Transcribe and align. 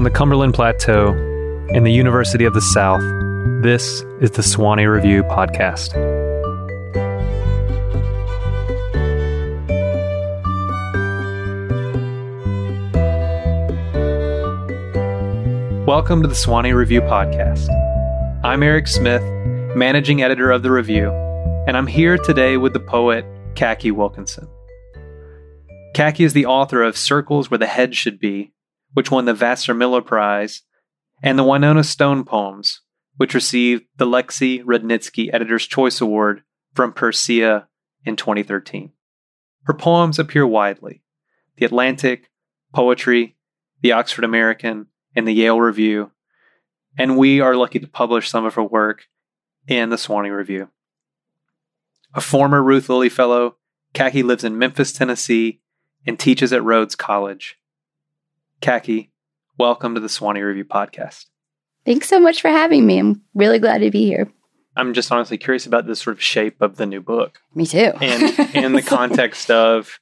From 0.00 0.04
the 0.04 0.10
Cumberland 0.18 0.54
Plateau 0.54 1.10
and 1.74 1.84
the 1.84 1.92
University 1.92 2.46
of 2.46 2.54
the 2.54 2.62
South, 2.62 3.02
this 3.62 4.00
is 4.22 4.30
the 4.30 4.40
Sewanee 4.40 4.90
Review 4.90 5.22
Podcast. 5.24 5.94
Welcome 15.86 16.22
to 16.22 16.28
the 16.28 16.34
Sewanee 16.34 16.74
Review 16.74 17.02
Podcast. 17.02 17.68
I'm 18.42 18.62
Eric 18.62 18.86
Smith, 18.86 19.20
managing 19.76 20.22
editor 20.22 20.50
of 20.50 20.62
the 20.62 20.70
review, 20.70 21.10
and 21.66 21.76
I'm 21.76 21.86
here 21.86 22.16
today 22.16 22.56
with 22.56 22.72
the 22.72 22.80
poet 22.80 23.26
Caki 23.54 23.90
Wilkinson. 23.90 24.48
Caki 25.94 26.24
is 26.24 26.32
the 26.32 26.46
author 26.46 26.82
of 26.82 26.96
Circles 26.96 27.50
Where 27.50 27.58
the 27.58 27.66
Head 27.66 27.94
Should 27.94 28.18
Be, 28.18 28.54
which 28.94 29.10
won 29.10 29.24
the 29.24 29.34
Vassar 29.34 29.74
Miller 29.74 30.02
Prize, 30.02 30.62
and 31.22 31.38
the 31.38 31.44
Wynona 31.44 31.84
Stone 31.84 32.24
Poems, 32.24 32.80
which 33.16 33.34
received 33.34 33.84
the 33.96 34.06
Lexi 34.06 34.62
Rudnitsky 34.64 35.32
Editor's 35.32 35.66
Choice 35.66 36.00
Award 36.00 36.42
from 36.74 36.92
Persea 36.92 37.66
in 38.04 38.16
2013. 38.16 38.92
Her 39.64 39.74
poems 39.74 40.18
appear 40.18 40.46
widely 40.46 41.02
The 41.56 41.66
Atlantic, 41.66 42.30
Poetry, 42.74 43.36
the 43.82 43.92
Oxford 43.92 44.24
American, 44.24 44.86
and 45.14 45.26
the 45.26 45.32
Yale 45.32 45.60
Review, 45.60 46.12
and 46.98 47.18
we 47.18 47.40
are 47.40 47.56
lucky 47.56 47.78
to 47.78 47.86
publish 47.86 48.28
some 48.28 48.44
of 48.44 48.54
her 48.54 48.62
work 48.62 49.06
in 49.66 49.90
the 49.90 49.96
Sewanee 49.96 50.34
Review. 50.34 50.70
A 52.14 52.20
former 52.20 52.62
Ruth 52.62 52.88
Lilly 52.88 53.08
Fellow, 53.08 53.56
Caki 53.94 54.22
lives 54.22 54.44
in 54.44 54.58
Memphis, 54.58 54.92
Tennessee, 54.92 55.60
and 56.06 56.18
teaches 56.18 56.52
at 56.52 56.64
Rhodes 56.64 56.96
College. 56.96 57.59
Caki, 58.60 59.10
welcome 59.58 59.94
to 59.94 60.00
the 60.00 60.08
Sewanee 60.08 60.44
Review 60.44 60.64
podcast. 60.64 61.26
Thanks 61.86 62.08
so 62.08 62.20
much 62.20 62.42
for 62.42 62.48
having 62.48 62.86
me. 62.86 62.98
I'm 62.98 63.22
really 63.34 63.58
glad 63.58 63.78
to 63.78 63.90
be 63.90 64.04
here. 64.04 64.30
I'm 64.76 64.92
just 64.94 65.10
honestly 65.10 65.38
curious 65.38 65.66
about 65.66 65.86
the 65.86 65.96
sort 65.96 66.16
of 66.16 66.22
shape 66.22 66.60
of 66.60 66.76
the 66.76 66.86
new 66.86 67.00
book. 67.00 67.40
Me 67.54 67.66
too. 67.66 67.92
and 68.00 68.54
in 68.54 68.72
the 68.72 68.82
context 68.86 69.50
of 69.50 69.98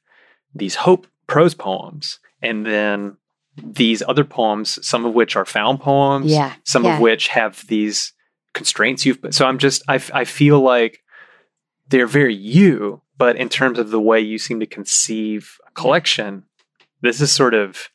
these 0.53 0.75
hope 0.75 1.07
prose 1.27 1.53
poems 1.53 2.19
and 2.41 2.65
then 2.65 3.17
these 3.61 4.03
other 4.07 4.23
poems, 4.23 4.85
some 4.85 5.05
of 5.05 5.13
which 5.13 5.35
are 5.35 5.45
found 5.45 5.79
poems, 5.79 6.31
Yeah, 6.31 6.53
some 6.63 6.83
yeah. 6.83 6.95
of 6.95 7.01
which 7.01 7.29
have 7.29 7.65
these 7.67 8.13
constraints 8.53 9.05
you've 9.05 9.21
put. 9.21 9.33
so 9.33 9.45
I'm 9.45 9.57
just 9.57 9.83
I, 9.87 10.01
I 10.13 10.25
feel 10.25 10.59
like 10.59 10.99
they're 11.87 12.07
very 12.07 12.35
you, 12.35 13.01
but 13.17 13.35
in 13.37 13.47
terms 13.49 13.79
of 13.79 13.89
the 13.89 13.99
way 14.01 14.19
you 14.19 14.37
seem 14.37 14.59
to 14.59 14.65
conceive 14.65 15.57
a 15.67 15.71
collection, 15.71 16.43
this 17.01 17.21
is 17.21 17.31
sort 17.31 17.53
of 17.53 17.89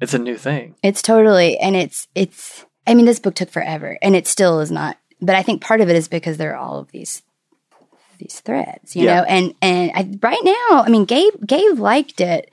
it's 0.00 0.14
a 0.14 0.18
new 0.18 0.36
thing. 0.36 0.74
It's 0.82 1.02
totally, 1.02 1.56
and 1.58 1.76
it's, 1.76 2.08
it's, 2.14 2.64
I 2.86 2.94
mean, 2.94 3.06
this 3.06 3.18
book 3.20 3.34
took 3.34 3.50
forever 3.50 3.98
and 4.02 4.14
it 4.16 4.26
still 4.26 4.60
is 4.60 4.70
not, 4.70 4.98
but 5.20 5.34
I 5.34 5.42
think 5.42 5.62
part 5.62 5.80
of 5.80 5.88
it 5.88 5.96
is 5.96 6.08
because 6.08 6.36
there 6.36 6.52
are 6.54 6.58
all 6.58 6.78
of 6.78 6.90
these, 6.90 7.22
these 8.18 8.40
threads, 8.40 8.94
you 8.94 9.04
Yeah. 9.06 9.16
know, 9.16 9.22
and, 9.24 9.54
and 9.62 9.90
I, 9.94 10.08
right 10.22 10.44
now, 10.44 10.82
I 10.84 10.88
mean, 10.88 11.04
Gabe, 11.04 11.34
Gabe 11.46 11.78
liked 11.78 12.20
it, 12.20 12.50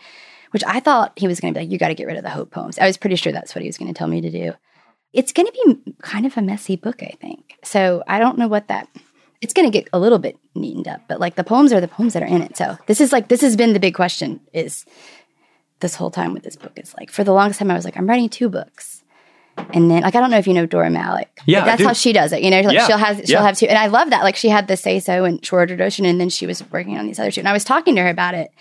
which 0.52 0.64
I 0.66 0.80
thought 0.80 1.14
he 1.17 1.28
was 1.28 1.39
going 1.39 1.53
to 1.53 1.59
be 1.59 1.64
like, 1.66 1.72
you 1.72 1.78
got 1.78 1.89
to 1.89 1.95
get 1.95 2.08
rid 2.08 2.17
of 2.17 2.23
the 2.23 2.30
hope 2.30 2.52
poems. 2.52 2.78
I 2.80 2.86
was 2.88 2.97
pretty 2.97 3.16
sure 3.16 3.31
that's 3.31 3.56
what 3.56 3.62
he 3.62 3.67
was 3.67 3.78
going 3.78 3.94
to 3.94 3.97
tell 3.97 4.08
me 4.08 4.22
to 4.22 4.30
do. 4.31 4.53
It's 5.14 5.34
going 5.34 5.45
to 5.47 5.52
be 5.84 5.94
kind 6.02 6.25
of 6.25 6.38
a 6.38 6.42
messy 6.42 6.75
book, 6.78 7.03
I 7.03 7.14
think. 7.19 7.58
So 7.64 8.03
I 8.08 8.19
don't 8.19 8.38
know 8.38 8.47
what 8.47 8.67
that, 8.69 8.88
it's 9.42 9.53
going 9.53 9.69
to 9.69 9.78
get 9.78 9.89
a 9.92 10.00
little 10.00 10.19
bit 10.19 10.38
neatened 10.56 10.88
up, 10.88 11.02
but 11.08 11.19
like 11.19 11.36
the 11.36 11.44
poems 11.44 11.73
are 11.73 11.81
the 11.81 11.88
poems 11.88 12.14
that 12.14 12.23
are 12.23 12.28
in 12.28 12.42
it. 12.42 12.56
So 12.56 12.78
this 12.86 13.02
is 13.02 13.12
like, 13.12 13.28
this 13.28 13.42
has 13.42 13.56
been 13.58 13.73
the 13.73 13.80
big 13.80 13.95
question 13.95 14.39
is, 14.53 14.86
this 15.82 15.96
whole 15.96 16.12
time 16.12 16.34
with 16.34 16.44
this 16.44 16.56
book 16.56 16.74
is 16.78 16.94
like 16.98 17.10
for 17.12 17.24
the 17.24 17.34
longest 17.34 17.59
time 17.59 17.69
I 17.72 17.75
was 17.75 17.86
like 17.86 17.97
I'm 17.97 18.08
writing 18.08 18.30
two 18.30 18.50
books, 18.50 19.03
and 19.74 19.92
then 19.92 20.02
like 20.03 20.16
I 20.16 20.19
don't 20.22 20.31
know 20.31 20.38
if 20.38 20.47
you 20.47 20.53
know 20.53 20.66
Dora 20.66 20.90
Malech. 20.90 21.28
Yeah, 21.46 21.66
that's 21.66 21.84
how 21.84 21.94
she 21.94 22.14
does 22.14 22.31
it. 22.34 22.42
You 22.42 22.50
know, 22.52 22.62
like 22.62 22.74
Yeah, 22.74 22.88
she'll 22.88 22.97
have 22.97 23.18
she'll 23.18 23.30
yeah. 23.30 23.42
have 23.44 23.58
two, 23.58 23.68
and 23.68 23.78
I 23.78 23.88
love 23.88 24.09
that. 24.12 24.24
Like 24.24 24.36
she 24.36 24.50
had 24.50 24.68
the 24.68 24.78
say 24.78 25.00
so 25.00 25.25
and 25.25 25.44
Shore 25.46 25.59
Ordered 25.59 25.81
Ocean, 25.81 26.06
and 26.06 26.20
then 26.22 26.30
she 26.30 26.47
was 26.47 26.64
working 26.72 26.97
on 26.97 27.06
these 27.06 27.20
other 27.20 27.31
two. 27.31 27.41
And 27.41 27.47
I 27.50 27.53
was 27.53 27.64
talking 27.64 27.96
to 27.96 28.02
her 28.02 28.09
about 28.09 28.34
it. 28.34 28.52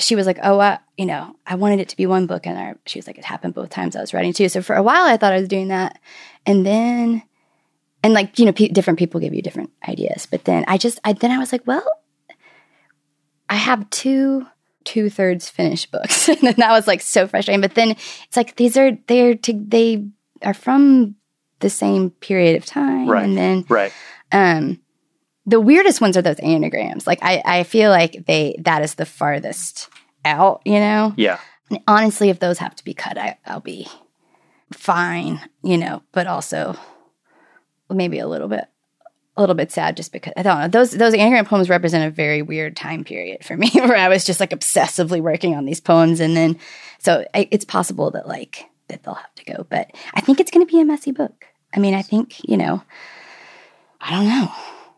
She 0.00 0.14
was 0.14 0.26
like, 0.26 0.38
"Oh, 0.44 0.60
I, 0.60 0.78
you 0.96 1.06
know, 1.06 1.34
I 1.44 1.56
wanted 1.56 1.80
it 1.80 1.88
to 1.88 1.96
be 1.96 2.06
one 2.06 2.26
book," 2.26 2.46
and 2.46 2.56
I, 2.56 2.74
she 2.86 2.98
was 3.00 3.08
like, 3.08 3.18
"It 3.18 3.24
happened 3.24 3.54
both 3.54 3.70
times 3.70 3.96
I 3.96 4.00
was 4.00 4.14
writing 4.14 4.32
two. 4.32 4.48
So 4.48 4.62
for 4.62 4.76
a 4.76 4.82
while, 4.82 5.04
I 5.06 5.16
thought 5.16 5.32
I 5.32 5.40
was 5.40 5.48
doing 5.48 5.68
that, 5.68 5.98
and 6.46 6.64
then, 6.64 7.22
and 8.04 8.14
like 8.14 8.38
you 8.38 8.44
know, 8.44 8.52
pe- 8.52 8.68
different 8.68 9.00
people 9.00 9.18
give 9.18 9.34
you 9.34 9.42
different 9.42 9.70
ideas, 9.88 10.26
but 10.30 10.44
then 10.44 10.64
I 10.68 10.78
just, 10.78 11.00
I 11.02 11.14
then 11.14 11.32
I 11.32 11.38
was 11.38 11.50
like, 11.50 11.66
well, 11.66 11.84
I 13.48 13.56
have 13.56 13.90
two 13.90 14.46
two 14.88 15.10
thirds 15.10 15.48
finished 15.50 15.90
books, 15.90 16.28
and 16.28 16.40
that 16.56 16.70
was 16.72 16.86
like 16.86 17.00
so 17.02 17.26
frustrating. 17.26 17.60
But 17.60 17.74
then 17.74 17.90
it's 17.92 18.36
like 18.36 18.56
these 18.56 18.76
are 18.76 18.92
they're 19.06 19.34
to, 19.34 19.52
they 19.68 20.06
are 20.42 20.54
from 20.54 21.14
the 21.60 21.70
same 21.70 22.10
period 22.10 22.56
of 22.56 22.64
time, 22.64 23.08
Right. 23.08 23.24
and 23.24 23.36
then 23.36 23.64
Right. 23.68 23.92
um, 24.32 24.80
the 25.46 25.60
weirdest 25.60 26.00
ones 26.00 26.16
are 26.16 26.22
those 26.22 26.38
anagrams. 26.40 27.06
Like 27.06 27.18
I 27.22 27.42
I 27.44 27.62
feel 27.64 27.90
like 27.90 28.24
they 28.26 28.56
that 28.64 28.82
is 28.82 28.94
the 28.94 29.06
farthest 29.06 29.88
out, 30.24 30.62
you 30.64 30.78
know. 30.80 31.12
Yeah. 31.16 31.38
And 31.70 31.80
honestly, 31.86 32.30
if 32.30 32.38
those 32.38 32.58
have 32.58 32.74
to 32.76 32.84
be 32.84 32.94
cut, 32.94 33.18
I, 33.18 33.36
I'll 33.46 33.60
be 33.60 33.86
fine, 34.72 35.40
you 35.62 35.76
know. 35.78 36.02
But 36.12 36.26
also 36.26 36.76
maybe 37.90 38.18
a 38.18 38.28
little 38.28 38.48
bit 38.48 38.64
a 39.38 39.40
little 39.40 39.54
bit 39.54 39.72
sad 39.72 39.96
just 39.96 40.12
because 40.12 40.32
I 40.36 40.42
don't 40.42 40.60
know. 40.60 40.68
Those 40.68 40.90
those 40.90 41.14
anagram 41.14 41.46
poems 41.46 41.70
represent 41.70 42.04
a 42.04 42.10
very 42.10 42.42
weird 42.42 42.76
time 42.76 43.04
period 43.04 43.44
for 43.44 43.56
me 43.56 43.70
where 43.74 43.96
I 43.96 44.08
was 44.08 44.24
just 44.24 44.40
like 44.40 44.50
obsessively 44.50 45.20
working 45.20 45.54
on 45.54 45.64
these 45.64 45.80
poems 45.80 46.20
and 46.20 46.36
then 46.36 46.58
so 46.98 47.24
I, 47.34 47.48
it's 47.50 47.64
possible 47.64 48.10
that 48.10 48.28
like 48.28 48.66
that 48.88 49.02
they'll 49.04 49.14
have 49.14 49.34
to 49.36 49.44
go. 49.44 49.66
But 49.70 49.90
I 50.14 50.20
think 50.20 50.40
it's 50.40 50.50
going 50.50 50.66
to 50.66 50.70
be 50.70 50.80
a 50.80 50.84
messy 50.84 51.12
book. 51.12 51.46
I 51.74 51.78
mean, 51.78 51.94
I 51.94 52.02
think, 52.02 52.36
you 52.48 52.56
know, 52.56 52.82
I 54.00 54.10
don't 54.10 54.28
know. 54.28 54.50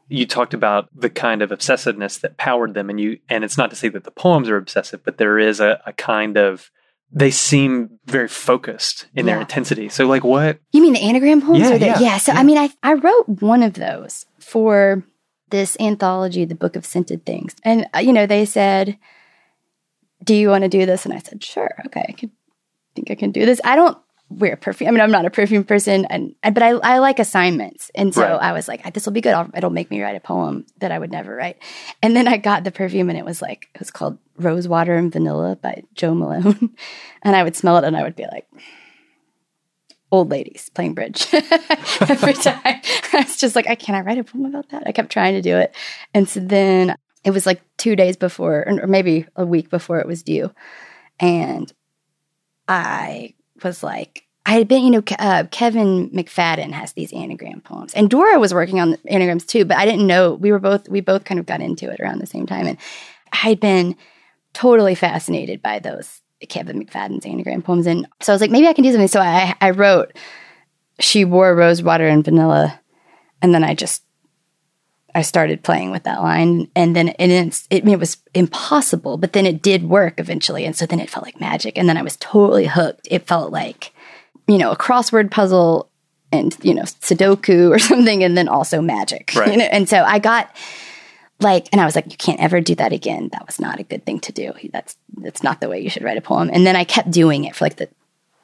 you 0.08 0.26
talked 0.26 0.54
about 0.54 0.88
the 0.94 1.10
kind 1.10 1.42
of 1.42 1.50
obsessiveness 1.50 2.20
that 2.20 2.36
powered 2.36 2.74
them 2.74 2.90
and 2.90 3.00
you 3.00 3.18
and 3.28 3.44
it's 3.44 3.56
not 3.56 3.70
to 3.70 3.76
say 3.76 3.88
that 3.88 4.04
the 4.04 4.10
poems 4.10 4.48
are 4.48 4.56
obsessive 4.56 5.02
but 5.04 5.18
there 5.18 5.38
is 5.38 5.60
a, 5.60 5.80
a 5.86 5.92
kind 5.92 6.36
of 6.36 6.70
they 7.12 7.30
seem 7.30 7.98
very 8.06 8.28
focused 8.28 9.06
in 9.14 9.26
their 9.26 9.40
intensity 9.40 9.88
so 9.88 10.06
like 10.06 10.22
what 10.24 10.58
You 10.72 10.82
mean 10.82 10.92
the 10.92 11.00
anagram 11.00 11.40
poems? 11.42 11.60
Yeah, 11.60 11.78
the, 11.78 11.86
yeah, 11.86 11.98
yeah. 12.00 12.18
So 12.18 12.32
yeah. 12.32 12.40
I 12.40 12.42
mean, 12.42 12.58
I 12.58 12.70
I 12.82 12.94
wrote 12.94 13.28
one 13.40 13.62
of 13.62 13.74
those 13.74 14.26
for 14.50 15.04
this 15.50 15.76
anthology, 15.80 16.44
the 16.44 16.54
Book 16.54 16.76
of 16.76 16.84
Scented 16.84 17.24
Things, 17.24 17.54
and 17.64 17.86
uh, 17.94 18.00
you 18.00 18.12
know 18.12 18.26
they 18.26 18.44
said, 18.44 18.98
"Do 20.24 20.34
you 20.34 20.48
want 20.48 20.62
to 20.64 20.68
do 20.68 20.86
this?" 20.86 21.04
And 21.04 21.14
I 21.14 21.18
said, 21.18 21.42
"Sure, 21.42 21.70
okay, 21.86 22.04
I 22.08 22.12
could 22.12 22.30
think 22.94 23.10
I 23.10 23.14
can 23.14 23.30
do 23.30 23.46
this." 23.46 23.60
I 23.64 23.76
don't 23.76 23.96
wear 24.28 24.56
perfume. 24.56 24.88
I 24.88 24.90
mean, 24.92 25.00
I'm 25.00 25.10
not 25.10 25.24
a 25.24 25.30
perfume 25.30 25.64
person, 25.64 26.04
and 26.06 26.34
but 26.42 26.62
I 26.62 26.70
I 26.70 26.98
like 26.98 27.18
assignments, 27.18 27.90
and 27.94 28.14
so 28.14 28.22
Right. 28.22 28.48
I 28.48 28.52
was 28.52 28.68
like, 28.68 28.92
"This 28.94 29.06
will 29.06 29.12
be 29.12 29.20
good. 29.20 29.34
I'll, 29.34 29.50
it'll 29.56 29.70
make 29.70 29.90
me 29.90 30.02
write 30.02 30.16
a 30.16 30.20
poem 30.20 30.66
that 30.78 30.92
I 30.92 30.98
would 30.98 31.10
never 31.10 31.34
write." 31.34 31.56
And 32.02 32.14
then 32.16 32.28
I 32.28 32.36
got 32.36 32.64
the 32.64 32.70
perfume, 32.70 33.08
and 33.08 33.18
it 33.18 33.24
was 33.24 33.40
like 33.42 33.68
it 33.74 33.80
was 33.80 33.90
called 33.90 34.18
Rosewater 34.36 34.94
and 34.94 35.12
Vanilla 35.12 35.56
by 35.56 35.82
Jo 35.94 36.14
Malone, 36.14 36.70
and 37.22 37.34
I 37.36 37.42
would 37.42 37.56
smell 37.56 37.76
it, 37.78 37.84
and 37.84 37.96
I 37.96 38.02
would 38.02 38.16
be 38.16 38.26
like 38.30 38.46
old 40.12 40.31
ladies 40.31 40.71
playing 40.75 40.94
bridge 40.94 41.26
every 41.32 42.34
time. 42.34 42.60
I 42.65 43.25
was 43.25 43.37
just 43.37 43.56
like, 43.56 43.69
I 43.69 43.75
can't 43.75 43.97
I 43.97 44.03
write 44.03 44.19
a 44.19 44.25
poem 44.25 44.47
about 44.47 44.69
that. 44.71 44.84
I 44.87 44.93
kept 44.93 45.10
trying 45.10 45.34
to 45.34 45.43
do 45.43 45.56
it. 45.56 45.75
And 46.15 46.28
so 46.28 46.41
then 46.41 46.97
it 47.25 47.31
was 47.31 47.47
like 47.47 47.62
two 47.76 47.97
days 47.97 48.16
before, 48.16 48.65
or 48.66 48.87
maybe 48.87 49.26
a 49.37 49.44
week 49.44 49.71
before 49.71 50.00
it 50.00 50.06
was 50.06 50.22
due. 50.22 50.50
And 51.19 51.72
I 52.66 53.34
was 53.62 53.82
like, 53.82 54.26
I 54.47 54.54
had 54.54 54.69
been, 54.69 54.84
you 54.84 54.91
know, 54.91 55.03
uh, 55.19 55.44
Kevin 55.50 56.10
McFadden 56.10 56.72
has 56.72 56.94
these 56.94 57.12
anagram 57.12 57.60
poems, 57.60 57.92
and 57.94 58.09
Dora 58.09 58.38
was 58.38 58.54
working 58.54 58.81
on 58.81 58.97
anagrams 59.06 59.44
too. 59.44 59.65
But 59.65 59.77
I 59.77 59.84
didn't 59.84 60.06
know 60.06 60.34
we 60.34 60.50
were 60.50 60.59
both 60.59 60.88
we 60.88 61.00
both 61.00 61.25
kind 61.25 61.39
of 61.39 61.47
got 61.47 61.60
into 61.60 61.91
it 61.91 62.01
around 62.01 62.21
the 62.21 62.27
same 62.27 62.47
time, 62.47 62.66
and 62.66 62.78
I 63.33 63.36
had 63.36 63.60
been 63.60 63.97
totally 64.54 64.95
fascinated 64.95 65.63
by 65.63 65.78
those 65.78 66.22
Kevin 66.48 66.84
McFadden's 66.84 67.27
anagram 67.27 67.63
poems. 67.63 67.87
And 67.87 68.07
so 68.21 68.33
I 68.33 68.34
was 68.34 68.41
like, 68.41 68.51
maybe 68.51 68.66
I 68.66 68.72
can 68.72 68.84
do 68.84 68.91
something. 68.91 69.09
So 69.09 69.21
I, 69.21 69.54
I 69.60 69.71
wrote, 69.71 70.16
She 70.98 71.25
wore 71.25 71.54
rose 71.54 71.83
water 71.83 72.07
and 72.07 72.25
vanilla. 72.25 72.81
And 73.42 73.54
then 73.54 73.65
I 73.65 73.75
just, 73.75 74.03
I 75.15 75.22
started 75.22 75.63
playing 75.63 75.91
with 75.91 76.04
that 76.04 76.21
line. 76.22 76.71
And 76.77 76.95
then 76.95 77.10
and 77.10 77.33
it's, 77.33 77.66
it, 77.71 77.87
it 77.87 77.98
was 77.98 78.19
impossible, 78.34 79.16
but 79.16 79.33
then 79.33 79.47
it 79.47 79.63
did 79.63 79.89
work 79.89 80.15
eventually. 80.19 80.65
And 80.65 80.77
so 80.77 80.87
then 80.87 81.01
it 81.01 81.10
felt 81.10 81.25
like 81.25 81.41
magic. 81.41 81.77
And 81.77 81.89
then 81.89 81.97
I 81.97 82.03
was 82.03 82.16
totally 82.19 82.66
hooked. 82.66 83.09
It 83.10 83.27
felt 83.27 83.53
like, 83.53 83.92
you 84.47 84.59
know, 84.59 84.71
a 84.71 84.77
crossword 84.77 85.31
puzzle 85.31 85.91
and, 86.33 86.57
you 86.63 86.75
know, 86.75 86.83
Sudoku 86.83 87.71
or 87.71 87.78
something. 87.91 88.22
And 88.22 88.37
then 88.37 88.48
also 88.48 88.81
magic. 88.81 89.33
Right. 89.34 89.51
You 89.51 89.59
know? 89.59 89.65
And 89.65 89.89
so 89.89 90.03
I 90.03 90.19
got, 90.19 90.54
like 91.41 91.69
and 91.72 91.81
i 91.81 91.84
was 91.84 91.95
like 91.95 92.10
you 92.10 92.16
can't 92.16 92.41
ever 92.41 92.60
do 92.60 92.75
that 92.77 92.92
again. 92.92 93.28
That 93.33 93.47
was 93.47 93.59
not 93.60 93.81
a 93.81 93.84
good 93.84 94.04
thing 94.04 94.21
to 94.21 94.33
do. 94.33 94.53
That's 94.72 94.97
that's 95.19 95.42
not 95.42 95.60
the 95.60 95.69
way 95.69 95.81
you 95.81 95.91
should 95.91 96.03
write 96.04 96.19
a 96.19 96.21
poem. 96.22 96.51
And 96.53 96.66
then 96.66 96.77
i 96.77 96.84
kept 96.84 97.10
doing 97.10 97.45
it 97.45 97.57
for 97.57 97.65
like 97.65 97.77
the 97.77 97.89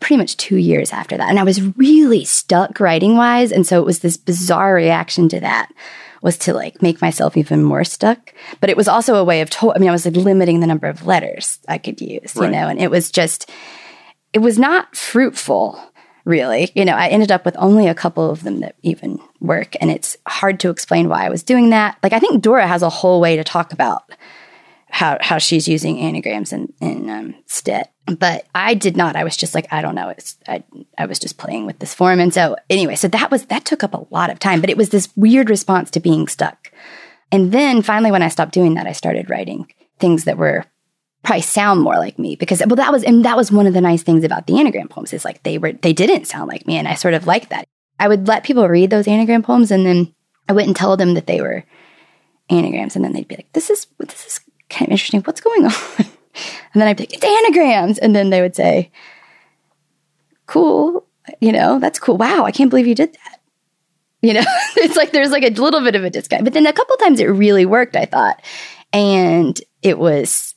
pretty 0.01 0.17
much 0.19 0.37
two 0.37 0.57
years 0.57 0.93
after 0.93 1.17
that. 1.17 1.29
And 1.29 1.39
i 1.39 1.45
was 1.45 1.63
really 1.77 2.25
stuck 2.25 2.81
writing 2.81 3.17
wise 3.17 3.53
and 3.53 3.67
so 3.67 3.81
it 3.81 3.87
was 3.87 4.01
this 4.01 4.17
bizarre 4.17 4.75
reaction 4.75 5.29
to 5.31 5.41
that 5.41 5.73
was 6.23 6.39
to 6.39 6.53
like 6.55 6.83
make 6.83 7.01
myself 7.01 7.37
even 7.37 7.63
more 7.63 7.85
stuck. 7.85 8.33
But 8.61 8.71
it 8.71 8.77
was 8.77 8.89
also 8.89 9.17
a 9.17 9.25
way 9.25 9.41
of 9.43 9.51
to- 9.51 9.73
i 9.75 9.79
mean 9.79 9.89
i 9.89 9.93
was 9.93 10.05
like 10.07 10.17
limiting 10.17 10.61
the 10.61 10.67
number 10.67 10.87
of 10.87 11.07
letters 11.07 11.59
i 11.69 11.79
could 11.79 12.01
use 12.01 12.35
Right. 12.37 12.47
you 12.47 12.53
know? 12.53 12.69
And 12.69 12.81
it 12.81 12.91
was 12.91 13.11
just 13.11 13.51
it 14.33 14.41
was 14.41 14.59
not 14.59 14.95
fruitful 14.97 15.81
really. 16.27 16.71
You 16.75 16.85
know, 16.85 16.95
I 16.95 17.09
ended 17.09 17.33
up 17.33 17.47
with 17.47 17.57
only 17.57 17.87
a 17.87 17.95
couple 17.95 18.29
of 18.29 18.43
them 18.43 18.61
that 18.61 18.75
even 18.83 19.19
work. 19.41 19.75
And 19.81 19.91
it's 19.91 20.19
hard 20.27 20.61
to 20.61 20.71
explain 20.71 21.09
why 21.09 21.25
I 21.25 21.31
was 21.31 21.43
doing 21.43 21.71
that. 21.71 21.97
Like, 22.03 22.13
I 22.13 22.19
think 22.19 22.43
Dora 22.43 22.67
has 22.67 22.83
a 22.83 22.91
whole 22.91 23.21
way 23.21 23.37
to 23.37 23.45
talk 23.45 23.73
about 23.73 24.11
how, 24.91 25.19
how 25.21 25.39
she's 25.39 25.69
using 25.69 25.99
anagrams 25.99 26.53
in, 26.53 26.73
in 26.81 27.09
um, 27.09 27.35
Stet. 27.47 27.93
But 28.07 28.47
I 28.55 28.75
did 28.75 28.97
not. 28.97 29.17
I 29.17 29.25
was 29.25 29.37
just 29.37 29.55
like, 29.55 29.67
I 29.73 29.81
don't 29.81 29.95
know. 29.95 30.09
It's, 30.11 30.37
I, 30.49 30.63
I 30.99 31.07
was 31.07 31.19
just 31.19 31.39
playing 31.39 31.65
with 31.65 31.79
this 31.79 31.95
form. 31.95 32.21
And 32.21 32.35
so, 32.35 32.57
anyway, 32.69 32.97
so 32.97 33.09
that 33.09 33.31
was, 33.31 33.47
that 33.47 33.65
took 33.65 33.83
up 33.83 33.95
a 33.95 34.07
lot 34.11 34.31
of 34.31 34.39
time, 34.39 34.61
but 34.61 34.71
it 34.71 34.77
was 34.77 34.91
this 34.91 35.09
weird 35.17 35.49
response 35.49 35.91
to 35.93 36.01
being 36.01 36.29
stuck. 36.29 36.73
And 37.33 37.53
then 37.53 37.83
finally, 37.83 38.13
when 38.13 38.23
I 38.23 38.29
stopped 38.29 38.53
doing 38.53 38.75
that, 38.75 38.87
I 38.87 38.93
started 38.93 39.31
writing 39.31 39.73
things 39.99 40.25
that 40.25 40.39
were 40.39 40.65
probably 41.27 41.43
sound 41.43 41.83
more 41.83 41.97
like 41.97 42.21
me 42.21 42.37
because 42.37 42.63
well 42.67 42.77
that 42.77 42.93
was 42.93 43.03
and 43.03 43.25
that 43.25 43.37
was 43.37 43.51
one 43.51 43.67
of 43.67 43.75
the 43.75 43.81
nice 43.81 44.05
things 44.05 44.23
about 44.23 44.47
the 44.47 44.61
anagram 44.61 44.87
poems 44.87 45.13
is 45.13 45.25
like 45.25 45.43
they 45.43 45.59
were 45.59 45.73
they 45.73 45.93
didn't 45.93 46.25
sound 46.25 46.49
like 46.49 46.67
me 46.69 46.77
and 46.77 46.87
I 46.87 46.95
sort 46.95 47.15
of 47.15 47.27
liked 47.27 47.51
that. 47.51 47.67
I 47.99 48.07
would 48.07 48.29
let 48.29 48.45
people 48.45 48.69
read 48.69 48.91
those 48.91 49.09
anagram 49.09 49.43
poems 49.43 49.73
and 49.73 49.85
then 49.85 50.15
I 50.49 50.53
wouldn't 50.53 50.77
tell 50.77 50.97
them 50.97 51.15
that 51.15 51.27
they 51.27 51.41
were 51.41 51.65
anagrams 52.49 52.95
and 52.95 53.05
then 53.05 53.13
they'd 53.13 53.27
be 53.27 53.35
like 53.35 53.53
this 53.55 53.71
is 53.71 53.89
this 53.99 54.25
is 54.25 54.41
kind 54.71 54.89
of 54.89 54.93
interesting. 54.93 55.21
What's 55.23 55.41
going 55.41 55.65
on? 55.67 55.73
And 55.99 56.81
then 56.81 56.87
I'd 56.87 56.97
be 56.97 57.03
like 57.03 57.15
it's 57.15 57.25
anagrams. 57.25 57.99
And 57.99 58.15
then 58.15 58.31
they 58.31 58.41
would 58.41 58.55
say 58.55 58.93
cool. 60.47 61.07
You 61.41 61.51
know 61.51 61.81
that's 61.81 61.99
cool. 61.99 62.17
Wow 62.17 62.45
I 62.45 62.53
can't 62.53 62.71
believe 62.71 62.87
you 62.87 62.95
did 62.95 63.15
that. 63.15 63.41
You 64.23 64.35
know 64.35 64.45
it's 64.77 64.97
like 64.97 65.11
there's 65.11 65.33
like 65.33 65.43
a 65.43 65.61
little 65.61 65.81
bit 65.81 65.97
of 65.97 66.05
a 66.05 66.11
disconnect. 66.11 66.45
But 66.45 66.53
then 66.53 66.67
a 66.67 66.73
couple 66.73 66.97
times 66.99 67.19
it 67.19 67.27
really 67.27 67.67
worked 67.67 67.97
I 67.97 68.05
thought. 68.05 68.41
And 68.93 69.61
it 69.83 69.99
was 69.99 70.55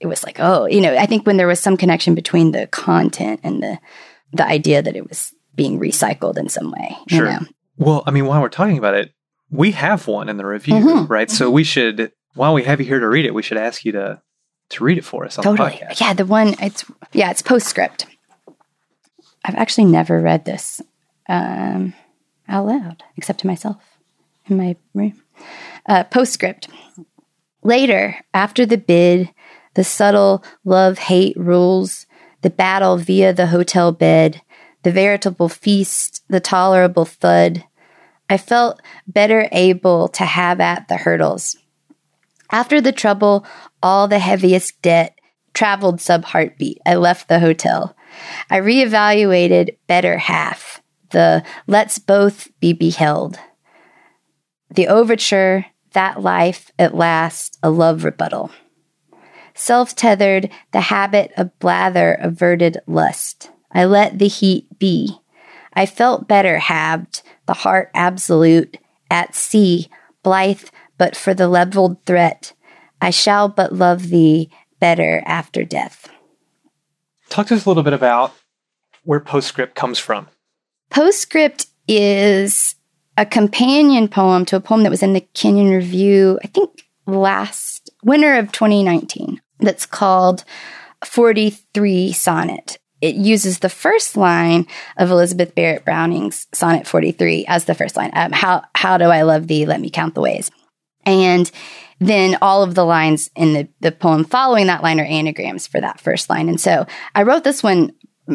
it 0.00 0.06
was 0.06 0.24
like, 0.24 0.40
oh, 0.40 0.66
you 0.66 0.80
know, 0.80 0.96
I 0.96 1.06
think 1.06 1.26
when 1.26 1.36
there 1.36 1.46
was 1.46 1.60
some 1.60 1.76
connection 1.76 2.14
between 2.14 2.52
the 2.52 2.66
content 2.66 3.40
and 3.44 3.62
the 3.62 3.78
the 4.32 4.46
idea 4.46 4.80
that 4.80 4.96
it 4.96 5.08
was 5.08 5.34
being 5.54 5.78
recycled 5.78 6.38
in 6.38 6.48
some 6.48 6.70
way. 6.70 6.96
Sure. 7.08 7.26
You 7.26 7.32
know? 7.32 7.46
Well, 7.76 8.02
I 8.06 8.10
mean, 8.10 8.26
while 8.26 8.40
we're 8.40 8.48
talking 8.48 8.78
about 8.78 8.94
it, 8.94 9.12
we 9.50 9.72
have 9.72 10.06
one 10.06 10.28
in 10.28 10.36
the 10.36 10.46
review, 10.46 10.74
mm-hmm. 10.74 11.12
right? 11.12 11.28
Mm-hmm. 11.28 11.34
So 11.34 11.50
we 11.50 11.64
should, 11.64 12.12
while 12.34 12.54
we 12.54 12.62
have 12.64 12.80
you 12.80 12.86
here 12.86 13.00
to 13.00 13.08
read 13.08 13.24
it, 13.24 13.34
we 13.34 13.42
should 13.42 13.58
ask 13.58 13.84
you 13.84 13.92
to 13.92 14.22
to 14.70 14.84
read 14.84 14.98
it 14.98 15.04
for 15.04 15.24
us 15.24 15.36
on 15.36 15.44
totally. 15.44 15.70
the 15.70 15.76
podcast. 15.76 16.00
Yeah, 16.00 16.14
the 16.14 16.26
one 16.26 16.54
it's 16.60 16.84
yeah, 17.12 17.30
it's 17.30 17.42
postscript. 17.42 18.06
I've 19.44 19.56
actually 19.56 19.86
never 19.86 20.20
read 20.20 20.44
this 20.44 20.80
um, 21.28 21.94
out 22.48 22.66
loud, 22.66 23.02
except 23.16 23.40
to 23.40 23.46
myself 23.46 23.82
in 24.46 24.56
my 24.56 24.76
room. 24.94 25.20
Uh, 25.86 26.04
postscript. 26.04 26.68
Later, 27.62 28.16
after 28.32 28.64
the 28.64 28.78
bid 28.78 29.30
the 29.80 29.84
subtle 29.84 30.44
love 30.62 30.98
hate 30.98 31.34
rules, 31.38 32.04
the 32.42 32.50
battle 32.50 32.98
via 32.98 33.32
the 33.32 33.46
hotel 33.46 33.92
bed, 33.92 34.42
the 34.82 34.92
veritable 34.92 35.48
feast, 35.48 36.22
the 36.28 36.38
tolerable 36.38 37.06
thud. 37.06 37.64
I 38.28 38.36
felt 38.36 38.82
better 39.06 39.48
able 39.50 40.08
to 40.08 40.24
have 40.26 40.60
at 40.60 40.88
the 40.88 40.98
hurdles. 40.98 41.56
After 42.50 42.82
the 42.82 42.92
trouble, 42.92 43.46
all 43.82 44.06
the 44.06 44.18
heaviest 44.18 44.82
debt, 44.82 45.18
traveled 45.54 45.98
sub 45.98 46.26
heartbeat, 46.26 46.76
I 46.84 46.96
left 46.96 47.28
the 47.28 47.40
hotel. 47.40 47.96
I 48.50 48.60
reevaluated 48.60 49.78
better 49.86 50.18
half, 50.18 50.82
the 51.08 51.42
let's 51.66 51.98
both 51.98 52.50
be 52.60 52.74
beheld. 52.74 53.38
The 54.70 54.88
overture, 54.88 55.64
that 55.92 56.20
life 56.20 56.70
at 56.78 56.94
last, 56.94 57.58
a 57.62 57.70
love 57.70 58.04
rebuttal 58.04 58.50
self 59.60 59.94
tethered, 59.94 60.50
the 60.72 60.80
habit 60.80 61.32
of 61.36 61.56
blather 61.58 62.14
averted 62.20 62.78
lust. 62.86 63.50
I 63.70 63.84
let 63.84 64.18
the 64.18 64.26
heat 64.26 64.66
be. 64.78 65.16
I 65.74 65.86
felt 65.86 66.26
better 66.26 66.58
halved, 66.58 67.22
the 67.46 67.52
heart 67.52 67.90
absolute, 67.94 68.78
at 69.10 69.34
sea, 69.34 69.88
blithe, 70.22 70.64
but 70.98 71.14
for 71.14 71.34
the 71.34 71.48
leveled 71.48 72.04
threat. 72.06 72.54
I 73.00 73.10
shall 73.10 73.48
but 73.48 73.72
love 73.72 74.08
thee 74.08 74.50
better 74.80 75.22
after 75.26 75.64
death. 75.64 76.08
Talk 77.28 77.48
to 77.48 77.54
us 77.54 77.64
a 77.64 77.68
little 77.68 77.82
bit 77.82 77.92
about 77.92 78.34
where 79.04 79.20
Postscript 79.20 79.74
comes 79.74 79.98
from. 79.98 80.26
Postscript 80.90 81.66
is 81.86 82.74
a 83.16 83.26
companion 83.26 84.08
poem 84.08 84.44
to 84.46 84.56
a 84.56 84.60
poem 84.60 84.82
that 84.82 84.90
was 84.90 85.02
in 85.02 85.12
the 85.12 85.20
Kenyon 85.20 85.70
Review, 85.70 86.38
I 86.42 86.46
think 86.46 86.86
last 87.06 87.90
winter 88.02 88.36
of 88.36 88.52
2019 88.52 89.40
that's 89.60 89.86
called 89.86 90.44
43 91.04 92.12
Sonnet. 92.12 92.78
It 93.00 93.14
uses 93.14 93.58
the 93.60 93.70
first 93.70 94.16
line 94.16 94.66
of 94.98 95.10
Elizabeth 95.10 95.54
Barrett 95.54 95.84
Browning's 95.84 96.46
Sonnet 96.52 96.86
43 96.86 97.46
as 97.48 97.64
the 97.64 97.74
first 97.74 97.96
line. 97.96 98.10
Um, 98.12 98.32
how, 98.32 98.62
how 98.74 98.98
do 98.98 99.06
I 99.06 99.22
love 99.22 99.46
thee? 99.46 99.64
Let 99.64 99.80
me 99.80 99.88
count 99.88 100.14
the 100.14 100.20
ways. 100.20 100.50
And 101.06 101.50
then 101.98 102.36
all 102.42 102.62
of 102.62 102.74
the 102.74 102.84
lines 102.84 103.30
in 103.34 103.54
the, 103.54 103.68
the 103.80 103.92
poem 103.92 104.24
following 104.24 104.66
that 104.66 104.82
line 104.82 105.00
are 105.00 105.04
anagrams 105.04 105.66
for 105.66 105.80
that 105.80 106.00
first 106.00 106.28
line. 106.28 106.48
And 106.48 106.60
so 106.60 106.86
I 107.14 107.22
wrote 107.22 107.44
this 107.44 107.62
one 107.62 107.92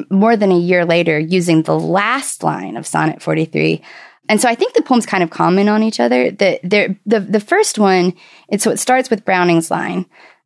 more 0.10 0.36
than 0.36 0.52
a 0.52 0.58
year 0.58 0.86
later 0.86 1.18
using 1.18 1.64
the 1.64 1.78
last 1.78 2.44
line 2.44 2.76
of 2.76 2.88
Sonnet 2.88 3.22
43. 3.22 3.82
And 4.28 4.42
so 4.42 4.50
I 4.50 4.56
think 4.56 4.74
the 4.74 4.82
poems 4.82 5.06
kind 5.06 5.24
of 5.24 5.30
comment 5.30 5.70
on 5.70 5.84
each 5.84 6.00
other. 6.00 6.32
The, 6.32 6.60
the, 6.64 6.98
the, 7.06 7.20
the 7.20 7.40
first 7.40 7.78
one, 7.78 8.14
it's, 8.50 8.64
so 8.64 8.72
it 8.72 8.80
starts 8.80 9.10
with 9.10 9.26
Browning's 9.26 9.70
line, 9.70 10.06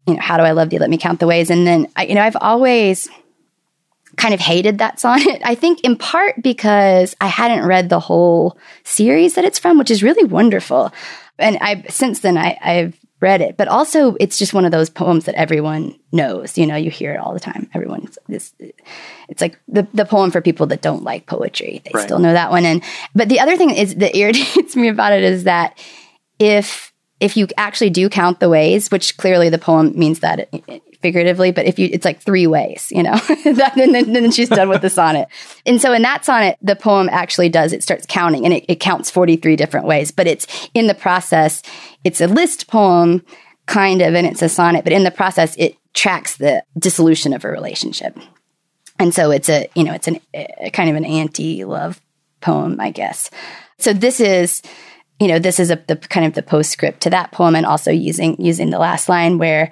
you 0.09 0.15
know, 0.15 0.21
how 0.21 0.38
do 0.38 0.44
I 0.44 0.51
love 0.51 0.69
thee? 0.69 0.79
Let 0.79 0.89
me 0.89 0.97
count 0.97 1.19
the 1.19 1.27
ways. 1.27 1.50
And 1.50 1.65
then, 1.65 1.88
I, 1.95 2.06
you 2.06 2.15
know, 2.15 2.21
I've 2.21 2.38
always 2.39 3.07
kind 4.17 4.33
of 4.33 4.39
hated 4.39 4.79
that 4.79 5.00
sonnet. 5.00 5.41
I 5.45 5.56
think 5.56 5.81
in 5.81 5.95
part 5.95 6.41
because 6.41 7.15
I 7.21 7.27
hadn't 7.27 7.65
read 7.65 7.89
the 7.89 8.00
whole 8.00 8.57
series 8.83 9.35
that 9.35 9.45
it's 9.45 9.59
from, 9.59 9.77
which 9.77 9.91
is 9.91 10.03
really 10.03 10.25
wonderful. 10.25 10.91
And 11.38 11.57
I 11.61 11.85
since 11.89 12.19
then 12.19 12.38
I, 12.38 12.57
I've 12.61 13.00
read 13.21 13.41
it, 13.41 13.57
but 13.57 13.67
also 13.67 14.15
it's 14.19 14.38
just 14.38 14.53
one 14.53 14.65
of 14.65 14.71
those 14.71 14.89
poems 14.89 15.25
that 15.25 15.35
everyone 15.35 15.97
knows. 16.12 16.57
You 16.57 16.65
know, 16.65 16.75
you 16.75 16.89
hear 16.89 17.13
it 17.13 17.17
all 17.17 17.33
the 17.33 17.39
time. 17.39 17.69
Everyone, 17.73 18.07
this, 18.27 18.53
it's 19.27 19.41
like 19.41 19.59
the, 19.67 19.88
the 19.94 20.05
poem 20.05 20.31
for 20.31 20.41
people 20.41 20.67
that 20.67 20.81
don't 20.81 21.03
like 21.03 21.25
poetry. 21.25 21.81
They 21.83 21.91
right. 21.94 22.03
still 22.03 22.19
know 22.19 22.33
that 22.33 22.51
one. 22.51 22.65
And 22.65 22.83
but 23.15 23.29
the 23.29 23.39
other 23.39 23.57
thing 23.57 23.71
is 23.71 23.95
that 23.95 24.15
irritates 24.15 24.75
me 24.75 24.88
about 24.88 25.13
it 25.13 25.23
is 25.23 25.44
that 25.44 25.77
if 26.39 26.88
if 27.19 27.36
you 27.36 27.48
actually 27.57 27.89
do 27.89 28.10
count 28.10 28.39
the 28.39 28.50
ways, 28.50 28.89
which 28.91 29.17
clearly 29.17 29.50
the 29.50 29.58
poem 29.58 29.98
means 29.98 30.20
that 30.20 30.50
figuratively, 31.01 31.51
but 31.51 31.65
if 31.65 31.79
you, 31.79 31.89
it's 31.91 32.05
like 32.05 32.22
three 32.22 32.48
ways, 32.48 32.91
you 32.91 33.03
know, 33.03 33.20
and 33.46 33.58
then, 33.58 34.13
then, 34.13 34.32
she's 34.32 34.50
done 34.50 34.70
with 34.70 34.82
the 34.82 34.89
sonnet. 34.89 35.27
And 35.65 35.82
so 35.82 35.93
in 35.93 36.01
that 36.01 36.25
sonnet, 36.25 36.58
the 36.62 36.75
poem 36.75 37.10
actually 37.10 37.50
does, 37.50 37.74
it 37.74 37.84
starts 37.84 38.05
counting 38.05 38.46
and 38.46 38.53
it, 38.53 38.65
it 38.67 38.79
counts 38.79 39.10
43 39.10 39.55
different 39.55 39.86
ways, 39.86 40.12
but 40.12 40.27
it's 40.27 40.70
in 40.74 40.88
the 40.88 40.93
process, 40.93 41.62
it's 42.03 42.22
a 42.22 42.27
list 42.27 42.67
poem 42.67 43.24
kind 43.65 44.01
of, 44.01 44.13
and 44.13 44.27
it's 44.27 44.41
a 44.41 44.50
sonnet, 44.50 44.84
but 44.84 44.93
in 44.93 45.03
the 45.03 45.12
process, 45.12 45.55
it 45.58 45.77
tracks 45.93 46.38
the 46.38 46.63
dissolution 46.77 47.34
of 47.34 47.46
a 47.46 47.50
relationship. 47.50 48.17
And 48.98 49.13
so 49.13 49.32
it's 49.32 49.50
a, 49.50 49.70
you 49.75 49.84
know, 49.84 49.93
it's 49.93 50.08
an, 50.08 50.20
a 50.34 50.70
kind 50.72 50.89
of 50.89 50.96
an 50.98 51.05
anti 51.05 51.63
love 51.63 52.01
poem, 52.41 52.79
I 52.79 52.91
guess. 52.91 53.29
So 53.77 53.93
this 53.93 54.20
is, 54.20 54.62
you 55.19 55.27
know, 55.27 55.39
this 55.39 55.59
is 55.59 55.69
a, 55.69 55.83
the 55.88 55.97
kind 55.97 56.25
of 56.25 56.33
the 56.33 56.43
postscript 56.43 57.01
to 57.01 57.09
that 57.09 57.31
poem 57.31 57.55
and 57.55 57.65
also 57.65 57.91
using, 57.91 58.41
using 58.41 58.69
the 58.69 58.79
last 58.79 59.09
line 59.09 59.38
where, 59.38 59.71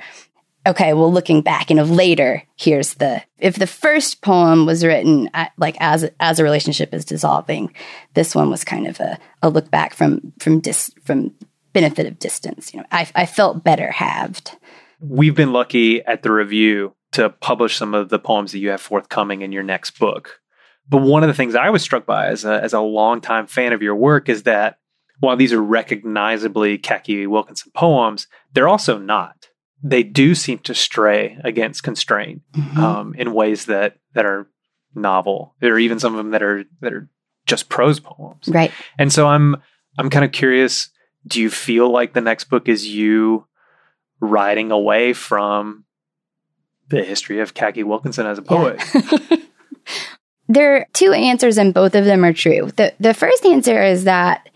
okay, 0.68 0.94
well, 0.94 1.12
looking 1.12 1.42
back, 1.42 1.70
you 1.70 1.76
know, 1.76 1.84
later, 1.84 2.44
here's 2.58 2.96
the, 2.96 3.24
if 3.38 3.56
the 3.56 3.68
first 3.68 4.22
poem 4.22 4.66
was 4.66 4.84
written 4.84 5.30
at, 5.34 5.54
like 5.58 5.78
as, 5.80 6.10
as 6.20 6.40
a 6.40 6.44
relationship 6.44 6.94
is 6.94 7.06
dissolving, 7.06 7.74
this 8.14 8.36
one 8.36 8.50
was 8.50 8.66
kind 8.66 8.88
of 8.88 9.00
a, 9.00 9.18
a 9.42 9.50
look 9.50 9.72
back 9.72 9.94
from, 9.94 10.34
from 10.40 10.60
dis, 10.60 10.92
from 11.06 11.34
benefit 11.72 12.06
of 12.06 12.20
distance. 12.20 12.74
You 12.74 12.82
know, 12.82 12.86
I, 12.92 13.10
I 13.16 13.26
felt 13.26 13.64
better 13.64 13.92
halved. 13.92 14.58
We've 15.00 15.36
been 15.36 15.54
lucky 15.54 16.04
at 16.04 16.24
the 16.24 16.32
review 16.32 16.94
to 17.14 17.30
publish 17.30 17.78
some 17.78 17.94
of 17.94 18.10
the 18.10 18.20
poems 18.20 18.52
that 18.52 18.60
you 18.60 18.70
have 18.70 18.82
forthcoming 18.82 19.44
in 19.44 19.54
your 19.54 19.64
next 19.64 19.98
book. 19.98 20.42
But 20.90 21.04
one 21.04 21.24
of 21.24 21.28
the 21.28 21.34
things 21.34 21.56
I 21.56 21.70
was 21.70 21.82
struck 21.82 22.06
by 22.06 22.28
as 22.28 22.44
a, 22.44 22.62
as 22.62 22.74
a 22.74 22.82
longtime 22.82 23.48
fan 23.48 23.72
of 23.72 23.82
your 23.82 23.96
work 23.96 24.28
is 24.28 24.44
that 24.44 24.80
while 25.20 25.36
these 25.36 25.54
are 25.54 25.62
recognizably 25.62 26.78
Caki 26.78 27.28
Wilkinson 27.28 27.72
poems, 27.74 28.28
they're 28.54 28.68
also 28.68 28.98
not. 28.98 29.48
They 29.84 30.04
do 30.04 30.36
seem 30.36 30.60
to 30.60 30.74
stray 30.74 31.38
against 31.44 31.84
constraint 31.84 32.42
mm-hmm. 32.54 32.80
um, 32.80 33.14
in 33.16 33.34
ways 33.34 33.66
that 33.66 33.98
that 34.14 34.26
are 34.26 34.48
novel. 34.96 35.56
There 35.60 35.74
are 35.74 35.80
even 35.80 36.00
some 36.00 36.14
of 36.14 36.18
them 36.18 36.32
that 36.32 36.44
are 36.44 36.64
that 36.82 36.94
are 36.94 37.10
just 37.46 37.70
prose 37.70 38.00
poems. 38.00 38.48
Right. 38.48 38.72
And 38.98 39.12
so 39.12 39.28
I'm 39.28 39.56
I'm 39.98 40.10
kind 40.10 40.26
of 40.26 40.32
curious. 40.32 40.90
Do 41.26 41.42
you 41.42 41.50
feel 41.50 41.92
like 41.92 42.14
the 42.14 42.22
next 42.22 42.46
book 42.46 42.68
is 42.68 42.88
you 42.88 43.48
riding 44.20 44.72
away 44.72 45.14
from 45.14 45.86
the 46.90 47.04
history 47.04 47.40
of 47.40 47.54
Caki 47.54 47.84
Wilkinson 47.84 48.26
as 48.26 48.38
a 48.38 48.42
poet? 48.42 48.82
Yeah. 48.94 49.38
there 50.48 50.76
are 50.78 50.88
two 50.94 51.12
answers, 51.12 51.58
and 51.58 51.74
both 51.74 51.96
of 51.96 52.06
them 52.06 52.24
are 52.24 52.34
true. 52.34 52.72
the 52.78 52.94
The 53.00 53.14
first 53.14 53.46
answer 53.46 53.84
is 53.84 54.06
that 54.06 54.48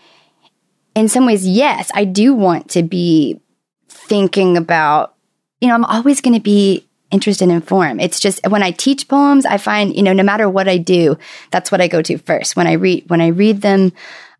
in 0.95 1.07
some 1.07 1.25
ways, 1.25 1.47
yes, 1.47 1.89
I 1.93 2.05
do 2.05 2.33
want 2.33 2.69
to 2.71 2.83
be 2.83 3.39
thinking 3.87 4.57
about, 4.57 5.15
you 5.59 5.67
know, 5.67 5.73
I'm 5.73 5.85
always 5.85 6.21
going 6.21 6.33
to 6.33 6.41
be 6.41 6.87
interested 7.11 7.49
in 7.49 7.61
form. 7.61 7.99
It's 7.99 8.19
just 8.19 8.39
when 8.47 8.63
I 8.63 8.71
teach 8.71 9.07
poems, 9.07 9.45
I 9.45 9.57
find, 9.57 9.95
you 9.95 10.01
know, 10.01 10.13
no 10.13 10.23
matter 10.23 10.49
what 10.49 10.67
I 10.67 10.77
do, 10.77 11.17
that's 11.51 11.71
what 11.71 11.81
I 11.81 11.87
go 11.87 12.01
to 12.01 12.17
first. 12.17 12.55
When 12.55 12.67
I 12.67 12.73
read, 12.73 13.09
when 13.09 13.21
I 13.21 13.27
read 13.27 13.61
them, 13.61 13.91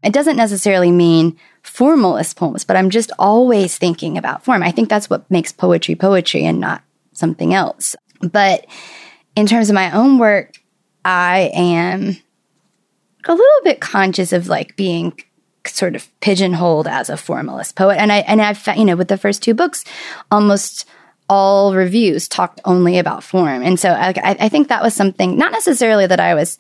it 0.04 0.14
doesn't 0.14 0.38
necessarily 0.38 0.92
mean 0.92 1.38
formalist 1.62 2.38
poems, 2.38 2.64
but 2.64 2.76
I'm 2.76 2.90
just 2.90 3.12
always 3.20 3.78
thinking 3.78 4.18
about 4.18 4.44
form. 4.44 4.64
I 4.64 4.72
think 4.72 4.90
that's 4.90 5.10
what 5.10 5.30
makes 5.30 5.52
poetry 5.52 5.96
poetry 5.96 6.46
and 6.46 6.60
not 6.60 6.82
something 7.14 7.54
else. 7.54 7.96
But 8.22 8.66
in 9.36 9.46
terms 9.46 9.70
of 9.70 9.76
my 9.76 9.92
own 9.92 10.18
work, 10.18 10.56
I 11.06 11.52
am 11.54 12.18
a 13.26 13.32
little 13.32 13.64
bit 13.64 13.80
conscious 13.80 14.34
of 14.34 14.48
like 14.48 14.76
being 14.76 15.14
sort 15.66 15.96
of 15.96 16.08
pigeonholed 16.22 16.88
as 16.88 17.10
a 17.10 17.18
formalist 17.18 17.76
poet. 17.76 17.98
And 17.98 18.12
I 18.12 18.20
and 18.20 18.42
I've 18.42 18.66
you 18.78 18.86
know 18.86 18.96
with 18.96 19.08
the 19.08 19.18
first 19.18 19.44
two 19.44 19.54
books, 19.54 19.84
almost 20.30 20.88
all 21.30 21.74
reviews 21.74 22.28
talked 22.28 22.60
only 22.66 22.98
about 22.98 23.24
form, 23.24 23.64
and 23.64 23.80
so 23.80 23.92
I, 23.92 24.14
I 24.18 24.50
think 24.50 24.68
that 24.68 24.84
was 24.84 24.94
something 24.94 25.38
not 25.38 25.52
necessarily 25.52 26.08
that 26.08 26.20
I 26.20 26.36
was 26.36 26.58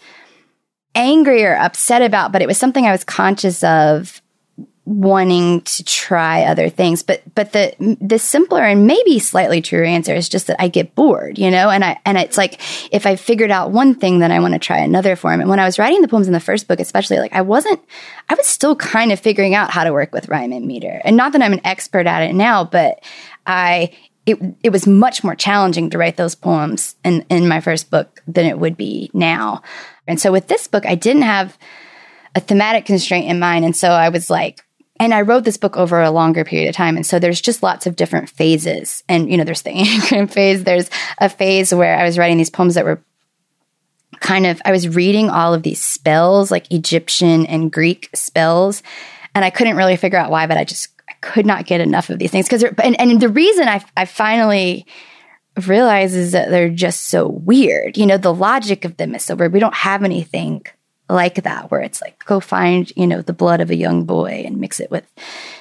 angry 0.95 1.43
or 1.43 1.55
upset 1.55 2.01
about, 2.01 2.31
but 2.31 2.41
it 2.41 2.47
was 2.47 2.57
something 2.57 2.85
I 2.85 2.91
was 2.91 3.03
conscious 3.03 3.63
of 3.63 4.21
wanting 4.91 5.61
to 5.61 5.83
try 5.83 6.43
other 6.43 6.69
things. 6.69 7.01
But 7.01 7.21
but 7.33 7.53
the 7.53 7.97
the 8.01 8.19
simpler 8.19 8.61
and 8.61 8.87
maybe 8.87 9.19
slightly 9.19 9.61
truer 9.61 9.83
answer 9.83 10.13
is 10.13 10.27
just 10.27 10.47
that 10.47 10.61
I 10.61 10.67
get 10.67 10.95
bored 10.95 11.37
you 11.37 11.49
know? 11.49 11.69
And 11.69 11.83
I 11.83 11.99
and 12.03 12.17
it's 12.17 12.37
like 12.37 12.59
if 12.91 13.05
I 13.05 13.15
figured 13.15 13.51
out 13.51 13.71
one 13.71 13.95
thing 13.95 14.19
then 14.19 14.31
I 14.31 14.39
want 14.39 14.53
to 14.53 14.59
try 14.59 14.79
another 14.79 15.15
form. 15.15 15.39
And 15.39 15.49
when 15.49 15.59
I 15.59 15.65
was 15.65 15.79
writing 15.79 16.01
the 16.01 16.07
poems 16.07 16.27
in 16.27 16.33
the 16.33 16.39
first 16.39 16.67
book 16.67 16.79
especially 16.79 17.19
like 17.19 17.33
I 17.33 17.41
wasn't 17.41 17.79
I 18.29 18.35
was 18.35 18.47
still 18.47 18.75
kind 18.75 19.11
of 19.11 19.19
figuring 19.19 19.55
out 19.55 19.71
how 19.71 19.83
to 19.83 19.93
work 19.93 20.11
with 20.13 20.27
rhyme 20.27 20.51
and 20.51 20.67
meter. 20.67 21.01
And 21.05 21.15
not 21.15 21.31
that 21.33 21.41
I'm 21.41 21.53
an 21.53 21.65
expert 21.65 22.05
at 22.05 22.23
it 22.23 22.33
now 22.33 22.65
but 22.65 23.01
I 23.47 23.91
it 24.25 24.39
it 24.61 24.71
was 24.71 24.85
much 24.85 25.23
more 25.23 25.35
challenging 25.35 25.89
to 25.91 25.97
write 25.97 26.17
those 26.17 26.35
poems 26.35 26.95
in 27.05 27.25
in 27.29 27.47
my 27.47 27.61
first 27.61 27.89
book 27.89 28.21
than 28.27 28.45
it 28.45 28.59
would 28.59 28.75
be 28.75 29.09
now. 29.13 29.61
And 30.05 30.19
so 30.19 30.33
with 30.33 30.47
this 30.47 30.67
book 30.67 30.85
I 30.85 30.95
didn't 30.95 31.23
have 31.23 31.57
a 32.35 32.39
thematic 32.39 32.85
constraint 32.85 33.29
in 33.29 33.39
mind. 33.39 33.65
And 33.65 33.75
so 33.75 33.89
I 33.89 34.09
was 34.09 34.29
like 34.29 34.63
and 35.01 35.15
I 35.15 35.21
wrote 35.21 35.45
this 35.45 35.57
book 35.57 35.77
over 35.77 35.99
a 35.99 36.11
longer 36.11 36.45
period 36.45 36.69
of 36.69 36.75
time. 36.75 36.95
And 36.95 37.03
so 37.03 37.17
there's 37.17 37.41
just 37.41 37.63
lots 37.63 37.87
of 37.87 37.95
different 37.95 38.29
phases. 38.29 39.03
And, 39.09 39.31
you 39.31 39.35
know, 39.35 39.43
there's 39.43 39.63
the 39.63 39.71
anagram 39.71 40.27
phase. 40.27 40.63
There's 40.63 40.91
a 41.17 41.27
phase 41.27 41.73
where 41.73 41.97
I 41.97 42.03
was 42.03 42.19
writing 42.19 42.37
these 42.37 42.51
poems 42.51 42.75
that 42.75 42.85
were 42.85 43.03
kind 44.19 44.45
of, 44.45 44.61
I 44.63 44.71
was 44.71 44.87
reading 44.87 45.31
all 45.31 45.55
of 45.55 45.63
these 45.63 45.83
spells, 45.83 46.51
like 46.51 46.71
Egyptian 46.71 47.47
and 47.47 47.71
Greek 47.71 48.11
spells. 48.13 48.83
And 49.33 49.43
I 49.43 49.49
couldn't 49.49 49.75
really 49.75 49.97
figure 49.97 50.19
out 50.19 50.29
why, 50.29 50.45
but 50.45 50.57
I 50.57 50.65
just, 50.65 50.89
I 51.09 51.13
could 51.21 51.47
not 51.47 51.65
get 51.65 51.81
enough 51.81 52.11
of 52.11 52.19
these 52.19 52.29
things. 52.29 52.47
Cause, 52.47 52.61
and, 52.61 52.99
and 53.01 53.19
the 53.19 53.29
reason 53.29 53.67
I, 53.67 53.83
I 53.97 54.05
finally, 54.05 54.85
realized 55.67 56.15
is 56.15 56.31
that 56.31 56.49
they're 56.49 56.69
just 56.69 57.07
so 57.07 57.27
weird. 57.27 57.97
You 57.97 58.05
know, 58.05 58.17
the 58.17 58.33
logic 58.33 58.85
of 58.85 58.95
them 58.95 59.13
is 59.15 59.25
so 59.25 59.35
weird. 59.35 59.51
We 59.51 59.59
don't 59.59 59.75
have 59.75 60.03
anything 60.03 60.65
like 61.11 61.43
that, 61.43 61.69
where 61.69 61.81
it's 61.81 62.01
like, 62.01 62.23
go 62.25 62.39
find, 62.39 62.91
you 62.95 63.05
know, 63.05 63.21
the 63.21 63.33
blood 63.33 63.61
of 63.61 63.69
a 63.69 63.75
young 63.75 64.05
boy 64.05 64.43
and 64.45 64.57
mix 64.57 64.79
it 64.79 64.89
with 64.89 65.05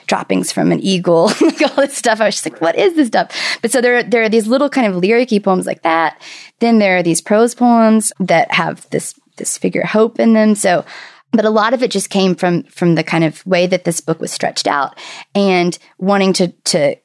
droppings 0.06 0.52
from 0.52 0.72
an 0.72 0.80
eagle, 0.80 1.26
like 1.40 1.62
all 1.62 1.76
this 1.76 1.96
stuff. 1.96 2.20
I 2.20 2.26
was 2.26 2.36
just 2.36 2.46
like, 2.46 2.60
what 2.60 2.76
is 2.76 2.94
this 2.94 3.08
stuff? 3.08 3.58
But 3.62 3.70
so 3.70 3.80
there, 3.80 4.02
there 4.02 4.22
are 4.22 4.28
these 4.28 4.46
little 4.46 4.70
kind 4.70 4.86
of 4.86 4.96
lyric 4.96 5.30
poems 5.42 5.66
like 5.66 5.82
that. 5.82 6.20
Then 6.60 6.78
there 6.78 6.96
are 6.96 7.02
these 7.02 7.20
prose 7.20 7.54
poems 7.54 8.12
that 8.20 8.52
have 8.52 8.88
this, 8.90 9.14
this 9.36 9.58
figure 9.58 9.84
hope 9.84 10.20
in 10.20 10.34
them. 10.34 10.54
So, 10.54 10.84
but 11.32 11.44
a 11.44 11.50
lot 11.50 11.74
of 11.74 11.82
it 11.82 11.90
just 11.90 12.10
came 12.10 12.34
from, 12.34 12.64
from 12.64 12.94
the 12.94 13.04
kind 13.04 13.24
of 13.24 13.44
way 13.46 13.66
that 13.66 13.84
this 13.84 14.00
book 14.00 14.20
was 14.20 14.32
stretched 14.32 14.66
out 14.66 14.98
and 15.34 15.78
wanting 15.98 16.32
to, 16.34 16.48
to, 16.48 16.96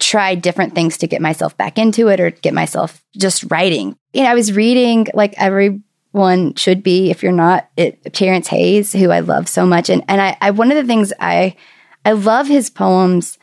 try 0.00 0.34
different 0.34 0.74
things 0.74 0.96
to 0.96 1.06
get 1.06 1.20
myself 1.20 1.56
back 1.58 1.78
into 1.78 2.08
it 2.08 2.20
or 2.20 2.30
get 2.30 2.54
myself 2.54 3.04
just 3.16 3.44
writing. 3.50 3.96
You 4.12 4.22
know, 4.22 4.30
I 4.30 4.34
was 4.34 4.52
reading 4.52 5.06
like 5.14 5.34
every 5.36 5.82
one 6.12 6.54
should 6.54 6.82
be 6.82 7.10
if 7.10 7.22
you're 7.22 7.32
not 7.32 7.68
it 7.76 8.12
Terrence 8.12 8.48
Hayes, 8.48 8.92
who 8.92 9.10
I 9.10 9.20
love 9.20 9.48
so 9.48 9.64
much. 9.64 9.88
And 9.88 10.04
and 10.08 10.20
I, 10.20 10.36
I 10.40 10.50
one 10.50 10.70
of 10.70 10.76
the 10.76 10.86
things 10.86 11.12
I 11.20 11.56
I 12.04 12.12
love 12.12 12.48
his 12.48 12.70
poems 12.70 13.38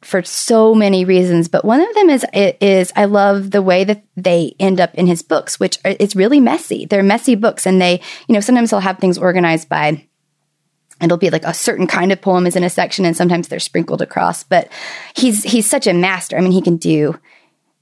for 0.00 0.22
so 0.22 0.74
many 0.74 1.04
reasons, 1.04 1.48
but 1.48 1.64
one 1.64 1.80
of 1.80 1.94
them 1.94 2.08
is 2.08 2.24
is 2.32 2.92
I 2.96 3.04
love 3.06 3.50
the 3.50 3.62
way 3.62 3.84
that 3.84 4.04
they 4.16 4.54
end 4.58 4.80
up 4.80 4.94
in 4.94 5.06
his 5.06 5.22
books, 5.22 5.58
which 5.58 5.78
are, 5.84 5.96
it's 5.98 6.16
really 6.16 6.40
messy. 6.40 6.86
They're 6.86 7.02
messy 7.02 7.34
books, 7.34 7.66
and 7.66 7.80
they 7.80 8.00
you 8.28 8.34
know 8.34 8.40
sometimes 8.40 8.70
he'll 8.70 8.80
have 8.80 8.98
things 8.98 9.18
organized 9.18 9.68
by 9.68 10.04
it'll 11.00 11.16
be 11.16 11.30
like 11.30 11.44
a 11.44 11.54
certain 11.54 11.86
kind 11.86 12.10
of 12.10 12.20
poem 12.20 12.46
is 12.46 12.56
in 12.56 12.64
a 12.64 12.70
section, 12.70 13.04
and 13.04 13.16
sometimes 13.16 13.48
they're 13.48 13.58
sprinkled 13.58 14.00
across. 14.00 14.44
But 14.44 14.68
he's 15.14 15.42
he's 15.42 15.68
such 15.68 15.86
a 15.86 15.92
master. 15.92 16.36
I 16.36 16.40
mean, 16.40 16.52
he 16.52 16.62
can 16.62 16.76
do 16.76 17.18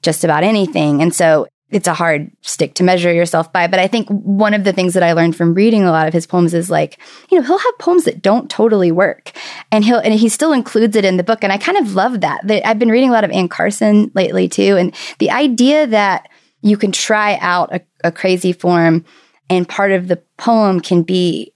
just 0.03 0.25
about 0.25 0.43
anything, 0.43 1.03
and 1.03 1.15
so 1.15 1.47
it's 1.71 1.89
a 1.89 1.95
hard 1.95 2.31
stick 2.43 2.75
to 2.75 2.85
measure 2.85 3.13
yourself 3.13 3.53
by. 3.53 3.67
But 3.67 3.81
I 3.81 3.89
think 3.89 4.09
one 4.09 4.55
of 4.55 4.63
the 4.63 4.73
things 4.73 4.95
that 4.95 5.03
I 5.03 5.15
learned 5.15 5.35
from 5.35 5.55
reading 5.55 5.83
a 5.83 5.91
lot 5.91 6.07
of 6.07 6.15
his 6.15 6.27
poems 6.27 6.55
is 6.55 6.71
like, 6.71 6.99
you 7.29 7.39
know, 7.39 7.45
he'll 7.45 7.59
have 7.59 7.79
poems 7.79 8.05
that 8.05 8.23
don't 8.23 8.49
totally 8.49 8.93
work 8.93 9.33
and 9.73 9.85
he'll, 9.85 9.99
and 9.99 10.15
he 10.15 10.29
still 10.29 10.53
includes 10.53 10.95
it 10.95 11.05
in 11.05 11.17
the 11.17 11.25
book. 11.25 11.41
And 11.43 11.53
I 11.53 11.59
kind 11.59 11.77
of 11.79 11.95
love 11.95 12.21
that. 12.21 12.47
That 12.47 12.67
I've 12.67 12.79
been 12.79 12.91
reading 12.91 13.11
a 13.11 13.13
lot 13.13 13.25
of 13.25 13.33
Anne 13.33 13.49
Carson 13.49 14.13
lately 14.15 14.49
too. 14.49 14.77
And 14.77 14.95
the 15.19 15.31
idea 15.31 15.89
that 15.89 16.29
you 16.63 16.77
can 16.77 16.93
try 16.93 17.37
out 17.41 17.75
a, 17.75 17.81
a 18.05 18.13
crazy 18.13 18.53
form 18.53 19.05
and 19.51 19.69
part 19.69 19.91
of 19.91 20.07
the 20.07 20.23
poem 20.37 20.81
can 20.81 21.03
be 21.03 21.53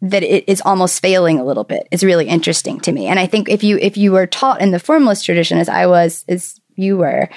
that 0.00 0.22
it 0.22 0.48
is 0.48 0.60
almost 0.64 1.00
failing 1.00 1.38
a 1.38 1.44
little 1.44 1.64
bit 1.64 1.86
is 1.90 2.04
really 2.04 2.28
interesting 2.28 2.80
to 2.80 2.92
me. 2.92 3.06
And 3.06 3.18
I 3.18 3.26
think 3.26 3.48
if 3.48 3.64
you, 3.64 3.78
if 3.78 3.96
you 3.96 4.12
were 4.12 4.26
taught 4.26 4.60
in 4.60 4.70
the 4.70 4.78
formalist 4.78 5.24
tradition 5.24 5.58
as 5.58 5.68
I 5.68 5.86
was, 5.86 6.24
as 6.28 6.60
you 6.76 6.96
were, 6.96 7.28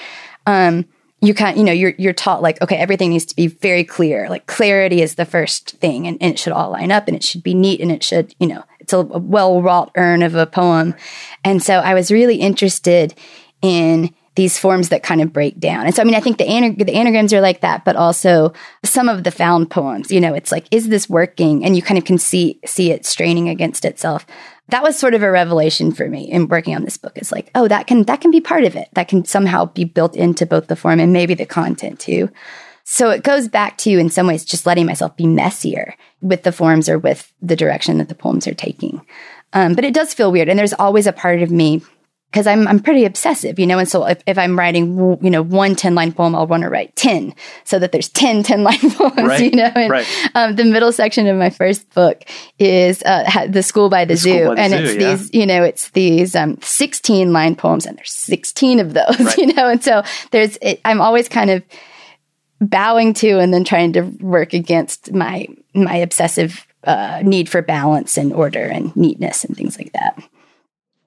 um, 0.45 0.85
you 1.21 1.33
kind 1.33 1.57
you 1.57 1.63
know 1.63 1.71
you're 1.71 1.93
you're 1.97 2.13
taught 2.13 2.41
like 2.41 2.61
okay 2.61 2.77
everything 2.77 3.11
needs 3.11 3.25
to 3.25 3.35
be 3.35 3.47
very 3.47 3.83
clear 3.83 4.27
like 4.29 4.45
clarity 4.47 5.01
is 5.01 5.15
the 5.15 5.25
first 5.25 5.71
thing 5.77 6.07
and, 6.07 6.17
and 6.21 6.33
it 6.33 6.39
should 6.39 6.53
all 6.53 6.71
line 6.71 6.91
up 6.91 7.07
and 7.07 7.15
it 7.15 7.23
should 7.23 7.43
be 7.43 7.53
neat 7.53 7.79
and 7.79 7.91
it 7.91 8.03
should 8.03 8.35
you 8.39 8.47
know 8.47 8.63
it's 8.79 8.93
a, 8.93 8.97
a 8.97 9.19
well 9.19 9.61
wrought 9.61 9.91
urn 9.95 10.23
of 10.23 10.35
a 10.35 10.45
poem 10.45 10.95
and 11.43 11.61
so 11.61 11.75
i 11.75 11.93
was 11.93 12.11
really 12.11 12.35
interested 12.35 13.13
in 13.61 14.13
these 14.35 14.57
forms 14.57 14.89
that 14.89 15.03
kind 15.03 15.21
of 15.21 15.33
break 15.33 15.59
down. 15.59 15.85
And 15.85 15.93
so, 15.93 16.01
I 16.01 16.05
mean, 16.05 16.15
I 16.15 16.21
think 16.21 16.37
the, 16.37 16.45
anag- 16.45 16.85
the 16.85 16.93
anagrams 16.93 17.33
are 17.33 17.41
like 17.41 17.61
that, 17.61 17.83
but 17.83 17.97
also 17.97 18.53
some 18.83 19.09
of 19.09 19.25
the 19.25 19.31
found 19.31 19.69
poems, 19.69 20.09
you 20.09 20.21
know, 20.21 20.33
it's 20.33 20.53
like, 20.53 20.67
is 20.71 20.87
this 20.87 21.09
working? 21.09 21.65
And 21.65 21.75
you 21.75 21.81
kind 21.81 21.97
of 21.97 22.05
can 22.05 22.17
see, 22.17 22.59
see 22.65 22.91
it 22.91 23.05
straining 23.05 23.49
against 23.49 23.83
itself 23.83 24.25
that 24.71 24.83
was 24.83 24.97
sort 24.97 25.13
of 25.13 25.23
a 25.23 25.31
revelation 25.31 25.91
for 25.91 26.07
me 26.07 26.29
in 26.29 26.47
working 26.47 26.75
on 26.75 26.83
this 26.83 26.97
book. 26.97 27.17
Is 27.17 27.31
like 27.31 27.51
oh 27.55 27.67
that 27.67 27.87
can 27.87 28.03
that 28.03 28.21
can 28.21 28.31
be 28.31 28.41
part 28.41 28.63
of 28.63 28.75
it. 28.75 28.89
That 28.93 29.07
can 29.07 29.23
somehow 29.25 29.65
be 29.65 29.83
built 29.83 30.15
into 30.15 30.45
both 30.45 30.67
the 30.67 30.75
form 30.75 30.99
and 30.99 31.13
maybe 31.13 31.33
the 31.33 31.45
content 31.45 31.99
too. 31.99 32.29
So 32.83 33.09
it 33.09 33.23
goes 33.23 33.47
back 33.47 33.77
to 33.79 33.91
in 33.91 34.09
some 34.09 34.27
ways 34.27 34.43
just 34.43 34.65
letting 34.65 34.85
myself 34.85 35.15
be 35.15 35.27
messier 35.27 35.95
with 36.21 36.43
the 36.43 36.51
forms 36.51 36.89
or 36.89 36.97
with 36.97 37.31
the 37.41 37.55
direction 37.55 37.99
that 37.99 38.09
the 38.09 38.15
poems 38.15 38.47
are 38.47 38.53
taking. 38.53 39.05
Um, 39.53 39.75
but 39.75 39.85
it 39.85 39.93
does 39.93 40.13
feel 40.13 40.31
weird. 40.31 40.49
And 40.49 40.57
there's 40.57 40.73
always 40.73 41.07
a 41.07 41.13
part 41.13 41.41
of 41.41 41.51
me 41.51 41.81
because 42.31 42.47
I'm 42.47 42.65
I'm 42.67 42.79
pretty 42.79 43.03
obsessive, 43.03 43.59
you 43.59 43.67
know, 43.67 43.77
and 43.77 43.87
so 43.87 44.05
if, 44.05 44.23
if 44.25 44.37
I'm 44.37 44.57
writing, 44.57 44.97
you 45.21 45.29
know, 45.29 45.41
one 45.41 45.75
10 45.75 45.95
line 45.95 46.13
poem, 46.13 46.33
I'll 46.33 46.47
want 46.47 46.63
to 46.63 46.69
write 46.69 46.95
10 46.95 47.35
so 47.65 47.77
that 47.77 47.91
there's 47.91 48.07
10 48.07 48.43
10 48.43 48.63
line 48.63 48.79
poems, 48.91 49.17
right. 49.17 49.41
you 49.41 49.51
know. 49.51 49.71
And 49.75 49.91
right. 49.91 50.07
um, 50.33 50.55
the 50.55 50.63
middle 50.63 50.93
section 50.93 51.27
of 51.27 51.37
my 51.37 51.49
first 51.49 51.93
book 51.93 52.23
is 52.57 53.03
uh, 53.03 53.47
the 53.47 53.61
school 53.61 53.89
by 53.89 54.05
the, 54.05 54.13
the 54.13 54.17
zoo, 54.17 54.47
by 54.47 54.55
the 54.55 54.61
and 54.61 54.71
zoo, 54.71 54.77
it's 54.77 54.93
yeah. 54.93 55.15
these, 55.15 55.33
you 55.33 55.45
know, 55.45 55.63
it's 55.63 55.89
these 55.89 56.35
um, 56.35 56.57
16 56.61 57.33
line 57.33 57.55
poems, 57.55 57.85
and 57.85 57.97
there's 57.97 58.13
16 58.13 58.79
of 58.79 58.93
those, 58.93 59.19
right. 59.19 59.37
you 59.37 59.53
know, 59.53 59.67
and 59.67 59.83
so 59.83 60.01
there's 60.31 60.57
it, 60.61 60.79
I'm 60.85 61.01
always 61.01 61.27
kind 61.27 61.49
of 61.49 61.63
bowing 62.61 63.13
to 63.15 63.39
and 63.39 63.53
then 63.53 63.65
trying 63.65 63.91
to 63.93 64.01
work 64.21 64.53
against 64.53 65.11
my 65.11 65.47
my 65.73 65.97
obsessive 65.97 66.65
uh, 66.85 67.21
need 67.25 67.49
for 67.49 67.61
balance 67.61 68.17
and 68.17 68.31
order 68.31 68.63
and 68.63 68.95
neatness 68.95 69.43
and 69.43 69.57
things 69.57 69.77
like 69.77 69.91
that. 69.93 70.21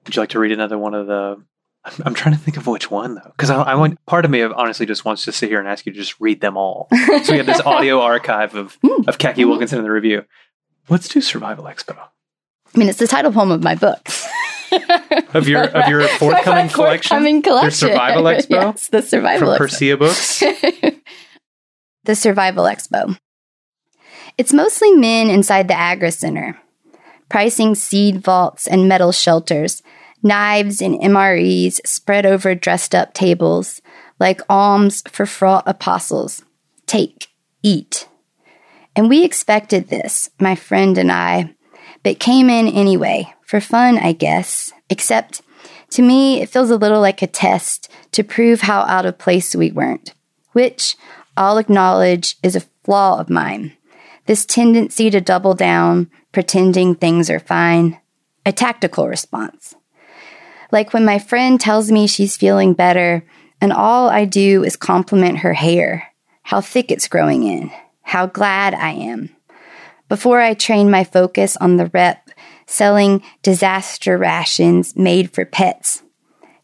Would 0.05 0.15
you 0.15 0.21
like 0.21 0.29
to 0.29 0.39
read 0.39 0.51
another 0.51 0.77
one 0.77 0.93
of 0.93 1.07
the? 1.07 1.43
I'm, 2.03 2.15
trying 2.15 2.33
to 2.33 2.41
think 2.41 2.57
of 2.57 2.65
which 2.65 2.89
one 2.89 3.13
though, 3.13 3.31
because 3.37 3.51
I, 3.51 3.61
I, 3.61 3.75
want 3.75 4.03
part 4.07 4.25
of 4.25 4.31
me 4.31 4.41
honestly 4.41 4.87
just 4.87 5.05
wants 5.05 5.23
to 5.25 5.31
sit 5.31 5.49
here 5.49 5.59
and 5.59 5.67
ask 5.67 5.85
you 5.85 5.91
to 5.91 5.97
just 5.97 6.19
read 6.19 6.41
them 6.41 6.57
all. 6.57 6.87
so 7.23 7.31
we 7.31 7.37
have 7.37 7.45
this 7.45 7.61
audio 7.65 8.01
archive 8.01 8.55
of 8.55 8.77
hmm. 8.83 9.07
of 9.07 9.19
Caki 9.19 9.43
hmm. 9.43 9.49
Wilkinson 9.49 9.77
in 9.77 9.83
the 9.83 9.91
review. 9.91 10.25
Let's 10.89 11.07
do 11.07 11.21
Survival 11.21 11.65
Expo. 11.65 11.95
I 11.97 12.77
mean, 12.77 12.89
it's 12.89 12.97
the 12.97 13.07
title 13.07 13.31
poem 13.31 13.51
of 13.51 13.63
my 13.63 13.75
book. 13.75 14.07
of 15.33 15.47
your 15.47 15.63
of 15.63 15.87
your 15.87 16.07
forthcoming 16.19 16.69
collection, 16.69 17.09
forthcoming 17.09 17.41
collection, 17.41 17.69
the 17.69 17.93
Survival 17.93 18.23
Expo. 18.25 18.49
yes, 18.49 18.87
the 18.87 19.01
Survival 19.01 19.55
from 19.55 19.67
Expo. 19.67 19.95
Persea 19.95 19.99
Books. 19.99 20.39
the 22.03 22.15
Survival 22.15 22.63
Expo. 22.63 23.17
It's 24.37 24.53
mostly 24.53 24.91
men 24.91 25.29
inside 25.29 25.67
the 25.67 25.77
Agri 25.77 26.11
Center, 26.11 26.59
pricing 27.29 27.75
seed 27.75 28.21
vaults 28.21 28.67
and 28.67 28.87
metal 28.87 29.11
shelters 29.11 29.81
knives 30.25 30.81
and 30.81 30.99
MREs 30.99 31.79
spread 31.85 32.25
over 32.25 32.55
dressed 32.55 32.95
up 32.95 33.13
tables, 33.13 33.79
like 34.19 34.41
alms 34.49 35.03
for 35.07 35.25
fraught 35.25 35.63
apostles. 35.67 36.43
Take, 36.87 37.27
eat. 37.61 38.07
And 38.95 39.07
we 39.07 39.23
expected 39.23 39.87
this, 39.87 40.31
my 40.39 40.55
friend 40.55 40.97
and 40.97 41.11
I, 41.11 41.53
but 42.03 42.19
came 42.19 42.49
in 42.49 42.67
anyway, 42.67 43.33
for 43.45 43.61
fun, 43.61 43.97
I 43.99 44.11
guess, 44.13 44.73
except 44.89 45.41
To 45.91 46.01
me, 46.01 46.41
it 46.41 46.49
feels 46.49 46.71
a 46.71 46.77
little 46.77 46.99
like 46.99 47.21
a 47.21 47.27
test 47.27 47.89
to 48.11 48.23
prove 48.23 48.61
how 48.61 48.81
out 48.81 49.05
of 49.05 49.19
place 49.19 49.55
we 49.55 49.71
weren't, 49.71 50.13
which 50.51 50.97
I'll 51.37 51.57
acknowledge 51.57 52.35
is 52.41 52.55
a 52.55 52.65
flaw 52.83 53.19
of 53.19 53.29
mine. 53.29 53.73
This 54.25 54.45
tendency 54.45 55.09
to 55.11 55.21
double 55.21 55.53
down, 55.53 56.09
pretending 56.35 56.93
things 56.93 57.29
are 57.29 57.39
fine, 57.39 57.97
a 58.45 58.51
tactical 58.51 59.07
response. 59.07 59.73
Like 60.69 60.93
when 60.93 61.05
my 61.05 61.17
friend 61.17 61.57
tells 61.57 61.89
me 61.89 62.07
she's 62.07 62.35
feeling 62.35 62.73
better, 62.73 63.23
and 63.61 63.71
all 63.71 64.09
I 64.09 64.25
do 64.25 64.61
is 64.65 64.75
compliment 64.75 65.39
her 65.39 65.53
hair, 65.53 66.11
how 66.43 66.59
thick 66.59 66.91
it's 66.91 67.07
growing 67.07 67.43
in, 67.43 67.71
how 68.01 68.25
glad 68.25 68.73
I 68.73 68.89
am. 68.89 69.33
Before 70.09 70.41
I 70.41 70.55
train 70.55 70.91
my 70.91 71.05
focus 71.05 71.55
on 71.55 71.77
the 71.77 71.85
rep 71.93 72.29
selling 72.67 73.23
disaster 73.41 74.17
rations 74.17 74.93
made 74.93 75.33
for 75.33 75.45
pets. 75.45 76.03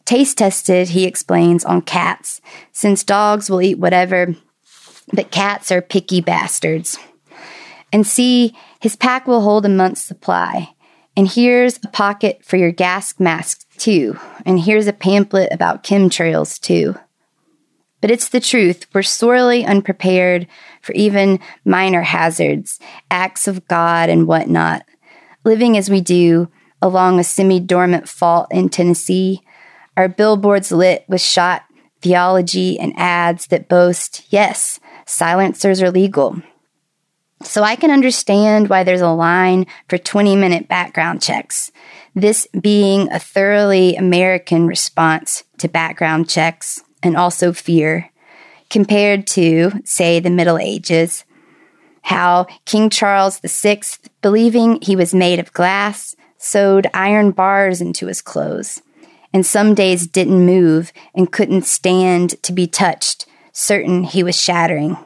Taste 0.04 0.36
tested, 0.36 0.90
he 0.90 1.06
explains, 1.06 1.64
on 1.64 1.80
cats, 1.80 2.42
since 2.72 3.04
dogs 3.04 3.48
will 3.48 3.62
eat 3.62 3.78
whatever, 3.78 4.34
but 5.14 5.30
cats 5.30 5.72
are 5.72 5.80
picky 5.80 6.20
bastards. 6.20 6.98
And 7.90 8.06
see, 8.06 8.54
his 8.82 8.96
pack 8.96 9.26
will 9.26 9.40
hold 9.40 9.64
a 9.64 9.70
month's 9.70 10.02
supply. 10.02 10.74
And 11.16 11.26
here's 11.28 11.78
a 11.78 11.88
pocket 11.88 12.44
for 12.44 12.56
your 12.58 12.72
gas 12.72 13.18
mask, 13.18 13.66
too. 13.78 14.18
And 14.44 14.60
here's 14.60 14.86
a 14.86 14.92
pamphlet 14.92 15.52
about 15.52 15.84
chemtrails, 15.84 16.60
too. 16.60 16.98
But 18.00 18.10
it's 18.10 18.28
the 18.28 18.40
truth. 18.40 18.86
We're 18.92 19.02
sorely 19.02 19.64
unprepared 19.64 20.46
for 20.80 20.92
even 20.94 21.38
minor 21.64 22.02
hazards, 22.02 22.80
acts 23.10 23.46
of 23.46 23.66
God, 23.68 24.10
and 24.10 24.26
whatnot 24.26 24.84
living 25.44 25.76
as 25.76 25.90
we 25.90 26.00
do 26.00 26.48
along 26.80 27.18
a 27.18 27.24
semi 27.24 27.60
dormant 27.60 28.08
fault 28.08 28.48
in 28.50 28.68
Tennessee, 28.68 29.42
our 29.96 30.08
billboards 30.08 30.72
lit 30.72 31.04
with 31.08 31.20
shot 31.20 31.62
theology 32.00 32.78
and 32.78 32.92
ads 32.96 33.46
that 33.48 33.68
boast, 33.68 34.26
yes, 34.30 34.80
silencers 35.06 35.80
are 35.82 35.90
legal. 35.90 36.42
So 37.44 37.62
I 37.62 37.76
can 37.76 37.90
understand 37.90 38.68
why 38.68 38.84
there's 38.84 39.00
a 39.00 39.10
line 39.10 39.66
for 39.88 39.98
20 39.98 40.36
minute 40.36 40.68
background 40.68 41.22
checks. 41.22 41.72
This 42.14 42.46
being 42.58 43.10
a 43.10 43.18
thoroughly 43.18 43.96
American 43.96 44.66
response 44.66 45.44
to 45.58 45.68
background 45.68 46.28
checks 46.28 46.82
and 47.02 47.16
also 47.16 47.52
fear 47.52 48.10
compared 48.70 49.26
to, 49.26 49.70
say, 49.84 50.18
the 50.18 50.30
Middle 50.30 50.58
Ages, 50.58 51.24
how 52.02 52.46
King 52.64 52.90
Charles 52.90 53.38
VI, 53.40 53.80
believing 54.22 54.80
he 54.80 54.96
was 54.96 55.14
made 55.14 55.38
of 55.38 55.52
glass, 55.52 56.16
sewed 56.38 56.86
iron 56.94 57.30
bars 57.30 57.80
into 57.80 58.06
his 58.06 58.22
clothes, 58.22 58.82
and 59.32 59.44
some 59.44 59.74
days 59.74 60.06
didn't 60.06 60.46
move 60.46 60.92
and 61.14 61.30
couldn't 61.30 61.66
stand 61.66 62.42
to 62.42 62.52
be 62.52 62.66
touched, 62.66 63.26
certain 63.52 64.04
he 64.04 64.22
was 64.22 64.40
shattering. 64.40 64.96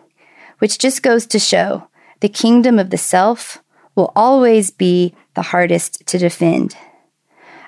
Which 0.58 0.78
just 0.78 1.02
goes 1.02 1.26
to 1.26 1.38
show 1.38 1.88
the 2.20 2.28
kingdom 2.28 2.78
of 2.78 2.90
the 2.90 2.98
self 2.98 3.62
will 3.94 4.12
always 4.14 4.70
be 4.70 5.14
the 5.34 5.42
hardest 5.42 6.06
to 6.06 6.18
defend. 6.18 6.76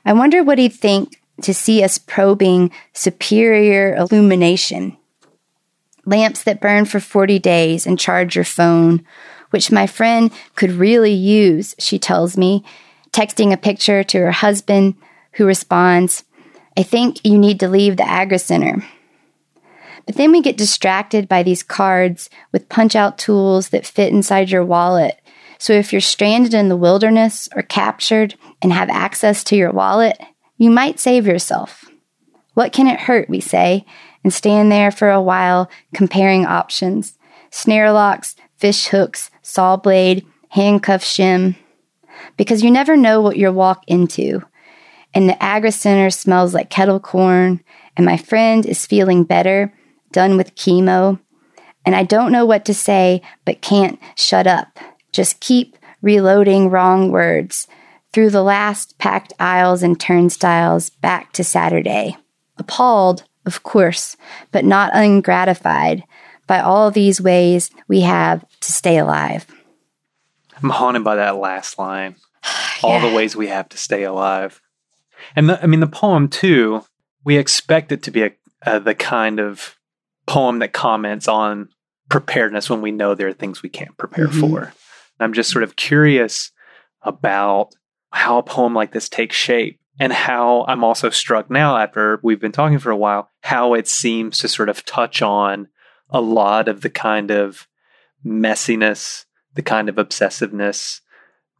I 0.04 0.12
wonder 0.12 0.42
what 0.42 0.58
he'd 0.58 0.74
think 0.74 1.20
to 1.42 1.54
see 1.54 1.82
us 1.82 1.98
probing 1.98 2.70
superior 2.92 3.94
illumination 3.94 4.96
lamps 6.08 6.42
that 6.42 6.60
burn 6.60 6.86
for 6.86 7.00
40 7.00 7.38
days 7.38 7.86
and 7.86 7.98
charge 7.98 8.34
your 8.34 8.44
phone, 8.44 9.04
which 9.50 9.70
my 9.70 9.86
friend 9.86 10.32
could 10.56 10.72
really 10.72 11.12
use, 11.12 11.74
she 11.78 11.98
tells 11.98 12.36
me, 12.36 12.64
texting 13.12 13.52
a 13.52 13.56
picture 13.56 14.02
to 14.02 14.18
her 14.18 14.32
husband, 14.32 14.94
who 15.32 15.46
responds, 15.46 16.24
I 16.76 16.82
think 16.82 17.24
you 17.24 17.38
need 17.38 17.60
to 17.60 17.68
leave 17.68 17.96
the 17.96 18.08
Agri 18.08 18.38
Center. 18.38 18.84
But 20.08 20.16
then 20.16 20.32
we 20.32 20.40
get 20.40 20.56
distracted 20.56 21.28
by 21.28 21.42
these 21.42 21.62
cards 21.62 22.30
with 22.50 22.70
punch 22.70 22.96
out 22.96 23.18
tools 23.18 23.68
that 23.68 23.84
fit 23.84 24.10
inside 24.10 24.48
your 24.48 24.64
wallet. 24.64 25.20
So 25.58 25.74
if 25.74 25.92
you're 25.92 26.00
stranded 26.00 26.54
in 26.54 26.70
the 26.70 26.78
wilderness 26.78 27.46
or 27.54 27.60
captured 27.60 28.34
and 28.62 28.72
have 28.72 28.88
access 28.88 29.44
to 29.44 29.56
your 29.56 29.70
wallet, 29.70 30.18
you 30.56 30.70
might 30.70 30.98
save 30.98 31.26
yourself. 31.26 31.84
What 32.54 32.72
can 32.72 32.86
it 32.86 33.00
hurt, 33.00 33.28
we 33.28 33.40
say, 33.40 33.84
and 34.24 34.32
stand 34.32 34.72
there 34.72 34.90
for 34.90 35.10
a 35.10 35.20
while 35.20 35.70
comparing 35.92 36.46
options 36.46 37.18
snare 37.50 37.92
locks, 37.92 38.34
fish 38.56 38.86
hooks, 38.86 39.30
saw 39.42 39.76
blade, 39.76 40.24
handcuff 40.48 41.04
shim. 41.04 41.54
Because 42.38 42.62
you 42.62 42.70
never 42.70 42.96
know 42.96 43.20
what 43.20 43.36
you'll 43.36 43.52
walk 43.52 43.84
into. 43.86 44.40
And 45.12 45.28
the 45.28 45.42
Agri 45.42 45.70
Center 45.70 46.08
smells 46.08 46.54
like 46.54 46.70
kettle 46.70 46.98
corn, 46.98 47.62
and 47.94 48.06
my 48.06 48.16
friend 48.16 48.64
is 48.64 48.86
feeling 48.86 49.24
better, 49.24 49.74
done 50.12 50.36
with 50.36 50.54
chemo. 50.54 51.20
And 51.84 51.94
I 51.94 52.02
don't 52.02 52.32
know 52.32 52.44
what 52.44 52.64
to 52.66 52.74
say, 52.74 53.22
but 53.44 53.62
can't 53.62 53.98
shut 54.16 54.46
up. 54.46 54.78
Just 55.12 55.40
keep 55.40 55.76
reloading 56.02 56.70
wrong 56.70 57.10
words 57.10 57.66
through 58.12 58.30
the 58.30 58.42
last 58.42 58.98
packed 58.98 59.32
aisles 59.38 59.82
and 59.82 59.98
turnstiles 59.98 60.90
back 60.90 61.32
to 61.32 61.44
Saturday. 61.44 62.16
Appalled, 62.56 63.24
of 63.46 63.62
course, 63.62 64.16
but 64.52 64.64
not 64.64 64.90
ungratified 64.94 66.04
by 66.46 66.60
all 66.60 66.90
these 66.90 67.20
ways 67.20 67.70
we 67.86 68.00
have 68.00 68.44
to 68.60 68.72
stay 68.72 68.98
alive. 68.98 69.46
I'm 70.62 70.70
haunted 70.70 71.04
by 71.04 71.16
that 71.16 71.36
last 71.36 71.78
line. 71.78 72.16
All 72.82 73.00
the 73.00 73.14
ways 73.14 73.36
we 73.36 73.48
have 73.48 73.68
to 73.70 73.78
stay 73.78 74.04
alive. 74.04 74.60
And 75.36 75.48
the, 75.48 75.62
I 75.62 75.66
mean, 75.66 75.80
the 75.80 75.86
poem, 75.86 76.28
too, 76.28 76.84
we 77.24 77.36
expect 77.36 77.92
it 77.92 78.02
to 78.04 78.10
be 78.10 78.22
a, 78.22 78.32
uh, 78.64 78.78
the 78.78 78.94
kind 78.94 79.40
of 79.40 79.77
poem 80.28 80.60
that 80.60 80.72
comments 80.72 81.26
on 81.26 81.70
preparedness 82.08 82.70
when 82.70 82.82
we 82.82 82.92
know 82.92 83.14
there 83.14 83.28
are 83.28 83.32
things 83.32 83.62
we 83.62 83.68
can't 83.68 83.96
prepare 83.96 84.28
mm-hmm. 84.28 84.40
for. 84.40 84.72
I'm 85.18 85.32
just 85.32 85.50
sort 85.50 85.64
of 85.64 85.74
curious 85.74 86.52
about 87.02 87.70
how 88.10 88.38
a 88.38 88.42
poem 88.42 88.74
like 88.74 88.92
this 88.92 89.08
takes 89.08 89.34
shape 89.34 89.80
and 89.98 90.12
how 90.12 90.64
I'm 90.68 90.84
also 90.84 91.10
struck 91.10 91.50
now 91.50 91.76
after 91.76 92.20
we've 92.22 92.40
been 92.40 92.52
talking 92.52 92.78
for 92.78 92.90
a 92.90 92.96
while, 92.96 93.30
how 93.42 93.74
it 93.74 93.88
seems 93.88 94.38
to 94.38 94.48
sort 94.48 94.68
of 94.68 94.84
touch 94.84 95.22
on 95.22 95.68
a 96.10 96.20
lot 96.20 96.68
of 96.68 96.82
the 96.82 96.90
kind 96.90 97.30
of 97.30 97.66
messiness, 98.24 99.24
the 99.54 99.62
kind 99.62 99.88
of 99.88 99.96
obsessiveness, 99.96 101.00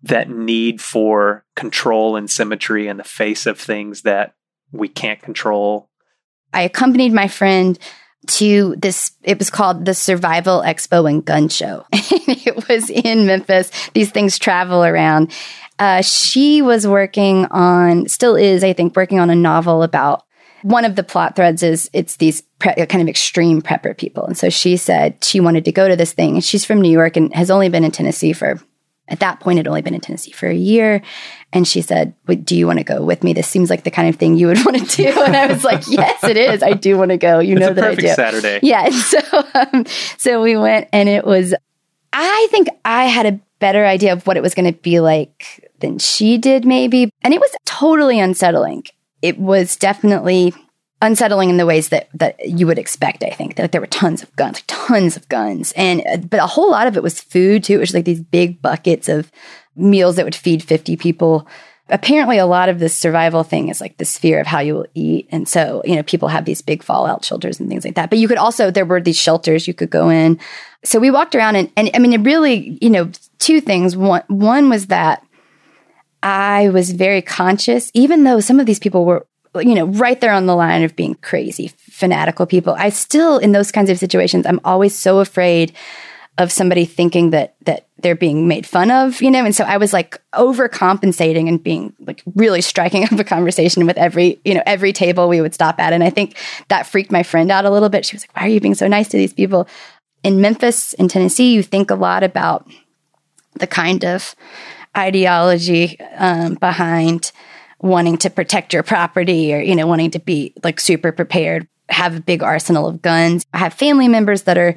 that 0.03 0.31
need 0.31 0.81
for 0.81 1.45
control 1.57 2.17
and 2.17 2.31
symmetry 2.31 2.87
in 2.87 2.99
the 2.99 3.05
face 3.05 3.47
of 3.47 3.59
things 3.59 4.03
that 4.03 4.35
we 4.71 4.89
can't 4.89 5.21
control. 5.21 5.91
I 6.53 6.63
accompanied 6.63 7.13
my 7.13 7.29
friend 7.29 7.79
to 8.27 8.75
this 8.77 9.13
it 9.23 9.39
was 9.39 9.49
called 9.49 9.85
the 9.85 9.95
survival 9.95 10.63
expo 10.63 11.09
and 11.09 11.25
gun 11.25 11.49
show 11.49 11.85
it 11.93 12.69
was 12.69 12.91
in 12.91 13.27
memphis 13.27 13.71
these 13.95 14.11
things 14.11 14.39
travel 14.39 14.85
around 14.85 15.33
uh, 15.79 16.03
she 16.03 16.61
was 16.61 16.87
working 16.87 17.47
on, 17.47 18.09
still 18.09 18.37
is, 18.37 18.65
I 18.65 18.73
think, 18.73 18.97
working 18.97 19.21
on 19.21 19.31
a 19.31 19.35
novel 19.35 19.83
about 19.83 20.25
one 20.63 20.85
of 20.85 20.97
the 20.97 21.05
plot 21.05 21.37
threads 21.37 21.63
is 21.63 21.89
it's 21.93 22.17
these 22.17 22.43
pre- 22.59 22.75
kind 22.87 23.01
of 23.01 23.09
extreme 23.09 23.63
prepper 23.63 23.97
people. 23.97 24.25
And 24.25 24.37
so 24.37 24.51
she 24.51 24.77
said 24.77 25.23
she 25.25 25.39
wanted 25.39 25.65
to 25.67 25.73
go 25.73 25.89
to 25.89 25.95
this 25.95 26.13
thing. 26.13 26.35
And 26.35 26.45
she's 26.45 26.65
from 26.65 26.81
New 26.81 26.91
York 26.91 27.17
and 27.17 27.33
has 27.33 27.51
only 27.51 27.69
been 27.69 27.85
in 27.85 27.93
Tennessee 27.93 28.33
for, 28.33 28.61
at 29.09 29.21
that 29.21 29.41
point, 29.41 29.57
had 29.59 29.67
only 29.67 29.83
been 29.83 29.95
in 29.95 30.01
Tennessee 30.01 30.33
for 30.33 30.49
a 30.49 30.55
year. 30.55 31.03
And 31.53 31.67
she 31.67 31.81
said, 31.81 32.15
Do 32.27 32.57
you 32.57 32.67
want 32.67 32.79
to 32.79 32.85
go 32.85 33.03
with 33.03 33.25
me? 33.25 33.33
This 33.33 33.49
seems 33.49 33.71
like 33.71 33.85
the 33.85 33.91
kind 33.91 34.09
of 34.09 34.17
thing 34.17 34.37
you 34.37 34.49
would 34.49 34.59
want 34.65 34.79
to 34.79 34.97
do. 34.97 35.09
And 35.09 35.37
I 35.37 35.47
was 35.47 35.65
like, 35.65 35.85
Yes, 35.89 36.23
it 36.25 36.37
is. 36.37 36.63
I 36.63 36.73
do 36.73 36.99
want 36.99 37.11
to 37.11 37.17
go. 37.17 37.39
You 37.39 37.55
it's 37.57 37.61
know 37.61 37.73
that 37.73 37.85
I 37.85 37.95
do. 37.95 38.09
Saturday. 38.09 38.61
Yeah. 38.63 38.89
So, 38.91 39.19
um, 39.55 39.87
so 40.19 40.43
we 40.43 40.57
went 40.57 40.89
and 40.93 41.09
it 41.09 41.25
was, 41.25 41.55
I 42.13 42.49
think 42.51 42.69
I 42.85 43.05
had 43.05 43.27
a 43.27 43.41
better 43.59 43.85
idea 43.87 44.13
of 44.13 44.27
what 44.27 44.37
it 44.37 44.43
was 44.43 44.55
going 44.55 44.73
to 44.73 44.79
be 44.79 45.01
like 45.01 45.71
than 45.81 45.99
she 45.99 46.39
did, 46.39 46.65
maybe. 46.65 47.11
And 47.23 47.33
it 47.33 47.41
was 47.41 47.51
totally 47.65 48.21
unsettling. 48.21 48.85
It 49.23 49.39
was 49.39 49.77
definitely 49.77 50.53
unsettling 51.01 51.51
in 51.51 51.57
the 51.57 51.67
ways 51.67 51.91
that 51.91 52.09
that 52.15 52.37
you 52.49 52.67
would 52.67 52.79
expect. 52.79 53.23
I 53.23 53.31
think 53.31 53.57
that 53.57 53.73
there 53.73 53.81
were 53.81 53.87
tons 53.87 54.23
of 54.23 54.35
guns, 54.37 54.63
tons 54.67 55.17
of 55.17 55.29
guns, 55.29 55.73
and 55.73 56.03
uh, 56.07 56.19
but 56.19 56.41
a 56.41 56.47
whole 56.47 56.71
lot 56.71 56.87
of 56.87 56.97
it 56.97 57.03
was 57.03 57.21
food 57.21 57.65
too. 57.65 57.75
It 57.75 57.81
was 57.81 57.95
like 57.95 58.05
these 58.05 58.21
big 58.21 58.61
buckets 58.61 59.09
of 59.09 59.31
meals 59.77 60.17
that 60.17 60.25
would 60.25 60.35
feed 60.35 60.63
fifty 60.63 60.97
people. 60.97 61.47
Apparently, 61.91 62.37
a 62.37 62.45
lot 62.45 62.69
of 62.69 62.81
this 62.81 62.95
survival 62.95 63.43
thing 63.43 63.71
is 63.71 63.81
like 63.81 63.97
this 63.97 64.19
fear 64.19 64.41
of 64.41 64.47
how 64.47 64.61
you 64.61 64.75
will 64.75 64.87
eat, 64.95 65.29
and 65.31 65.49
so 65.49 65.83
you 65.85 65.97
know 65.97 66.03
people 66.03 66.29
have 66.29 66.45
these 66.45 66.63
big 66.63 66.83
fallout 66.83 67.25
shelters 67.25 67.61
and 67.61 67.69
things 67.69 67.85
like 67.85 67.95
that. 67.95 68.11
But 68.11 68.19
you 68.19 68.29
could 68.29 68.37
also 68.37 68.71
there 68.71 68.85
were 68.85 69.01
these 69.01 69.19
shelters 69.19 69.67
you 69.67 69.75
could 69.75 69.91
go 69.91 70.11
in. 70.11 70.39
So 70.85 71.01
we 71.01 71.11
walked 71.11 71.35
around, 71.35 71.57
and 71.57 71.71
and 71.77 71.91
I 71.95 71.99
mean, 71.99 72.13
it 72.13 72.27
really 72.27 72.79
you 72.83 72.91
know 72.91 73.11
two 73.39 73.61
things. 73.61 73.97
One 73.97 74.23
one 74.29 74.69
was 74.69 74.89
that 74.89 75.25
I 76.23 76.69
was 76.71 76.91
very 76.91 77.23
conscious, 77.23 77.91
even 77.95 78.25
though 78.25 78.41
some 78.41 78.59
of 78.59 78.67
these 78.67 78.81
people 78.81 79.05
were, 79.05 79.27
you 79.55 79.75
know, 79.75 79.87
right 79.87 80.21
there 80.21 80.33
on 80.33 80.47
the 80.47 80.57
line 80.57 80.83
of 80.83 80.97
being 80.97 81.15
crazy, 81.17 81.69
fanatical 81.79 82.47
people. 82.47 82.75
I 82.79 82.91
still, 82.91 83.39
in 83.39 83.53
those 83.53 83.73
kinds 83.73 83.91
of 83.91 83.99
situations, 83.99 84.47
I'm 84.47 84.61
always 84.65 84.97
so 84.97 85.21
afraid 85.21 85.73
of 86.39 86.53
somebody 86.53 86.85
thinking 86.85 87.31
that 87.31 87.57
that 87.63 87.89
they're 87.99 88.15
being 88.15 88.47
made 88.47 88.65
fun 88.65 88.93
of, 88.93 89.21
you 89.21 89.31
know? 89.31 89.45
And 89.45 89.55
so 89.55 89.65
I 89.65 89.77
was 89.77 89.93
like 89.93 90.23
overcompensating 90.35 91.49
and 91.49 91.63
being 91.63 91.93
like 91.99 92.23
really 92.37 92.61
striking 92.61 93.05
up 93.13 93.19
a 93.19 93.25
conversation 93.25 93.87
with 93.87 93.99
every, 93.99 94.41
you 94.45 94.55
know, 94.55 94.63
every 94.65 94.93
table 94.93 95.29
we 95.29 95.41
would 95.41 95.53
stop 95.53 95.81
at. 95.81 95.93
And 95.93 96.05
I 96.05 96.11
think 96.11 96.37
that 96.69 96.87
freaked 96.87 97.11
my 97.11 97.25
friend 97.25 97.51
out 97.51 97.65
a 97.65 97.71
little 97.71 97.89
bit. 97.89 98.07
She 98.07 98.15
was 98.15 98.23
like, 98.23 98.37
why 98.37 98.47
are 98.47 98.51
you 98.51 98.61
being 98.61 98.77
so 98.77 98.87
nice 98.87 99.09
to 99.09 99.17
these 99.17 99.33
people? 99.33 99.69
In 100.23 100.41
Memphis, 100.41 100.93
in 100.95 101.09
Tennessee, 101.09 101.53
you 101.53 101.63
think 101.63 101.91
a 101.91 101.97
lot 101.97 102.23
about 102.23 102.71
the 103.55 103.67
kind 103.67 104.05
of 104.05 104.37
ideology 104.97 105.99
um, 106.17 106.55
behind 106.55 107.33
wanting 107.81 108.19
to 108.19 108.31
protect 108.31 108.73
your 108.73 108.83
property 108.83 109.55
or, 109.55 109.61
you 109.61 109.75
know, 109.77 109.87
wanting 109.87 110.11
to 110.13 110.19
be 110.19 110.53
like 110.65 110.81
super 110.81 111.13
prepared, 111.13 111.69
have 111.89 112.17
a 112.17 112.21
big 112.21 112.43
arsenal 112.43 112.87
of 112.87 113.03
guns. 113.03 113.47
I 113.53 113.59
have 113.59 113.75
family 113.75 114.09
members 114.09 114.43
that 114.43 114.59
are 114.59 114.77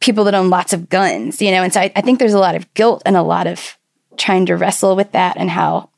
people 0.00 0.24
that 0.24 0.34
own 0.34 0.50
lots 0.50 0.72
of 0.72 0.88
guns, 0.88 1.40
you 1.40 1.50
know? 1.50 1.62
And 1.62 1.72
so 1.72 1.80
I, 1.80 1.92
I 1.96 2.00
think 2.00 2.18
there's 2.18 2.34
a 2.34 2.38
lot 2.38 2.54
of 2.54 2.72
guilt 2.74 3.02
and 3.06 3.16
a 3.16 3.22
lot 3.22 3.46
of 3.46 3.78
trying 4.16 4.46
to 4.46 4.56
wrestle 4.56 4.96
with 4.96 5.12
that 5.12 5.36
and 5.36 5.50
how 5.50 5.90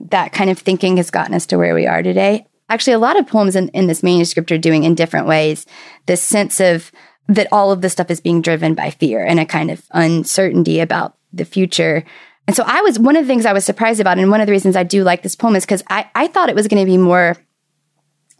that 0.00 0.32
kind 0.32 0.50
of 0.50 0.58
thinking 0.58 0.96
has 0.96 1.10
gotten 1.10 1.34
us 1.34 1.46
to 1.46 1.58
where 1.58 1.74
we 1.74 1.86
are 1.86 2.02
today. 2.02 2.46
Actually, 2.68 2.92
a 2.92 2.98
lot 2.98 3.18
of 3.18 3.26
poems 3.26 3.56
in, 3.56 3.68
in 3.70 3.86
this 3.86 4.02
manuscript 4.02 4.52
are 4.52 4.58
doing 4.58 4.84
in 4.84 4.94
different 4.94 5.26
ways 5.26 5.66
this 6.06 6.22
sense 6.22 6.60
of 6.60 6.92
that 7.28 7.48
all 7.52 7.72
of 7.72 7.82
this 7.82 7.92
stuff 7.92 8.10
is 8.10 8.20
being 8.20 8.40
driven 8.42 8.74
by 8.74 8.90
fear 8.90 9.24
and 9.24 9.38
a 9.38 9.44
kind 9.44 9.70
of 9.70 9.84
uncertainty 9.92 10.80
about 10.80 11.16
the 11.32 11.44
future. 11.44 12.04
And 12.48 12.56
so 12.56 12.64
I 12.66 12.80
was 12.80 12.98
one 12.98 13.14
of 13.14 13.24
the 13.24 13.28
things 13.28 13.46
I 13.46 13.52
was 13.52 13.64
surprised 13.64 14.00
about, 14.00 14.18
and 14.18 14.30
one 14.30 14.40
of 14.40 14.46
the 14.46 14.52
reasons 14.52 14.74
I 14.74 14.82
do 14.82 15.04
like 15.04 15.22
this 15.22 15.36
poem 15.36 15.54
is 15.54 15.64
because 15.64 15.84
I, 15.88 16.10
I 16.14 16.26
thought 16.26 16.48
it 16.48 16.56
was 16.56 16.66
going 16.66 16.82
to 16.82 16.90
be 16.90 16.96
more 16.96 17.36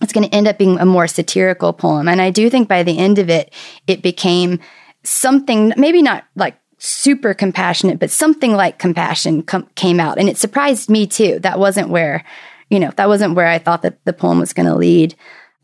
it's 0.01 0.13
going 0.13 0.29
to 0.29 0.35
end 0.35 0.47
up 0.47 0.59
being 0.59 0.79
a 0.79 0.87
more 0.87 1.07
satirical 1.07 1.73
poem. 1.73 2.09
And 2.09 2.21
I 2.21 2.31
do 2.31 2.49
think 2.49 2.69
by 2.69 2.83
the 2.83 2.99
end 2.99 3.19
of 3.19 3.29
it, 3.29 3.53
it 3.87 4.01
became 4.01 4.61
something, 5.03 5.73
maybe 5.77 6.03
not 6.03 6.25
like 6.37 6.57
super 6.79 7.35
compassionate, 7.35 7.99
but 7.99 8.11
something 8.11 8.53
like 8.53 8.79
compassion 8.79 9.43
com- 9.43 9.69
came 9.75 9.99
out. 9.99 10.19
And 10.19 10.29
it 10.29 10.39
surprised 10.39 10.89
me 10.89 11.07
too. 11.07 11.41
That 11.41 11.59
wasn't 11.59 11.89
where, 11.89 12.25
you 12.71 12.79
know, 12.79 12.93
that 12.97 13.09
wasn't 13.09 13.35
where 13.35 13.49
I 13.49 13.59
thought 13.59 13.83
that 13.83 14.05
the 14.05 14.13
poem 14.13 14.39
was 14.39 14.53
going 14.53 14.67
to 14.67 14.77
lead. 14.77 15.17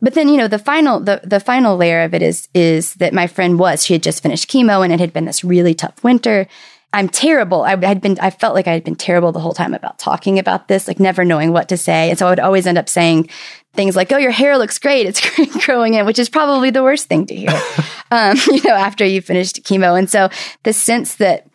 But 0.02 0.14
then, 0.14 0.28
you 0.28 0.37
know, 0.37 0.48
the 0.48 0.59
final, 0.59 0.98
the, 1.00 1.20
the 1.22 1.40
final 1.40 1.76
layer 1.76 2.02
of 2.02 2.12
it 2.12 2.20
is, 2.20 2.48
is 2.54 2.94
that 2.94 3.14
my 3.14 3.26
friend 3.28 3.59
was, 3.59 3.87
she 3.87 3.92
had 3.92 4.02
just 4.02 4.22
finished 4.22 4.50
chemo 4.50 4.83
and 4.83 4.92
it 4.92 5.00
had 5.00 5.12
been 5.12 5.24
this 5.24 5.44
really 5.44 5.74
tough 5.74 6.02
winter. 6.02 6.48
I'm 6.94 7.09
terrible. 7.09 7.62
I 7.62 7.76
had 7.85 8.00
been, 8.00 8.16
I 8.20 8.30
felt 8.30 8.54
like 8.54 8.68
I 8.68 8.72
had 8.72 8.85
been 8.85 8.94
terrible 8.94 9.33
the 9.33 9.40
whole 9.40 9.52
time 9.52 9.74
about 9.74 9.98
talking 9.98 10.38
about 10.38 10.68
this, 10.68 10.87
like 10.87 11.00
never 11.00 11.24
knowing 11.24 11.52
what 11.52 11.68
to 11.70 11.76
say. 11.76 12.09
And 12.09 12.16
so 12.16 12.26
I 12.26 12.30
would 12.30 12.38
always 12.38 12.68
end 12.68 12.78
up 12.78 12.88
saying 12.88 13.28
things 13.72 13.96
like, 13.96 14.12
"Oh, 14.12 14.16
your 14.16 14.30
hair 14.30 14.57
looks 14.57 14.78
great; 14.78 15.07
it's 15.07 15.20
growing 15.66 15.94
in," 15.94 16.07
which 16.07 16.20
is 16.20 16.28
probably 16.28 16.70
the 16.70 16.85
worst 16.85 17.09
thing 17.09 17.26
to 17.26 17.35
hear, 17.35 17.50
um, 18.12 18.37
you 18.46 18.62
know, 18.62 18.76
after 18.76 19.04
you 19.04 19.20
finished 19.20 19.64
chemo. 19.64 19.98
And 19.98 20.09
so 20.09 20.28
the 20.62 20.72
sense 20.72 21.16
that 21.16 21.48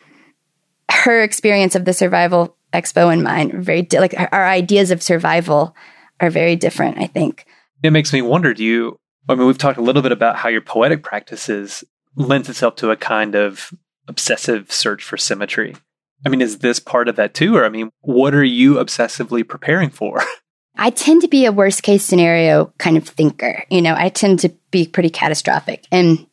her 0.90 1.22
experience 1.22 1.74
of 1.74 1.86
the 1.86 1.94
survival 1.94 2.54
expo 2.74 3.10
and 3.10 3.22
mine 3.22 3.62
very 3.62 3.80
di- 3.80 3.98
like 3.98 4.14
our 4.32 4.46
ideas 4.46 4.90
of 4.90 5.02
survival 5.02 5.74
are 6.20 6.30
very 6.30 6.54
different. 6.54 6.98
I 6.98 7.06
think 7.06 7.46
it 7.82 7.92
makes 7.92 8.12
me 8.12 8.20
wonder. 8.20 8.52
Do 8.52 8.62
you? 8.62 9.00
I 9.26 9.34
mean, 9.36 9.46
we've 9.46 9.56
talked 9.56 9.78
a 9.78 9.82
little 9.82 10.02
bit 10.02 10.12
about 10.12 10.36
how 10.36 10.50
your 10.50 10.60
poetic 10.60 11.02
practices 11.02 11.82
lends 12.14 12.50
itself 12.50 12.76
to 12.76 12.90
a 12.90 12.96
kind 12.96 13.34
of 13.34 13.72
obsessive 14.10 14.70
search 14.70 15.02
for 15.02 15.16
symmetry. 15.16 15.74
I 16.26 16.28
mean, 16.28 16.42
is 16.42 16.58
this 16.58 16.78
part 16.78 17.08
of 17.08 17.16
that 17.16 17.32
too? 17.32 17.56
Or, 17.56 17.64
I 17.64 17.70
mean, 17.70 17.90
what 18.02 18.34
are 18.34 18.44
you 18.44 18.74
obsessively 18.74 19.46
preparing 19.46 19.88
for? 19.88 20.22
I 20.76 20.90
tend 20.90 21.22
to 21.22 21.28
be 21.28 21.46
a 21.46 21.52
worst 21.52 21.82
case 21.82 22.04
scenario 22.04 22.72
kind 22.78 22.96
of 22.96 23.08
thinker. 23.08 23.64
You 23.70 23.80
know, 23.80 23.94
I 23.96 24.08
tend 24.08 24.40
to 24.40 24.50
be 24.70 24.86
pretty 24.86 25.10
catastrophic. 25.10 25.86
And 25.90 26.26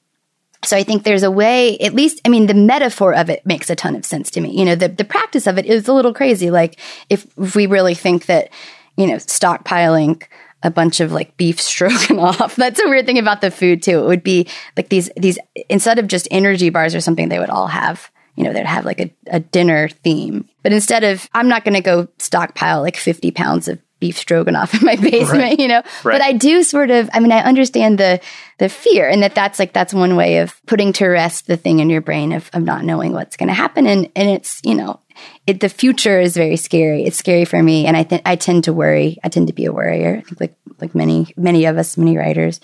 so 0.63 0.75
I 0.75 0.83
think 0.83 1.03
there's 1.03 1.23
a 1.23 1.31
way, 1.31 1.77
at 1.79 1.93
least, 1.93 2.21
I 2.25 2.29
mean, 2.29 2.47
the 2.47 2.53
metaphor 2.53 3.13
of 3.13 3.29
it 3.29 3.45
makes 3.45 3.69
a 3.69 3.75
ton 3.75 3.95
of 3.95 4.05
sense 4.05 4.31
to 4.31 4.41
me. 4.41 4.57
You 4.57 4.65
know, 4.65 4.75
the, 4.75 4.89
the 4.89 5.05
practice 5.05 5.47
of 5.47 5.57
it 5.57 5.65
is 5.65 5.87
a 5.87 5.93
little 5.93 6.13
crazy. 6.13 6.49
Like, 6.49 6.79
if, 7.09 7.27
if 7.37 7.55
we 7.55 7.67
really 7.67 7.93
think 7.93 8.25
that, 8.25 8.49
you 8.95 9.07
know, 9.07 9.15
stockpiling 9.15 10.23
a 10.63 10.71
bunch 10.71 10.99
of 10.99 11.11
like 11.11 11.35
beef 11.37 11.59
stroganoff. 11.61 12.55
That's 12.55 12.79
a 12.79 12.87
weird 12.87 13.05
thing 13.05 13.19
about 13.19 13.41
the 13.41 13.51
food 13.51 13.83
too. 13.83 13.99
It 13.99 14.05
would 14.05 14.23
be 14.23 14.47
like 14.75 14.89
these, 14.89 15.09
these, 15.15 15.37
instead 15.69 15.99
of 15.99 16.07
just 16.07 16.27
energy 16.31 16.69
bars 16.69 16.95
or 16.95 17.01
something, 17.01 17.29
they 17.29 17.39
would 17.39 17.49
all 17.49 17.67
have, 17.67 18.11
you 18.35 18.43
know, 18.43 18.53
they'd 18.53 18.65
have 18.65 18.85
like 18.85 18.99
a, 18.99 19.13
a 19.27 19.39
dinner 19.39 19.89
theme. 19.89 20.47
But 20.63 20.73
instead 20.73 21.03
of, 21.03 21.29
I'm 21.33 21.47
not 21.47 21.63
going 21.63 21.73
to 21.73 21.81
go 21.81 22.07
stockpile 22.17 22.81
like 22.81 22.97
50 22.97 23.31
pounds 23.31 23.67
of 23.67 23.79
beef 23.99 24.17
stroganoff 24.17 24.73
in 24.79 24.85
my 24.85 24.95
basement, 24.95 25.43
right. 25.43 25.59
you 25.59 25.67
know. 25.67 25.81
Right. 26.03 26.13
But 26.13 26.21
I 26.21 26.33
do 26.33 26.63
sort 26.63 26.91
of 26.91 27.09
I 27.13 27.19
mean 27.19 27.31
I 27.31 27.39
understand 27.39 27.97
the 27.97 28.19
the 28.59 28.69
fear 28.69 29.07
and 29.07 29.23
that 29.23 29.35
that's 29.35 29.59
like 29.59 29.73
that's 29.73 29.93
one 29.93 30.15
way 30.15 30.39
of 30.39 30.59
putting 30.65 30.93
to 30.93 31.07
rest 31.07 31.47
the 31.47 31.57
thing 31.57 31.79
in 31.79 31.89
your 31.89 32.01
brain 32.01 32.33
of 32.33 32.49
of 32.53 32.63
not 32.63 32.83
knowing 32.83 33.13
what's 33.13 33.37
going 33.37 33.47
to 33.47 33.53
happen 33.53 33.87
and 33.87 34.09
and 34.15 34.29
it's, 34.29 34.61
you 34.63 34.75
know, 34.75 34.99
it 35.45 35.59
the 35.59 35.69
future 35.69 36.19
is 36.19 36.35
very 36.35 36.57
scary. 36.57 37.03
It's 37.03 37.17
scary 37.17 37.45
for 37.45 37.61
me 37.61 37.85
and 37.85 37.95
I 37.95 38.03
think 38.03 38.21
I 38.25 38.35
tend 38.35 38.65
to 38.65 38.73
worry. 38.73 39.17
I 39.23 39.29
tend 39.29 39.47
to 39.47 39.53
be 39.53 39.65
a 39.65 39.73
worrier. 39.73 40.17
I 40.17 40.21
think 40.21 40.41
like 40.41 40.55
like 40.79 40.95
many 40.95 41.33
many 41.37 41.65
of 41.65 41.77
us, 41.77 41.97
many 41.97 42.17
writers. 42.17 42.59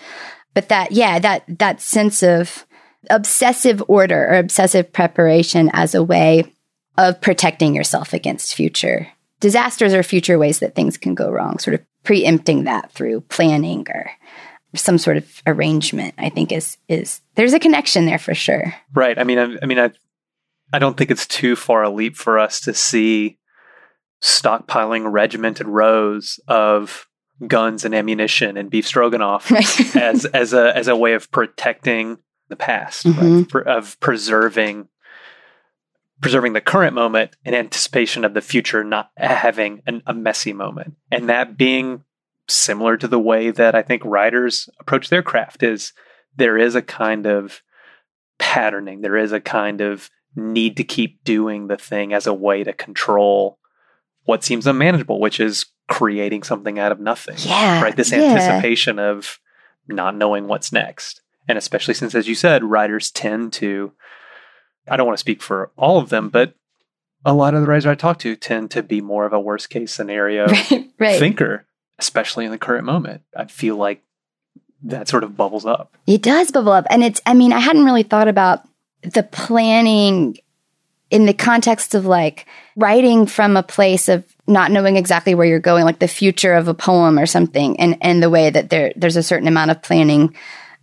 But 0.54 0.68
that 0.68 0.92
yeah, 0.92 1.18
that 1.18 1.44
that 1.58 1.80
sense 1.80 2.22
of 2.22 2.64
obsessive 3.10 3.82
order 3.88 4.28
or 4.28 4.36
obsessive 4.36 4.92
preparation 4.92 5.70
as 5.72 5.94
a 5.94 6.02
way 6.02 6.44
of 6.96 7.20
protecting 7.20 7.74
yourself 7.74 8.12
against 8.12 8.54
future 8.54 9.08
disasters 9.44 9.92
or 9.92 10.02
future 10.02 10.38
ways 10.38 10.60
that 10.60 10.74
things 10.74 10.96
can 10.96 11.14
go 11.14 11.30
wrong, 11.30 11.58
sort 11.58 11.74
of 11.74 11.82
preempting 12.02 12.64
that 12.64 12.90
through 12.92 13.20
planning 13.20 13.86
or 13.90 14.10
some 14.74 14.96
sort 14.96 15.18
of 15.18 15.42
arrangement, 15.46 16.14
I 16.16 16.30
think 16.30 16.50
is 16.50 16.78
is 16.88 17.20
there's 17.34 17.52
a 17.52 17.58
connection 17.58 18.06
there 18.06 18.18
for 18.18 18.34
sure. 18.34 18.74
Right. 18.94 19.18
I 19.18 19.24
mean, 19.24 19.38
I, 19.38 19.58
I 19.62 19.66
mean, 19.66 19.78
I 19.78 19.90
I 20.72 20.78
don't 20.78 20.96
think 20.96 21.10
it's 21.10 21.26
too 21.26 21.56
far 21.56 21.82
a 21.82 21.90
leap 21.90 22.16
for 22.16 22.38
us 22.38 22.58
to 22.60 22.72
see 22.72 23.36
stockpiling 24.22 25.12
regimented 25.12 25.68
rows 25.68 26.40
of 26.48 27.06
guns 27.46 27.84
and 27.84 27.94
ammunition 27.94 28.56
and 28.56 28.70
beef 28.70 28.86
stroganoff 28.86 29.50
right. 29.50 29.96
as 29.96 30.24
as 30.24 30.54
a 30.54 30.74
as 30.74 30.88
a 30.88 30.96
way 30.96 31.12
of 31.12 31.30
protecting 31.30 32.16
the 32.48 32.56
past, 32.56 33.04
mm-hmm. 33.04 33.58
right? 33.58 33.66
Of 33.66 34.00
preserving 34.00 34.88
preserving 36.20 36.52
the 36.52 36.60
current 36.60 36.94
moment 36.94 37.36
in 37.44 37.54
anticipation 37.54 38.24
of 38.24 38.34
the 38.34 38.40
future 38.40 38.84
not 38.84 39.10
having 39.16 39.82
an, 39.86 40.02
a 40.06 40.14
messy 40.14 40.52
moment. 40.52 40.94
And 41.10 41.28
that 41.28 41.56
being 41.56 42.04
similar 42.48 42.96
to 42.96 43.08
the 43.08 43.18
way 43.18 43.50
that 43.50 43.74
I 43.74 43.82
think 43.82 44.04
writers 44.04 44.68
approach 44.80 45.08
their 45.08 45.22
craft 45.22 45.62
is 45.62 45.92
there 46.36 46.58
is 46.58 46.74
a 46.74 46.82
kind 46.82 47.26
of 47.26 47.62
patterning, 48.38 49.00
there 49.00 49.16
is 49.16 49.32
a 49.32 49.40
kind 49.40 49.80
of 49.80 50.10
need 50.36 50.76
to 50.76 50.84
keep 50.84 51.22
doing 51.24 51.68
the 51.68 51.76
thing 51.76 52.12
as 52.12 52.26
a 52.26 52.34
way 52.34 52.64
to 52.64 52.72
control 52.72 53.58
what 54.24 54.42
seems 54.42 54.66
unmanageable, 54.66 55.20
which 55.20 55.38
is 55.38 55.66
creating 55.88 56.42
something 56.42 56.78
out 56.78 56.92
of 56.92 57.00
nothing. 57.00 57.36
Yeah. 57.38 57.82
Right. 57.82 57.96
This 57.96 58.10
yeah. 58.10 58.22
anticipation 58.22 58.98
of 58.98 59.38
not 59.86 60.16
knowing 60.16 60.48
what's 60.48 60.72
next. 60.72 61.20
And 61.46 61.58
especially 61.58 61.94
since, 61.94 62.14
as 62.14 62.26
you 62.26 62.34
said, 62.34 62.64
writers 62.64 63.10
tend 63.10 63.52
to 63.54 63.92
I 64.88 64.96
don't 64.96 65.06
want 65.06 65.16
to 65.16 65.20
speak 65.20 65.42
for 65.42 65.70
all 65.76 65.98
of 65.98 66.10
them, 66.10 66.28
but 66.28 66.54
a 67.24 67.32
lot 67.32 67.54
of 67.54 67.62
the 67.62 67.66
writers 67.66 67.86
I 67.86 67.94
talk 67.94 68.18
to 68.20 68.36
tend 68.36 68.70
to 68.72 68.82
be 68.82 69.00
more 69.00 69.24
of 69.24 69.32
a 69.32 69.40
worst 69.40 69.70
case 69.70 69.92
scenario 69.92 70.46
right, 70.70 70.90
right. 70.98 71.18
thinker, 71.18 71.64
especially 71.98 72.44
in 72.44 72.50
the 72.50 72.58
current 72.58 72.84
moment. 72.84 73.22
I 73.36 73.46
feel 73.46 73.76
like 73.76 74.02
that 74.82 75.08
sort 75.08 75.24
of 75.24 75.36
bubbles 75.36 75.64
up. 75.64 75.96
It 76.06 76.22
does 76.22 76.50
bubble 76.50 76.72
up. 76.72 76.86
And 76.90 77.02
it's, 77.02 77.20
I 77.24 77.34
mean, 77.34 77.52
I 77.52 77.60
hadn't 77.60 77.84
really 77.84 78.02
thought 78.02 78.28
about 78.28 78.68
the 79.02 79.22
planning 79.22 80.36
in 81.10 81.26
the 81.26 81.34
context 81.34 81.94
of 81.94 82.06
like 82.06 82.46
writing 82.76 83.26
from 83.26 83.56
a 83.56 83.62
place 83.62 84.08
of 84.08 84.24
not 84.46 84.70
knowing 84.70 84.96
exactly 84.96 85.34
where 85.34 85.46
you're 85.46 85.60
going, 85.60 85.84
like 85.84 86.00
the 86.00 86.08
future 86.08 86.54
of 86.54 86.68
a 86.68 86.74
poem 86.74 87.18
or 87.18 87.26
something, 87.26 87.78
and, 87.80 87.96
and 88.02 88.22
the 88.22 88.28
way 88.28 88.50
that 88.50 88.68
there, 88.68 88.92
there's 88.96 89.16
a 89.16 89.22
certain 89.22 89.48
amount 89.48 89.70
of 89.70 89.82
planning 89.82 90.34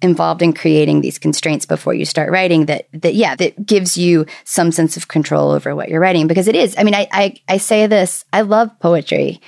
involved 0.01 0.41
in 0.41 0.53
creating 0.53 1.01
these 1.01 1.19
constraints 1.19 1.65
before 1.65 1.93
you 1.93 2.05
start 2.05 2.31
writing 2.31 2.65
that 2.65 2.87
that 2.93 3.15
yeah 3.15 3.35
that 3.35 3.65
gives 3.65 3.97
you 3.97 4.25
some 4.43 4.71
sense 4.71 4.97
of 4.97 5.07
control 5.07 5.51
over 5.51 5.75
what 5.75 5.89
you're 5.89 5.99
writing 5.99 6.27
because 6.27 6.47
it 6.47 6.55
is 6.55 6.75
i 6.77 6.83
mean 6.83 6.95
i 6.95 7.07
i, 7.11 7.35
I 7.47 7.57
say 7.57 7.87
this 7.87 8.25
i 8.33 8.41
love 8.41 8.77
poetry 8.79 9.39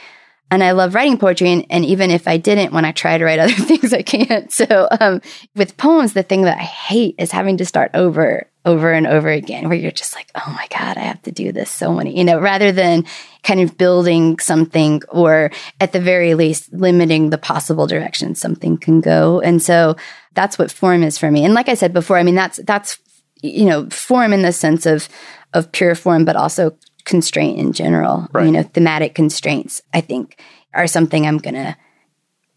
and 0.53 0.63
I 0.63 0.71
love 0.73 0.93
writing 0.93 1.17
poetry. 1.17 1.51
And, 1.51 1.65
and, 1.71 1.83
even 1.83 2.11
if 2.11 2.27
I 2.27 2.37
didn't, 2.37 2.73
when 2.73 2.85
I 2.85 2.91
try 2.91 3.17
to 3.17 3.25
write 3.25 3.39
other 3.39 3.53
things, 3.53 3.91
I 3.91 4.03
can't. 4.03 4.51
So, 4.51 4.87
um, 4.99 5.19
with 5.55 5.77
poems, 5.77 6.13
the 6.13 6.21
thing 6.21 6.43
that 6.43 6.59
I 6.59 6.61
hate 6.61 7.15
is 7.17 7.31
having 7.31 7.57
to 7.57 7.65
start 7.65 7.89
over, 7.95 8.47
over 8.63 8.93
and 8.93 9.07
over 9.07 9.29
again, 9.29 9.67
where 9.67 9.77
you're 9.77 9.89
just 9.89 10.13
like, 10.13 10.29
oh 10.35 10.53
my 10.55 10.67
God, 10.69 10.97
I 10.97 11.01
have 11.01 11.23
to 11.23 11.31
do 11.31 11.51
this 11.51 11.71
so 11.71 11.91
many, 11.91 12.15
you 12.15 12.23
know, 12.23 12.39
rather 12.39 12.71
than 12.71 13.05
kind 13.43 13.59
of 13.59 13.77
building 13.77 14.39
something 14.39 15.01
or 15.09 15.51
at 15.79 15.91
the 15.91 15.99
very 15.99 16.33
least 16.33 16.71
limiting 16.73 17.29
the 17.29 17.37
possible 17.37 17.87
direction 17.87 18.35
something 18.35 18.77
can 18.77 19.01
go. 19.01 19.41
And 19.41 19.61
so 19.61 19.95
that's 20.33 20.57
what 20.57 20.71
form 20.71 21.03
is 21.03 21.17
for 21.17 21.29
me. 21.29 21.43
And 21.43 21.53
like 21.53 21.69
I 21.69 21.73
said 21.73 21.93
before, 21.93 22.17
I 22.17 22.23
mean, 22.23 22.35
that's, 22.35 22.59
that's, 22.63 22.99
you 23.41 23.65
know, 23.65 23.89
form 23.89 24.33
in 24.33 24.41
the 24.41 24.53
sense 24.53 24.85
of, 24.85 25.09
of 25.53 25.71
pure 25.71 25.95
form, 25.95 26.25
but 26.25 26.35
also 26.35 26.77
constraint 27.03 27.59
in 27.59 27.73
general. 27.73 28.27
Right. 28.31 28.45
You 28.45 28.51
know, 28.51 28.63
thematic 28.63 29.13
constraints, 29.13 29.81
I 29.93 30.01
think, 30.01 30.41
are 30.73 30.87
something 30.87 31.27
I'm 31.27 31.37
going 31.37 31.55
to 31.55 31.75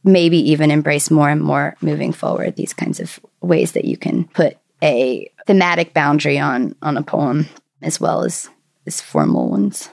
maybe 0.05 0.38
even 0.53 0.70
embrace 0.70 1.11
more 1.11 1.29
and 1.29 1.42
more 1.42 1.77
moving 1.81 2.12
forward. 2.12 2.55
These 2.55 2.72
kinds 2.72 3.01
of 3.01 3.18
ways 3.40 3.72
that 3.72 3.85
you 3.85 3.96
can 3.96 4.25
put 4.29 4.57
a 4.83 5.29
thematic 5.46 5.92
boundary 5.92 6.38
on 6.38 6.77
on 6.83 6.96
a 6.96 7.03
poem 7.03 7.46
as 7.83 8.01
well 8.01 8.25
as 8.25 8.49
as 8.87 9.01
formal 9.01 9.51
ones. 9.51 9.90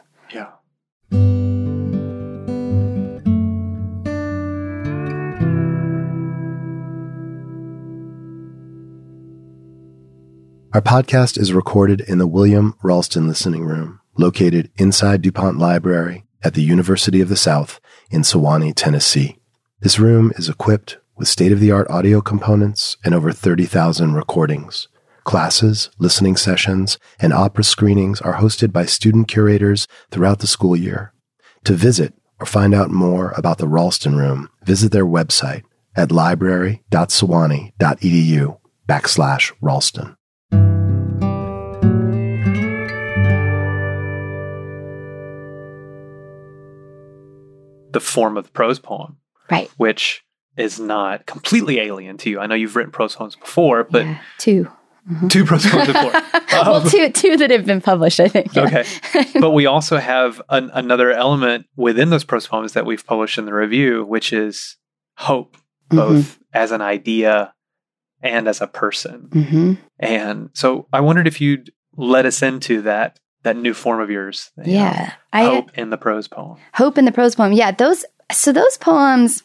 Our 10.73 10.81
podcast 10.81 11.37
is 11.37 11.53
recorded 11.53 12.01
in 12.01 12.17
the 12.17 12.25
William 12.25 12.73
Ralston 12.81 13.27
Listening 13.27 13.63
Room, 13.63 13.99
located 14.17 14.71
inside 14.75 15.21
DuPont 15.21 15.59
Library 15.59 16.25
at 16.43 16.55
the 16.55 16.63
University 16.63 17.21
of 17.21 17.29
the 17.29 17.35
South 17.35 17.79
in 18.09 18.21
Sewanee, 18.21 18.73
Tennessee. 18.75 19.37
This 19.81 19.99
room 19.99 20.31
is 20.35 20.49
equipped 20.49 20.97
with 21.15 21.27
state 21.27 21.51
of 21.51 21.59
the 21.59 21.71
art 21.71 21.87
audio 21.91 22.21
components 22.21 22.97
and 23.05 23.13
over 23.13 23.31
30,000 23.31 24.15
recordings. 24.15 24.87
Classes, 25.25 25.89
listening 25.99 26.35
sessions, 26.35 26.97
and 27.19 27.31
opera 27.31 27.63
screenings 27.63 28.19
are 28.21 28.35
hosted 28.41 28.73
by 28.73 28.85
student 28.85 29.27
curators 29.27 29.87
throughout 30.11 30.39
the 30.39 30.47
school 30.47 30.75
year. 30.75 31.13
To 31.65 31.73
visit 31.73 32.13
or 32.39 32.45
find 32.45 32.73
out 32.73 32.91
more 32.91 33.31
about 33.37 33.57
the 33.57 33.67
Ralston 33.67 34.17
Room, 34.17 34.49
visit 34.65 34.91
their 34.91 35.05
website 35.05 35.63
at 35.95 36.11
library.sewanee.edu 36.11 38.57
backslash 38.89 39.51
Ralston. 39.61 40.17
The 47.91 47.99
form 48.01 48.37
of 48.37 48.45
the 48.45 48.51
prose 48.51 48.79
poem, 48.79 49.17
Right. 49.51 49.69
which 49.77 50.23
is 50.57 50.79
not 50.79 51.25
completely 51.27 51.79
alien 51.79 52.17
to 52.17 52.29
you. 52.29 52.39
I 52.39 52.47
know 52.47 52.55
you've 52.55 52.75
written 52.75 52.91
prose 52.91 53.15
poems 53.15 53.35
before, 53.35 53.83
but 53.83 54.05
yeah. 54.05 54.17
Two. 54.39 54.67
Two 55.29 55.45
prose 55.45 55.65
poems 55.65 55.87
before. 55.87 56.11
well, 56.51 56.75
Um, 56.75 56.89
two 56.89 57.09
two 57.11 57.37
that 57.37 57.49
have 57.51 57.65
been 57.65 57.81
published, 57.81 58.19
I 58.19 58.27
think. 58.27 58.53
yeah. 58.55 58.63
Okay. 58.63 58.85
but 59.39 59.51
we 59.51 59.65
also 59.65 59.97
have 59.97 60.41
an, 60.49 60.71
another 60.73 61.11
element 61.11 61.65
within 61.75 62.09
those 62.09 62.23
prose 62.23 62.47
poems 62.47 62.73
that 62.73 62.85
we've 62.85 63.05
published 63.05 63.37
in 63.37 63.45
the 63.45 63.53
review, 63.53 64.05
which 64.05 64.31
is 64.33 64.77
hope, 65.17 65.57
both 65.89 66.39
as 66.53 66.71
an 66.71 66.81
idea 66.81 67.53
and 68.21 68.47
as 68.47 68.61
a 68.61 68.67
person. 68.67 69.29
hmm 69.33 69.73
And 69.99 70.49
so 70.53 70.87
I 70.93 71.01
wondered 71.01 71.27
if 71.27 71.41
you'd 71.41 71.71
let 71.97 72.25
us 72.25 72.41
into 72.41 72.81
that 72.83 73.19
that 73.43 73.57
new 73.57 73.73
form 73.73 73.99
of 73.99 74.09
yours. 74.09 74.51
you 74.57 74.63
know, 74.73 74.79
Yeah. 74.79 75.13
I 75.33 75.43
hope 75.43 75.77
in 75.77 75.89
the 75.89 75.97
prose 75.97 76.29
poem. 76.29 76.57
Hope 76.73 76.97
in 76.97 77.03
the 77.03 77.11
prose 77.11 77.35
poem. 77.35 77.51
Yeah, 77.51 77.71
those 77.71 78.05
so 78.31 78.53
those 78.53 78.77
poems 78.77 79.43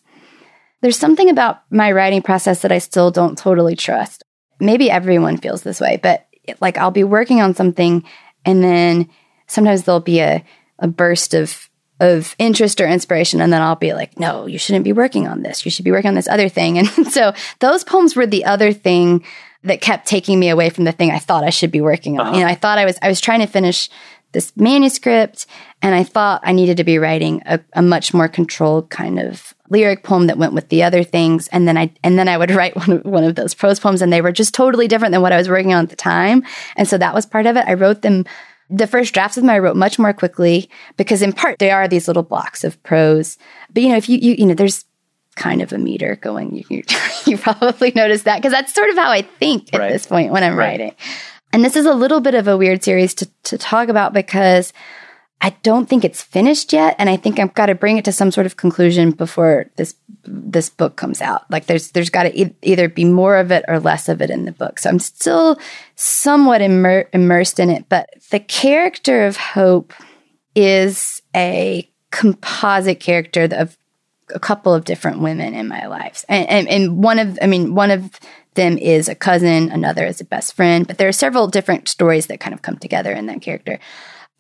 there's 0.81 0.97
something 0.97 1.29
about 1.29 1.63
my 1.73 1.91
writing 1.91 2.23
process 2.23 2.63
that 2.63 2.71
I 2.71 2.79
still 2.79 3.11
don't 3.11 3.37
totally 3.37 3.75
trust. 3.75 4.23
Maybe 4.61 4.91
everyone 4.91 5.37
feels 5.37 5.63
this 5.63 5.81
way, 5.81 5.99
but 6.03 6.27
like 6.61 6.79
I'll 6.79 6.91
be 6.91 7.05
working 7.05 7.41
on 7.41 7.55
something 7.55 8.05
and 8.45 8.63
then 8.63 9.09
sometimes 9.47 9.83
there'll 9.83 10.01
be 10.01 10.21
a 10.21 10.45
a 10.79 10.89
burst 10.89 11.35
of 11.35 11.69
of 12.01 12.37
interest 12.39 12.81
or 12.81 12.87
inspiration 12.87 13.41
and 13.41 13.53
then 13.53 13.61
I'll 13.61 13.77
be 13.77 13.93
like, 13.93 14.19
"No, 14.21 14.47
you 14.47 14.59
shouldn't 14.59 14.85
be 14.85 14.93
working 14.93 15.27
on 15.27 15.43
this. 15.43 15.65
You 15.65 15.71
should 15.71 15.85
be 15.85 15.91
working 15.91 16.09
on 16.09 16.15
this 16.15 16.29
other 16.29 16.49
thing." 16.49 16.79
And 16.97 17.13
so 17.13 17.33
those 17.59 17.85
poems 17.85 18.15
were 18.15 18.27
the 18.27 18.45
other 18.45 18.73
thing 18.73 19.25
that 19.65 19.81
kept 19.81 20.07
taking 20.07 20.39
me 20.39 20.49
away 20.49 20.71
from 20.71 20.85
the 20.85 20.93
thing 20.93 21.11
I 21.11 21.19
thought 21.19 21.45
I 21.45 21.51
should 21.51 21.73
be 21.73 21.81
working 21.81 22.19
on. 22.19 22.29
Uh-huh. 22.29 22.37
You 22.37 22.43
know, 22.43 22.51
I 22.51 22.55
thought 22.55 22.79
I 22.79 22.85
was 22.85 22.99
I 23.03 23.09
was 23.09 23.21
trying 23.21 23.41
to 23.41 23.47
finish 23.47 23.91
this 24.33 24.57
manuscript 24.57 25.47
and 25.83 25.95
I 25.95 26.05
thought 26.05 26.43
I 26.45 26.53
needed 26.53 26.77
to 26.77 26.85
be 26.85 26.99
writing 26.99 27.43
a, 27.47 27.61
a 27.73 27.83
much 27.83 28.13
more 28.13 28.29
controlled 28.29 28.91
kind 28.91 29.19
of 29.19 29.55
lyric 29.71 30.03
poem 30.03 30.27
that 30.27 30.39
went 30.39 30.53
with 30.55 30.69
the 30.69 30.83
other 30.83 31.03
things. 31.03 31.49
And 31.49 31.67
then 31.69 31.77
I 31.77 31.91
and 32.03 32.19
then 32.19 32.29
I 32.29 32.37
would 32.39 32.51
write 32.59 32.77
one 32.77 32.91
of, 32.91 33.05
one 33.05 33.25
of 33.25 33.35
those 33.35 33.55
prose 33.55 33.81
poems 33.81 34.03
and 34.03 34.13
they 34.13 34.21
were 34.21 34.33
just 34.33 34.55
totally 34.55 34.89
different 34.89 35.13
than 35.13 35.23
what 35.23 35.33
I 35.33 35.37
was 35.37 35.49
working 35.49 35.75
on 35.75 35.85
at 35.85 35.91
the 35.91 35.97
time. 35.97 36.45
And 36.77 36.89
so 36.89 36.99
that 36.99 37.15
was 37.15 37.27
part 37.27 37.47
of 37.47 37.57
it. 37.57 37.65
I 37.67 37.75
wrote 37.75 38.03
them 38.03 38.25
the 38.71 38.87
first 38.87 39.15
drafts 39.15 39.37
of 39.39 39.43
them 39.43 39.51
I 39.51 39.59
wrote 39.59 39.77
much 39.77 39.99
more 39.99 40.13
quickly 40.13 40.69
because 40.99 41.23
in 41.23 41.33
part 41.33 41.59
they 41.59 41.71
are 41.71 41.89
these 41.89 42.07
little 42.07 42.23
blocks 42.23 42.65
of 42.65 42.83
prose. 42.83 43.39
But 43.73 43.83
you 43.83 43.89
know 43.91 43.97
if 43.97 44.09
you 44.09 44.19
you, 44.19 44.35
you 44.39 44.47
know 44.47 44.55
there's 44.55 44.85
kind 45.37 45.63
of 45.63 45.73
a 45.73 45.79
meter 45.79 46.17
going. 46.17 46.57
You 46.57 46.65
you, 46.69 46.83
you 47.27 47.39
probably 47.39 47.93
noticed 47.95 48.25
that 48.25 48.37
because 48.39 48.53
that's 48.53 48.75
sort 48.75 48.91
of 48.91 48.97
how 48.97 49.11
I 49.11 49.23
think 49.23 49.73
at 49.73 49.81
Right. 49.81 49.93
this 49.93 50.07
point 50.07 50.33
when 50.33 50.43
I'm 50.45 50.57
Right. 50.57 50.81
writing. 50.81 50.95
And 51.53 51.65
this 51.65 51.77
is 51.77 51.87
a 51.87 51.95
little 51.95 52.21
bit 52.21 52.35
of 52.35 52.47
a 52.47 52.59
weird 52.59 52.83
series 52.85 53.15
to, 53.15 53.31
to 53.45 53.57
talk 53.57 53.89
about 53.89 54.13
because 54.13 54.75
I 55.41 55.51
don't 55.63 55.89
think 55.89 56.05
it's 56.05 56.23
finished 56.23 56.73
yet, 56.73 56.97
and 56.99 57.09
I 57.09 57.17
think 57.17 57.39
I've 57.39 57.55
got 57.55 57.67
to 57.67 57.75
bring 57.75 57.97
it 57.97 58.05
to 58.07 58.13
some 58.13 58.31
sort 58.31 58.47
of 58.47 58.57
conclusion 58.57 59.13
before 59.13 59.71
this 59.77 59.95
this 60.25 60.69
book 60.69 60.97
comes 60.97 61.23
out. 61.23 61.51
Like 61.51 61.67
there's 61.67 61.93
there's 61.93 62.11
got 62.11 62.25
to 62.25 62.41
e- 62.41 62.57
either 62.63 62.89
be 62.89 63.05
more 63.05 63.37
of 63.37 63.53
it 63.53 63.65
or 63.69 63.79
less 63.79 64.09
of 64.09 64.21
it 64.21 64.31
in 64.31 64.45
the 64.45 64.53
book. 64.53 64.79
So 64.79 64.91
I'm 64.91 64.99
still 64.99 65.59
somewhat 65.95 66.61
immer- 66.61 67.09
immersed 67.13 67.61
in 67.61 67.71
it, 67.71 67.89
but 67.89 68.11
the 68.31 68.41
character 68.41 69.27
of 69.27 69.37
Hope 69.37 69.93
is 70.55 71.23
a 71.37 71.89
composite 72.11 73.01
character 73.01 73.49
of 73.53 73.77
a 74.35 74.41
couple 74.41 74.75
of 74.75 74.85
different 74.85 75.21
women 75.21 75.55
in 75.55 75.69
my 75.69 75.87
life. 75.87 76.25
And, 76.29 76.49
and, 76.49 76.69
and 76.69 77.03
one 77.03 77.19
of, 77.19 77.39
I 77.41 77.47
mean, 77.47 77.75
one 77.75 77.91
of 77.91 78.19
them 78.55 78.77
is 78.77 79.09
a 79.09 79.15
cousin, 79.15 79.71
another 79.71 80.05
is 80.05 80.21
a 80.21 80.25
best 80.25 80.55
friend, 80.55 80.87
but 80.87 80.99
there 80.99 81.09
are 81.09 81.13
several 81.13 81.47
different 81.47 81.89
stories 81.89 82.27
that 82.27 82.41
kind 82.41 82.55
of 82.55 82.63
come 82.63 82.77
together 82.77 83.13
in 83.13 83.27
that 83.27 83.41
character. 83.41 83.79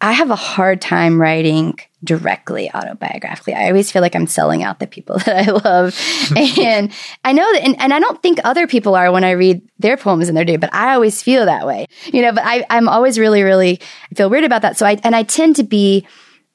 I 0.00 0.12
have 0.12 0.30
a 0.30 0.36
hard 0.36 0.80
time 0.80 1.20
writing 1.20 1.78
directly 2.04 2.70
autobiographically. 2.72 3.54
I 3.54 3.66
always 3.66 3.90
feel 3.90 4.00
like 4.00 4.14
I'm 4.14 4.28
selling 4.28 4.62
out 4.62 4.78
the 4.78 4.86
people 4.86 5.18
that 5.26 5.48
I 5.48 5.50
love. 5.50 5.98
and 6.36 6.92
I 7.24 7.32
know 7.32 7.52
that, 7.52 7.62
and, 7.64 7.80
and 7.80 7.92
I 7.92 7.98
don't 7.98 8.22
think 8.22 8.38
other 8.44 8.66
people 8.66 8.94
are 8.94 9.10
when 9.10 9.24
I 9.24 9.32
read 9.32 9.60
their 9.78 9.96
poems 9.96 10.28
in 10.28 10.34
their 10.34 10.44
day, 10.44 10.56
but 10.56 10.72
I 10.72 10.94
always 10.94 11.22
feel 11.22 11.46
that 11.46 11.66
way, 11.66 11.86
you 12.06 12.22
know, 12.22 12.32
but 12.32 12.44
I, 12.44 12.64
I'm 12.70 12.88
always 12.88 13.18
really, 13.18 13.42
really 13.42 13.80
I 14.10 14.14
feel 14.14 14.30
weird 14.30 14.44
about 14.44 14.62
that. 14.62 14.78
So 14.78 14.86
I, 14.86 15.00
and 15.02 15.16
I 15.16 15.24
tend 15.24 15.56
to 15.56 15.64
be, 15.64 16.06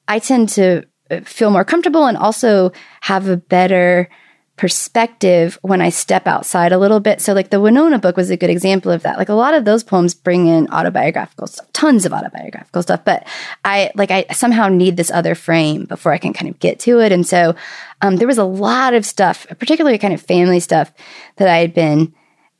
I 0.08 0.18
tend 0.18 0.48
to 0.50 0.84
uh, 1.10 1.20
feel 1.20 1.50
more 1.50 1.64
comfortable 1.64 2.06
and 2.06 2.16
also 2.16 2.72
have 3.02 3.28
a 3.28 3.36
better 3.36 4.08
perspective 4.56 5.58
when 5.62 5.80
I 5.80 5.88
step 5.88 6.26
outside 6.26 6.72
a 6.72 6.78
little 6.78 7.00
bit. 7.00 7.20
So, 7.20 7.32
like 7.32 7.50
the 7.50 7.60
Wynona 7.60 8.00
book 8.00 8.16
was 8.16 8.30
a 8.30 8.36
good 8.36 8.50
example 8.50 8.92
of 8.92 9.02
that. 9.02 9.18
Like 9.18 9.28
a 9.28 9.34
lot 9.34 9.54
of 9.54 9.64
those 9.64 9.82
poems 9.82 10.14
bring 10.14 10.46
in 10.46 10.68
autobiographical 10.72 11.46
stuff, 11.46 11.72
tons 11.72 12.06
of 12.06 12.12
autobiographical 12.12 12.82
stuff, 12.82 13.04
but 13.04 13.26
I 13.64 13.90
like 13.94 14.10
I 14.10 14.26
somehow 14.32 14.68
need 14.68 14.96
this 14.96 15.10
other 15.10 15.34
frame 15.34 15.84
before 15.84 16.12
I 16.12 16.18
can 16.18 16.32
kind 16.32 16.48
of 16.48 16.58
get 16.60 16.78
to 16.80 17.00
it. 17.00 17.12
And 17.12 17.26
so, 17.26 17.54
um, 18.02 18.16
there 18.16 18.28
was 18.28 18.38
a 18.38 18.44
lot 18.44 18.94
of 18.94 19.04
stuff, 19.04 19.46
particularly 19.58 19.98
kind 19.98 20.14
of 20.14 20.22
family 20.22 20.60
stuff, 20.60 20.92
that 21.36 21.48
I 21.48 21.58
had 21.58 21.74
been 21.74 22.14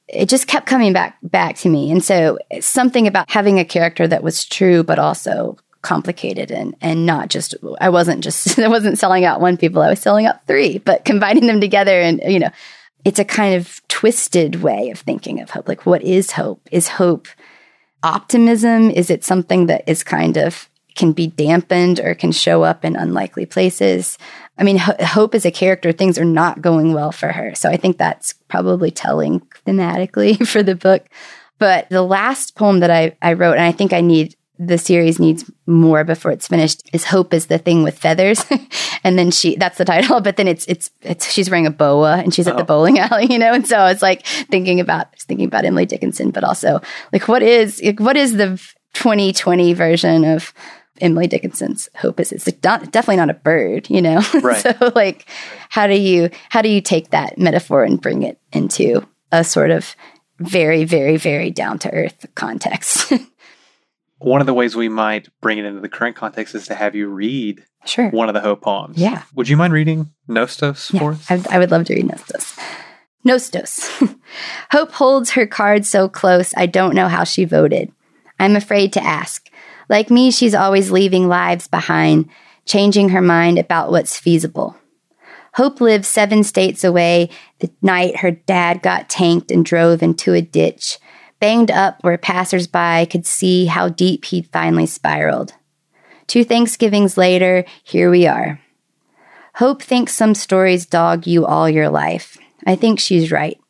it 0.06 0.28
just 0.28 0.46
kept 0.46 0.66
coming 0.66 0.92
back 0.92 1.16
back 1.22 1.56
to 1.56 1.68
me. 1.68 1.90
And 1.90 2.04
so 2.04 2.38
something 2.60 3.06
about 3.06 3.30
having 3.30 3.58
a 3.58 3.64
character 3.64 4.06
that 4.06 4.22
was 4.22 4.44
true 4.44 4.82
but 4.82 4.98
also 4.98 5.56
complicated 5.84 6.50
and 6.50 6.74
and 6.80 7.06
not 7.06 7.28
just 7.28 7.54
I 7.80 7.90
wasn't 7.90 8.24
just 8.24 8.58
I 8.58 8.68
wasn't 8.68 8.98
selling 8.98 9.24
out 9.24 9.40
one 9.40 9.56
people, 9.56 9.82
I 9.82 9.90
was 9.90 10.00
selling 10.00 10.26
out 10.26 10.44
three, 10.46 10.78
but 10.78 11.04
combining 11.04 11.46
them 11.46 11.60
together 11.60 12.00
and 12.00 12.20
you 12.26 12.40
know, 12.40 12.50
it's 13.04 13.20
a 13.20 13.24
kind 13.24 13.54
of 13.54 13.80
twisted 13.88 14.62
way 14.62 14.90
of 14.90 14.98
thinking 14.98 15.40
of 15.40 15.50
hope. 15.50 15.68
Like 15.68 15.86
what 15.86 16.02
is 16.02 16.32
hope? 16.32 16.66
Is 16.72 16.88
hope 16.88 17.28
optimism? 18.02 18.90
Is 18.90 19.10
it 19.10 19.24
something 19.24 19.66
that 19.66 19.84
is 19.86 20.02
kind 20.02 20.36
of 20.36 20.68
can 20.96 21.12
be 21.12 21.26
dampened 21.26 22.00
or 22.00 22.14
can 22.14 22.32
show 22.32 22.62
up 22.62 22.84
in 22.84 22.96
unlikely 22.96 23.46
places? 23.46 24.18
I 24.58 24.62
mean, 24.62 24.78
Ho- 24.78 25.04
Hope 25.04 25.34
is 25.34 25.44
a 25.44 25.50
character. 25.50 25.92
Things 25.92 26.18
are 26.18 26.24
not 26.24 26.62
going 26.62 26.94
well 26.94 27.12
for 27.12 27.32
her. 27.32 27.54
So 27.54 27.68
I 27.68 27.76
think 27.76 27.98
that's 27.98 28.34
probably 28.48 28.90
telling 28.90 29.40
thematically 29.66 30.46
for 30.48 30.62
the 30.62 30.76
book. 30.76 31.06
But 31.58 31.88
the 31.88 32.02
last 32.02 32.56
poem 32.56 32.80
that 32.80 32.90
I, 32.90 33.16
I 33.22 33.32
wrote, 33.32 33.54
and 33.54 33.62
I 33.62 33.72
think 33.72 33.92
I 33.92 34.00
need 34.00 34.36
the 34.58 34.78
series 34.78 35.18
needs 35.18 35.50
more 35.66 36.04
before 36.04 36.30
it's 36.30 36.46
finished, 36.46 36.88
is 36.92 37.04
Hope 37.04 37.34
is 37.34 37.46
the 37.46 37.58
thing 37.58 37.82
with 37.82 37.98
feathers. 37.98 38.44
and 39.04 39.18
then 39.18 39.30
she, 39.32 39.56
that's 39.56 39.78
the 39.78 39.84
title, 39.84 40.20
but 40.20 40.36
then 40.36 40.46
it's, 40.46 40.64
it's, 40.66 40.90
it's, 41.02 41.30
she's 41.32 41.50
wearing 41.50 41.66
a 41.66 41.70
boa 41.72 42.18
and 42.18 42.32
she's 42.32 42.46
at 42.46 42.56
the 42.56 42.62
Oh. 42.62 42.66
bowling 42.66 42.98
alley, 43.00 43.26
you 43.28 43.38
know? 43.38 43.52
And 43.52 43.66
so 43.66 43.86
it's 43.86 44.02
like 44.02 44.24
thinking 44.24 44.78
about, 44.78 45.18
thinking 45.18 45.46
about 45.46 45.64
Emily 45.64 45.86
Dickinson, 45.86 46.30
but 46.30 46.44
also 46.44 46.80
like, 47.12 47.26
what 47.26 47.42
is, 47.42 47.82
like, 47.82 47.98
what 47.98 48.16
is 48.16 48.34
the 48.36 48.60
2020 48.94 49.72
version 49.74 50.24
of 50.24 50.52
Emily 51.00 51.26
Dickinson's 51.26 51.88
hope 51.96 52.20
is 52.20 52.30
it's 52.30 52.46
not, 52.62 52.92
definitely 52.92 53.16
not 53.16 53.30
a 53.30 53.34
bird, 53.34 53.90
you 53.90 54.00
know? 54.00 54.22
Right. 54.40 54.62
so 54.62 54.92
like, 54.94 55.26
how 55.68 55.88
do 55.88 55.94
you, 55.98 56.30
how 56.50 56.62
do 56.62 56.68
you 56.68 56.80
take 56.80 57.10
that 57.10 57.38
metaphor 57.38 57.82
and 57.82 58.00
bring 58.00 58.22
it 58.22 58.38
into 58.52 59.04
a 59.32 59.42
sort 59.42 59.72
of 59.72 59.96
very, 60.38 60.84
very, 60.84 61.16
very 61.16 61.50
down 61.50 61.80
to 61.80 61.90
earth 61.92 62.26
context? 62.36 63.12
One 64.24 64.40
of 64.40 64.46
the 64.46 64.54
ways 64.54 64.74
we 64.74 64.88
might 64.88 65.28
bring 65.40 65.58
it 65.58 65.64
into 65.64 65.80
the 65.80 65.88
current 65.88 66.16
context 66.16 66.54
is 66.54 66.66
to 66.68 66.74
have 66.74 66.94
you 66.94 67.08
read 67.08 67.64
sure. 67.84 68.08
one 68.10 68.28
of 68.28 68.34
the 68.34 68.40
Hope 68.40 68.62
poems. 68.62 68.96
Yeah. 68.96 69.22
Would 69.34 69.48
you 69.48 69.56
mind 69.56 69.72
reading 69.72 70.12
Nostos 70.28 70.98
for 70.98 71.12
us? 71.12 71.30
I, 71.30 71.56
I 71.56 71.58
would 71.58 71.70
love 71.70 71.84
to 71.86 71.94
read 71.94 72.06
Nostos. 72.06 72.58
Nostos. 73.26 74.18
Hope 74.70 74.92
holds 74.92 75.30
her 75.30 75.46
card 75.46 75.84
so 75.84 76.08
close, 76.08 76.54
I 76.56 76.66
don't 76.66 76.94
know 76.94 77.08
how 77.08 77.24
she 77.24 77.44
voted. 77.44 77.92
I'm 78.38 78.56
afraid 78.56 78.92
to 78.94 79.04
ask. 79.04 79.48
Like 79.88 80.10
me, 80.10 80.30
she's 80.30 80.54
always 80.54 80.90
leaving 80.90 81.28
lives 81.28 81.68
behind, 81.68 82.28
changing 82.64 83.10
her 83.10 83.22
mind 83.22 83.58
about 83.58 83.90
what's 83.90 84.18
feasible. 84.18 84.76
Hope 85.54 85.80
lives 85.80 86.08
seven 86.08 86.42
states 86.42 86.82
away 86.82 87.30
the 87.60 87.70
night 87.80 88.16
her 88.18 88.32
dad 88.32 88.82
got 88.82 89.08
tanked 89.08 89.50
and 89.50 89.64
drove 89.64 90.02
into 90.02 90.32
a 90.32 90.40
ditch. 90.40 90.98
Banged 91.44 91.70
up 91.70 91.98
where 92.00 92.16
passersby 92.16 93.04
could 93.10 93.26
see 93.26 93.66
how 93.66 93.86
deep 93.86 94.24
he'd 94.24 94.46
finally 94.46 94.86
spiraled. 94.86 95.52
Two 96.26 96.42
Thanksgivings 96.42 97.18
later, 97.18 97.66
here 97.82 98.10
we 98.10 98.26
are. 98.26 98.58
Hope 99.56 99.82
thinks 99.82 100.14
some 100.14 100.34
stories 100.34 100.86
dog 100.86 101.26
you 101.26 101.44
all 101.44 101.68
your 101.68 101.90
life. 101.90 102.38
I 102.66 102.76
think 102.76 102.98
she's 102.98 103.30
right. 103.30 103.60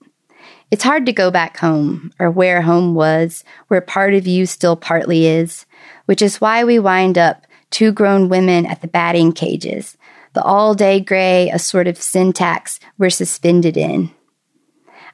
It's 0.70 0.84
hard 0.84 1.04
to 1.06 1.12
go 1.12 1.32
back 1.32 1.56
home, 1.56 2.12
or 2.20 2.30
where 2.30 2.62
home 2.62 2.94
was, 2.94 3.42
where 3.66 3.80
part 3.80 4.14
of 4.14 4.24
you 4.24 4.46
still 4.46 4.76
partly 4.76 5.26
is, 5.26 5.66
which 6.04 6.22
is 6.22 6.40
why 6.40 6.62
we 6.62 6.78
wind 6.78 7.18
up 7.18 7.44
two 7.70 7.90
grown 7.90 8.28
women 8.28 8.66
at 8.66 8.82
the 8.82 8.86
batting 8.86 9.32
cages, 9.32 9.96
the 10.34 10.42
all 10.44 10.74
day 10.74 11.00
gray, 11.00 11.50
a 11.50 11.58
sort 11.58 11.88
of 11.88 12.00
syntax 12.00 12.78
we're 12.98 13.10
suspended 13.10 13.76
in. 13.76 14.12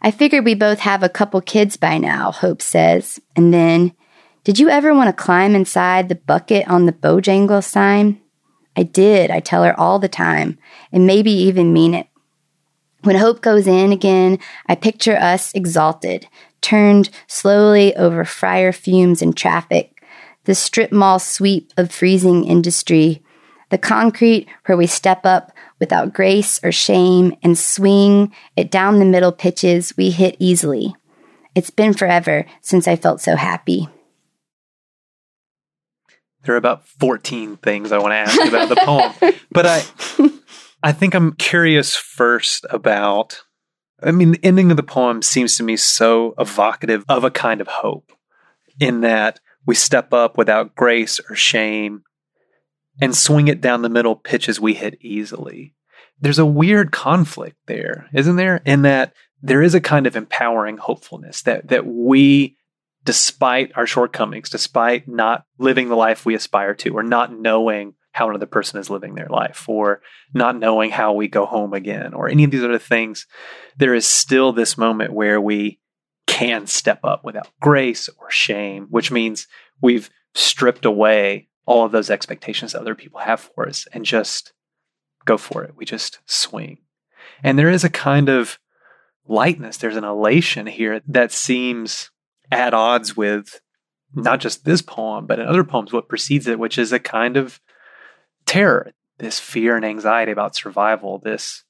I 0.02 0.10
figured 0.10 0.44
we 0.44 0.54
both 0.54 0.80
have 0.80 1.02
a 1.02 1.08
couple 1.08 1.40
kids 1.40 1.76
by 1.76 1.98
now, 1.98 2.32
Hope 2.32 2.62
says. 2.62 3.20
And 3.36 3.52
then, 3.52 3.92
did 4.44 4.58
you 4.58 4.70
ever 4.70 4.94
want 4.94 5.08
to 5.08 5.22
climb 5.22 5.54
inside 5.54 6.08
the 6.08 6.14
bucket 6.14 6.66
on 6.68 6.86
the 6.86 6.92
Bojangle 6.92 7.62
sign? 7.62 8.20
I 8.76 8.84
did, 8.84 9.30
I 9.30 9.40
tell 9.40 9.62
her 9.64 9.78
all 9.78 9.98
the 9.98 10.08
time, 10.08 10.58
and 10.92 11.06
maybe 11.06 11.30
even 11.30 11.72
mean 11.72 11.92
it. 11.92 12.06
When 13.02 13.16
Hope 13.16 13.42
goes 13.42 13.66
in 13.66 13.92
again, 13.92 14.38
I 14.66 14.74
picture 14.74 15.16
us 15.16 15.52
exalted, 15.54 16.26
turned 16.60 17.10
slowly 17.26 17.94
over 17.96 18.24
fryer 18.24 18.72
fumes 18.72 19.20
and 19.22 19.36
traffic, 19.36 20.02
the 20.44 20.54
strip 20.54 20.92
mall 20.92 21.18
sweep 21.18 21.72
of 21.76 21.92
freezing 21.92 22.44
industry, 22.44 23.22
the 23.70 23.78
concrete 23.78 24.48
where 24.66 24.76
we 24.76 24.86
step 24.86 25.24
up 25.24 25.52
without 25.78 26.12
grace 26.12 26.60
or 26.62 26.70
shame 26.70 27.34
and 27.42 27.58
swing 27.58 28.32
it 28.56 28.70
down 28.70 28.98
the 28.98 29.04
middle 29.04 29.32
pitches 29.32 29.96
we 29.96 30.10
hit 30.10 30.36
easily. 30.38 30.94
It's 31.54 31.70
been 31.70 31.94
forever 31.94 32.46
since 32.60 32.86
I 32.86 32.96
felt 32.96 33.20
so 33.20 33.36
happy. 33.36 33.88
There 36.44 36.54
are 36.54 36.58
about 36.58 36.86
14 36.86 37.56
things 37.58 37.92
I 37.92 37.98
want 37.98 38.12
to 38.12 38.16
ask 38.16 38.40
about 38.48 38.68
the 38.68 38.76
poem, 38.84 39.34
but 39.50 39.66
I 39.66 39.82
I 40.82 40.92
think 40.92 41.14
I'm 41.14 41.32
curious 41.34 41.94
first 41.94 42.64
about 42.70 43.42
I 44.02 44.10
mean 44.10 44.32
the 44.32 44.40
ending 44.44 44.70
of 44.70 44.76
the 44.76 44.82
poem 44.82 45.22
seems 45.22 45.56
to 45.56 45.62
me 45.62 45.76
so 45.76 46.34
evocative 46.38 47.04
of 47.08 47.24
a 47.24 47.30
kind 47.30 47.60
of 47.60 47.68
hope 47.68 48.12
in 48.80 49.02
that 49.02 49.40
we 49.66 49.74
step 49.74 50.14
up 50.14 50.38
without 50.38 50.74
grace 50.74 51.20
or 51.28 51.36
shame 51.36 52.02
and 53.00 53.14
swing 53.14 53.48
it 53.48 53.60
down 53.60 53.82
the 53.82 53.88
middle 53.88 54.16
pitches 54.16 54.60
we 54.60 54.74
hit 54.74 54.98
easily. 55.00 55.74
There's 56.20 56.38
a 56.38 56.46
weird 56.46 56.92
conflict 56.92 57.56
there, 57.66 58.08
isn't 58.12 58.36
there? 58.36 58.62
In 58.64 58.82
that 58.82 59.14
there 59.42 59.62
is 59.62 59.74
a 59.74 59.80
kind 59.80 60.06
of 60.06 60.16
empowering 60.16 60.76
hopefulness 60.76 61.42
that 61.42 61.68
that 61.68 61.86
we 61.86 62.56
despite 63.04 63.72
our 63.76 63.86
shortcomings, 63.86 64.50
despite 64.50 65.08
not 65.08 65.44
living 65.58 65.88
the 65.88 65.96
life 65.96 66.26
we 66.26 66.34
aspire 66.34 66.74
to 66.74 66.90
or 66.90 67.02
not 67.02 67.32
knowing 67.32 67.94
how 68.12 68.28
another 68.28 68.46
person 68.46 68.78
is 68.78 68.90
living 68.90 69.14
their 69.14 69.28
life 69.28 69.68
or 69.68 70.02
not 70.34 70.58
knowing 70.58 70.90
how 70.90 71.12
we 71.12 71.28
go 71.28 71.46
home 71.46 71.72
again 71.72 72.12
or 72.12 72.28
any 72.28 72.44
of 72.44 72.50
these 72.50 72.64
other 72.64 72.78
things, 72.78 73.26
there 73.76 73.94
is 73.94 74.06
still 74.06 74.52
this 74.52 74.76
moment 74.76 75.12
where 75.12 75.40
we 75.40 75.80
can 76.26 76.66
step 76.66 77.00
up 77.04 77.24
without 77.24 77.48
grace 77.60 78.08
or 78.18 78.30
shame, 78.30 78.86
which 78.90 79.10
means 79.10 79.46
we've 79.80 80.10
stripped 80.34 80.84
away 80.84 81.48
all 81.66 81.84
of 81.84 81.92
those 81.92 82.10
expectations 82.10 82.72
that 82.72 82.80
other 82.80 82.94
people 82.94 83.20
have 83.20 83.40
for 83.40 83.68
us 83.68 83.86
and 83.92 84.04
just 84.04 84.52
go 85.24 85.36
for 85.36 85.62
it. 85.62 85.74
We 85.76 85.84
just 85.84 86.20
swing. 86.26 86.78
And 87.42 87.58
there 87.58 87.70
is 87.70 87.84
a 87.84 87.90
kind 87.90 88.28
of 88.28 88.58
lightness, 89.26 89.76
there's 89.76 89.96
an 89.96 90.04
elation 90.04 90.66
here 90.66 91.00
that 91.06 91.32
seems 91.32 92.10
at 92.50 92.74
odds 92.74 93.16
with 93.16 93.60
not 94.14 94.40
just 94.40 94.64
this 94.64 94.82
poem, 94.82 95.26
but 95.26 95.38
in 95.38 95.46
other 95.46 95.62
poems, 95.62 95.92
what 95.92 96.08
precedes 96.08 96.48
it, 96.48 96.58
which 96.58 96.78
is 96.78 96.92
a 96.92 96.98
kind 96.98 97.36
of 97.36 97.60
terror, 98.44 98.90
this 99.18 99.38
fear 99.38 99.76
and 99.76 99.84
anxiety 99.84 100.32
about 100.32 100.56
survival, 100.56 101.18
this 101.18 101.64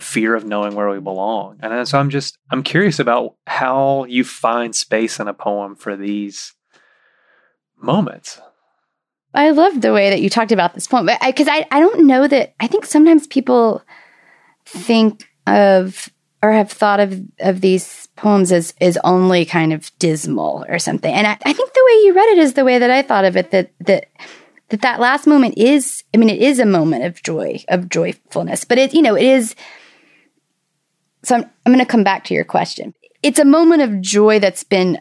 fear 0.00 0.34
of 0.34 0.44
knowing 0.44 0.74
where 0.74 0.88
we 0.88 1.00
belong. 1.00 1.58
And 1.60 1.86
so 1.86 1.98
I'm 1.98 2.10
just, 2.10 2.38
I'm 2.50 2.62
curious 2.62 2.98
about 2.98 3.34
how 3.46 4.04
you 4.04 4.24
find 4.24 4.74
space 4.74 5.20
in 5.20 5.28
a 5.28 5.34
poem 5.34 5.76
for 5.76 5.96
these 5.96 6.54
moments. 7.80 8.40
I 9.34 9.50
love 9.50 9.80
the 9.80 9.92
way 9.92 10.10
that 10.10 10.20
you 10.20 10.30
talked 10.30 10.52
about 10.52 10.74
this 10.74 10.86
poem, 10.86 11.08
because 11.24 11.48
I, 11.48 11.58
I, 11.58 11.66
I 11.72 11.80
don't 11.80 12.06
know 12.06 12.26
that 12.26 12.54
I 12.60 12.66
think 12.66 12.86
sometimes 12.86 13.26
people 13.26 13.82
think 14.64 15.28
of 15.46 16.08
or 16.42 16.52
have 16.52 16.70
thought 16.70 17.00
of 17.00 17.20
of 17.40 17.60
these 17.60 18.08
poems 18.16 18.52
as 18.52 18.74
is 18.80 18.98
only 19.04 19.44
kind 19.44 19.72
of 19.72 19.90
dismal 19.98 20.64
or 20.68 20.78
something. 20.78 21.12
And 21.12 21.26
I, 21.26 21.38
I 21.44 21.52
think 21.52 21.72
the 21.72 21.84
way 21.86 21.92
you 22.04 22.14
read 22.14 22.28
it 22.30 22.38
is 22.38 22.54
the 22.54 22.64
way 22.64 22.78
that 22.78 22.90
I 22.90 23.02
thought 23.02 23.24
of 23.24 23.36
it. 23.36 23.50
That 23.50 23.72
that 23.80 24.06
that 24.70 24.82
that 24.82 25.00
last 25.00 25.26
moment 25.26 25.56
is, 25.56 26.04
I 26.14 26.16
mean, 26.16 26.30
it 26.30 26.40
is 26.40 26.58
a 26.58 26.66
moment 26.66 27.04
of 27.04 27.22
joy, 27.22 27.64
of 27.68 27.88
joyfulness, 27.88 28.64
but 28.64 28.78
it, 28.78 28.94
you 28.94 29.02
know, 29.02 29.14
it 29.14 29.24
is. 29.24 29.54
So 31.22 31.36
I'm, 31.36 31.44
I'm 31.66 31.72
going 31.72 31.84
to 31.84 31.90
come 31.90 32.04
back 32.04 32.24
to 32.24 32.34
your 32.34 32.44
question. 32.44 32.94
It's 33.22 33.40
a 33.40 33.44
moment 33.44 33.82
of 33.82 34.00
joy 34.00 34.38
that's 34.38 34.64
been 34.64 35.00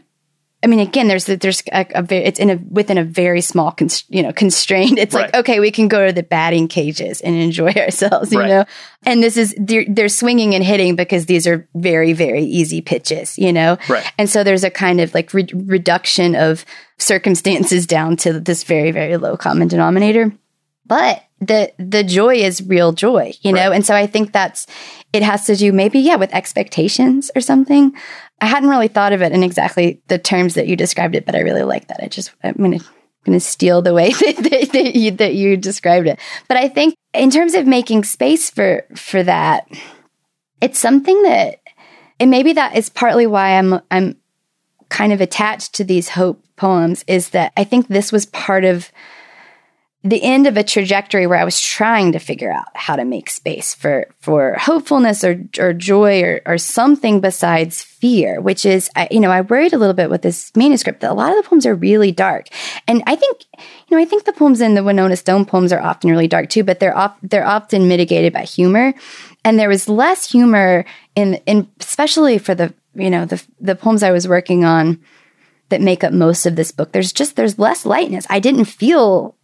I 0.63 0.67
mean, 0.67 0.79
again, 0.79 1.07
there's 1.07 1.25
there's 1.25 1.61
a, 1.71 1.85
a 1.93 2.01
very, 2.01 2.25
it's 2.25 2.39
in 2.39 2.49
a 2.49 2.55
within 2.55 2.97
a 2.97 3.03
very 3.03 3.41
small, 3.41 3.71
const, 3.71 4.05
you 4.09 4.23
know, 4.23 4.33
constraint. 4.33 4.97
It's 4.97 5.13
right. 5.13 5.31
like 5.31 5.35
okay, 5.35 5.59
we 5.59 5.69
can 5.69 5.87
go 5.87 6.07
to 6.07 6.11
the 6.11 6.23
batting 6.23 6.67
cages 6.67 7.21
and 7.21 7.35
enjoy 7.35 7.71
ourselves, 7.77 8.31
you 8.33 8.39
right. 8.39 8.49
know. 8.49 8.65
And 9.05 9.21
this 9.21 9.37
is 9.37 9.53
they're, 9.59 9.85
they're 9.87 10.09
swinging 10.09 10.55
and 10.55 10.63
hitting 10.63 10.95
because 10.95 11.27
these 11.27 11.45
are 11.45 11.67
very 11.75 12.13
very 12.13 12.43
easy 12.43 12.81
pitches, 12.81 13.37
you 13.37 13.53
know. 13.53 13.77
Right. 13.87 14.11
And 14.17 14.27
so 14.27 14.43
there's 14.43 14.63
a 14.63 14.71
kind 14.71 14.99
of 14.99 15.13
like 15.13 15.31
re- 15.31 15.47
reduction 15.53 16.35
of 16.35 16.65
circumstances 16.97 17.85
down 17.85 18.17
to 18.17 18.39
this 18.39 18.63
very 18.63 18.89
very 18.89 19.17
low 19.17 19.37
common 19.37 19.67
denominator. 19.67 20.33
But 20.87 21.23
the 21.39 21.71
the 21.77 22.03
joy 22.03 22.37
is 22.37 22.63
real 22.63 22.93
joy, 22.93 23.33
you 23.41 23.53
know. 23.53 23.69
Right. 23.69 23.75
And 23.75 23.85
so 23.85 23.93
I 23.93 24.07
think 24.07 24.31
that's 24.31 24.65
it 25.13 25.21
has 25.21 25.45
to 25.45 25.55
do 25.55 25.71
maybe 25.71 25.99
yeah 25.99 26.15
with 26.15 26.33
expectations 26.33 27.29
or 27.35 27.41
something 27.41 27.93
I 28.39 28.45
hadn't 28.45 28.69
really 28.69 28.87
thought 28.87 29.13
of 29.13 29.21
it 29.21 29.31
in 29.31 29.43
exactly 29.43 30.01
the 30.07 30.19
terms 30.19 30.53
that 30.53 30.67
you 30.67 30.75
described 30.75 31.15
it, 31.15 31.25
but 31.25 31.35
I 31.35 31.39
really 31.39 31.63
like 31.63 31.87
that. 31.87 32.01
I 32.03 32.07
just, 32.07 32.33
I'm 32.43 32.53
going 32.53 32.79
to 32.79 32.85
going 33.27 33.37
to 33.37 33.45
steal 33.45 33.81
the 33.81 33.93
way 33.93 34.11
that, 34.13 34.37
that, 34.37 34.69
that, 34.71 34.95
you, 34.95 35.11
that 35.11 35.35
you 35.35 35.57
described 35.57 36.07
it. 36.07 36.19
But 36.47 36.57
I 36.57 36.69
think 36.69 36.95
in 37.13 37.29
terms 37.29 37.53
of 37.53 37.67
making 37.67 38.05
space 38.05 38.49
for 38.49 38.85
for 38.95 39.21
that, 39.23 39.67
it's 40.61 40.79
something 40.79 41.21
that, 41.23 41.59
and 42.19 42.31
maybe 42.31 42.53
that 42.53 42.75
is 42.75 42.89
partly 42.89 43.27
why 43.27 43.57
I'm 43.57 43.81
I'm 43.91 44.17
kind 44.89 45.13
of 45.13 45.21
attached 45.21 45.73
to 45.75 45.83
these 45.83 46.09
hope 46.09 46.43
poems. 46.55 47.03
Is 47.07 47.29
that 47.31 47.53
I 47.57 47.63
think 47.63 47.87
this 47.87 48.11
was 48.11 48.25
part 48.27 48.63
of 48.63 48.91
the 50.03 50.23
end 50.23 50.45
of 50.45 50.57
a 50.57 50.63
trajectory 50.63 51.25
where 51.25 51.39
I 51.39 51.43
was 51.43 51.59
trying 51.59 52.11
to 52.11 52.19
figure 52.19 52.51
out 52.51 52.67
how 52.75 52.95
to 52.95 53.03
make 53.03 53.29
space 53.29 53.73
for 53.73 54.07
for 54.19 54.53
hopefulness 54.53 55.23
or 55.23 55.43
or 55.57 55.73
joy 55.73 56.21
or 56.21 56.41
or 56.45 56.57
something 56.57 57.19
besides 57.19 57.83
fear, 57.83 58.39
which 58.39 58.65
is 58.65 58.89
I, 58.95 59.07
you 59.09 59.19
know 59.19 59.31
I 59.31 59.41
worried 59.41 59.73
a 59.73 59.77
little 59.77 59.95
bit 59.95 60.09
with 60.09 60.21
this 60.21 60.51
manuscript 60.55 61.01
that 61.01 61.11
a 61.11 61.15
lot 61.15 61.31
of 61.31 61.43
the 61.43 61.49
poems 61.49 61.65
are 61.65 61.75
really 61.75 62.11
dark, 62.11 62.47
and 62.87 63.01
I 63.07 63.15
think 63.15 63.43
you 63.87 63.97
know 63.97 64.01
I 64.01 64.05
think 64.05 64.25
the 64.25 64.33
poems 64.33 64.61
in 64.61 64.75
the 64.75 64.81
Wynona 64.81 65.17
Stone 65.17 65.45
poems 65.45 65.73
are 65.73 65.81
often 65.81 66.11
really 66.11 66.27
dark 66.27 66.49
too, 66.49 66.63
but 66.63 66.79
they're 66.79 66.97
op- 66.97 67.17
they're 67.23 67.47
often 67.47 67.87
mitigated 67.87 68.33
by 68.33 68.43
humor, 68.43 68.93
and 69.43 69.57
there 69.57 69.69
was 69.69 69.89
less 69.89 70.31
humor 70.31 70.85
in 71.15 71.35
in 71.47 71.67
especially 71.79 72.37
for 72.37 72.53
the 72.53 72.71
you 72.93 73.09
know 73.09 73.25
the 73.25 73.43
the 73.59 73.75
poems 73.75 74.03
I 74.03 74.11
was 74.11 74.27
working 74.27 74.63
on 74.63 75.01
that 75.69 75.81
make 75.81 76.03
up 76.03 76.13
most 76.13 76.45
of 76.45 76.55
this 76.55 76.71
book. 76.71 76.91
There's 76.91 77.11
just 77.11 77.35
there's 77.35 77.59
less 77.59 77.85
lightness. 77.85 78.25
I 78.29 78.39
didn't 78.39 78.65
feel 78.65 79.35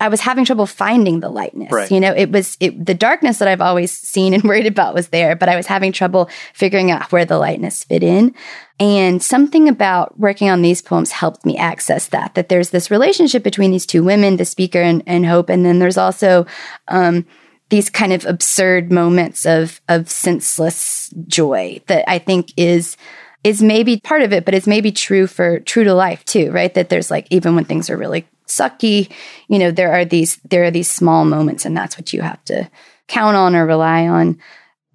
I 0.00 0.08
was 0.08 0.20
having 0.20 0.44
trouble 0.44 0.66
finding 0.66 1.20
the 1.20 1.28
lightness. 1.28 1.72
Right. 1.72 1.90
You 1.90 2.00
know, 2.00 2.12
it 2.12 2.30
was 2.30 2.56
it, 2.60 2.84
the 2.84 2.94
darkness 2.94 3.38
that 3.38 3.48
I've 3.48 3.60
always 3.60 3.90
seen 3.90 4.34
and 4.34 4.42
worried 4.44 4.66
about 4.66 4.94
was 4.94 5.08
there, 5.08 5.36
but 5.36 5.48
I 5.48 5.56
was 5.56 5.66
having 5.66 5.92
trouble 5.92 6.28
figuring 6.54 6.90
out 6.90 7.12
where 7.12 7.24
the 7.24 7.38
lightness 7.38 7.84
fit 7.84 8.02
in. 8.02 8.34
And 8.78 9.22
something 9.22 9.68
about 9.68 10.18
working 10.18 10.50
on 10.50 10.62
these 10.62 10.82
poems 10.82 11.12
helped 11.12 11.46
me 11.46 11.56
access 11.56 12.08
that, 12.08 12.34
that 12.34 12.48
there's 12.48 12.70
this 12.70 12.90
relationship 12.90 13.42
between 13.42 13.70
these 13.70 13.86
two 13.86 14.04
women, 14.04 14.36
the 14.36 14.44
speaker 14.44 14.80
and, 14.82 15.02
and 15.06 15.24
Hope. 15.24 15.48
And 15.48 15.64
then 15.64 15.78
there's 15.78 15.96
also, 15.96 16.46
um, 16.88 17.24
these 17.68 17.90
kind 17.90 18.12
of 18.12 18.24
absurd 18.26 18.92
moments 18.92 19.44
of, 19.44 19.80
of 19.88 20.08
senseless 20.08 21.12
joy 21.26 21.80
that 21.86 22.08
I 22.08 22.18
think 22.18 22.52
is, 22.56 22.96
is 23.42 23.62
maybe 23.62 23.98
part 23.98 24.22
of 24.22 24.32
it, 24.32 24.44
but 24.44 24.54
it's 24.54 24.66
maybe 24.66 24.92
true 24.92 25.26
for 25.26 25.60
true 25.60 25.84
to 25.84 25.94
life 25.94 26.24
too, 26.24 26.50
right? 26.52 26.72
That 26.74 26.88
there's 26.88 27.10
like, 27.10 27.26
even 27.30 27.54
when 27.54 27.64
things 27.64 27.90
are 27.90 27.96
really 27.96 28.26
sucky, 28.46 29.10
you 29.48 29.58
know, 29.58 29.70
there 29.70 29.92
are 29.92 30.04
these 30.04 30.36
there 30.48 30.64
are 30.64 30.70
these 30.70 30.90
small 30.90 31.24
moments 31.24 31.64
and 31.64 31.76
that's 31.76 31.96
what 31.96 32.12
you 32.12 32.22
have 32.22 32.42
to 32.44 32.70
count 33.08 33.36
on 33.36 33.54
or 33.54 33.66
rely 33.66 34.06
on. 34.06 34.38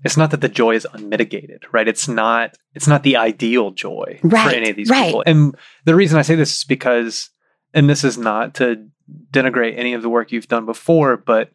It's 0.04 0.18
not 0.18 0.32
that 0.32 0.42
the 0.42 0.50
joy 0.50 0.76
is 0.76 0.88
unmitigated, 0.94 1.64
right? 1.72 1.88
It's 1.88 2.08
not 2.08 2.58
it's 2.74 2.88
not 2.88 3.04
the 3.04 3.18
ideal 3.18 3.72
joy 3.72 4.20
right, 4.24 4.50
for 4.50 4.56
any 4.56 4.70
of 4.70 4.76
these 4.76 4.90
right. 4.90 5.08
people. 5.08 5.24
And 5.26 5.56
the 5.86 5.96
reason 5.96 6.18
I 6.18 6.24
say 6.24 6.36
this 6.36 6.60
is 6.60 6.64
because 6.64 7.30
and 7.74 7.90
this 7.90 8.04
is 8.04 8.18
not 8.18 8.56
to 8.56 8.88
denigrate 9.32 9.78
any 9.78 9.94
of 9.94 10.02
the 10.02 10.10
work 10.10 10.32
you've 10.32 10.48
done 10.48 10.66
before, 10.66 11.18
but 11.18 11.52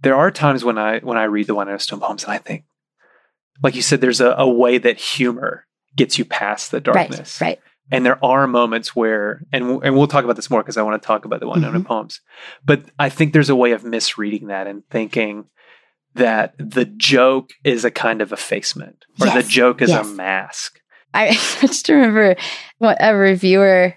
there 0.00 0.16
are 0.16 0.30
times 0.30 0.64
when 0.64 0.78
I 0.78 1.00
when 1.00 1.18
I 1.18 1.24
read 1.24 1.46
the 1.46 1.54
Wynona 1.54 1.80
Stone 1.80 2.00
poems 2.00 2.24
and 2.24 2.32
I 2.32 2.38
think, 2.38 2.64
like 3.62 3.74
you 3.74 3.82
said, 3.82 4.00
there's 4.00 4.20
a, 4.20 4.30
a 4.30 4.48
way 4.48 4.78
that 4.78 4.98
humor 4.98 5.66
gets 5.96 6.18
you 6.18 6.24
past 6.24 6.70
the 6.70 6.80
darkness. 6.80 7.40
Right, 7.40 7.48
right. 7.48 7.60
And 7.90 8.06
there 8.06 8.22
are 8.24 8.46
moments 8.46 8.96
where, 8.96 9.42
and 9.52 9.82
and 9.82 9.96
we'll 9.96 10.06
talk 10.06 10.24
about 10.24 10.36
this 10.36 10.50
more 10.50 10.62
because 10.62 10.76
I 10.76 10.82
want 10.82 11.00
to 11.02 11.06
talk 11.06 11.24
about 11.24 11.40
the 11.40 11.48
one 11.48 11.60
Mhm. 11.62 11.84
poems. 11.84 12.20
But 12.64 12.84
I 12.98 13.08
think 13.08 13.32
there's 13.32 13.50
a 13.50 13.56
way 13.56 13.72
of 13.72 13.84
misreading 13.84 14.46
that 14.46 14.66
and 14.66 14.82
thinking 14.90 15.46
that 16.14 16.54
the 16.58 16.84
joke 16.84 17.50
is 17.64 17.84
a 17.84 17.90
kind 17.90 18.20
of 18.22 18.32
effacement, 18.32 19.04
or 19.20 19.28
the 19.28 19.42
joke 19.42 19.82
is 19.82 19.90
yes. 19.90 20.06
a 20.06 20.08
mask. 20.10 20.78
I 21.14 21.32
just 21.60 21.88
remember 21.88 22.36
what 22.78 22.96
a 23.00 23.14
reviewer 23.14 23.94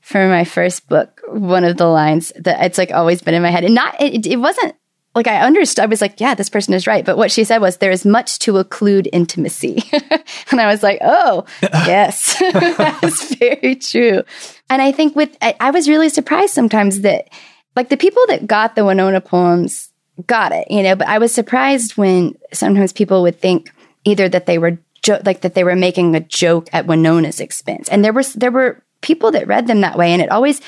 for 0.00 0.26
my 0.28 0.44
first 0.44 0.88
book, 0.88 1.20
one 1.28 1.64
of 1.64 1.76
the 1.76 1.86
lines 1.86 2.32
that 2.36 2.64
it's 2.64 2.78
like 2.78 2.90
always 2.92 3.20
been 3.22 3.34
in 3.34 3.42
my 3.42 3.50
head. 3.50 3.64
And 3.64 3.74
not 3.74 4.00
it, 4.00 4.26
it 4.26 4.36
wasn't 4.36 4.74
like 5.18 5.26
I 5.26 5.40
understood. 5.40 5.82
I 5.82 5.86
was 5.86 6.00
like, 6.00 6.20
yeah, 6.20 6.34
this 6.34 6.48
person 6.48 6.74
is 6.74 6.86
right. 6.86 7.04
But 7.04 7.16
what 7.16 7.32
she 7.32 7.42
said 7.42 7.58
was 7.58 7.76
there 7.76 7.90
is 7.90 8.06
much 8.06 8.38
to 8.40 8.52
occlude 8.52 9.08
intimacy. 9.12 9.82
and 10.50 10.60
I 10.60 10.66
was 10.66 10.82
like, 10.82 10.98
oh, 11.02 11.44
yes, 11.62 12.38
that's 12.52 13.34
very 13.34 13.74
true. 13.74 14.22
And 14.70 14.80
I 14.80 14.92
think 14.92 15.16
with 15.16 15.36
I, 15.42 15.56
I 15.58 15.72
was 15.72 15.88
really 15.88 16.08
surprised 16.08 16.54
sometimes 16.54 17.00
that 17.00 17.28
like 17.74 17.88
the 17.88 17.96
people 17.96 18.22
that 18.28 18.46
got 18.46 18.76
the 18.76 18.82
Wynona 18.82 19.24
poems 19.24 19.90
got 20.26 20.52
it, 20.52 20.70
you 20.70 20.84
know, 20.84 20.94
but 20.94 21.08
I 21.08 21.18
was 21.18 21.34
surprised 21.34 21.96
when 21.96 22.38
sometimes 22.52 22.92
people 22.92 23.22
would 23.22 23.40
think 23.40 23.72
either 24.04 24.28
that 24.28 24.46
they 24.46 24.58
were 24.58 24.78
jo- 25.02 25.20
like 25.24 25.40
that 25.40 25.54
they 25.54 25.64
were 25.64 25.76
making 25.76 26.14
a 26.14 26.20
joke 26.20 26.68
at 26.72 26.86
Wynona's 26.86 27.40
expense. 27.40 27.88
And 27.88 28.04
there 28.04 28.12
was 28.12 28.34
there 28.34 28.52
were 28.52 28.84
people 29.00 29.32
that 29.32 29.48
read 29.48 29.66
them 29.66 29.80
that 29.80 29.98
way 29.98 30.12
and 30.12 30.22
it 30.22 30.30
always 30.30 30.60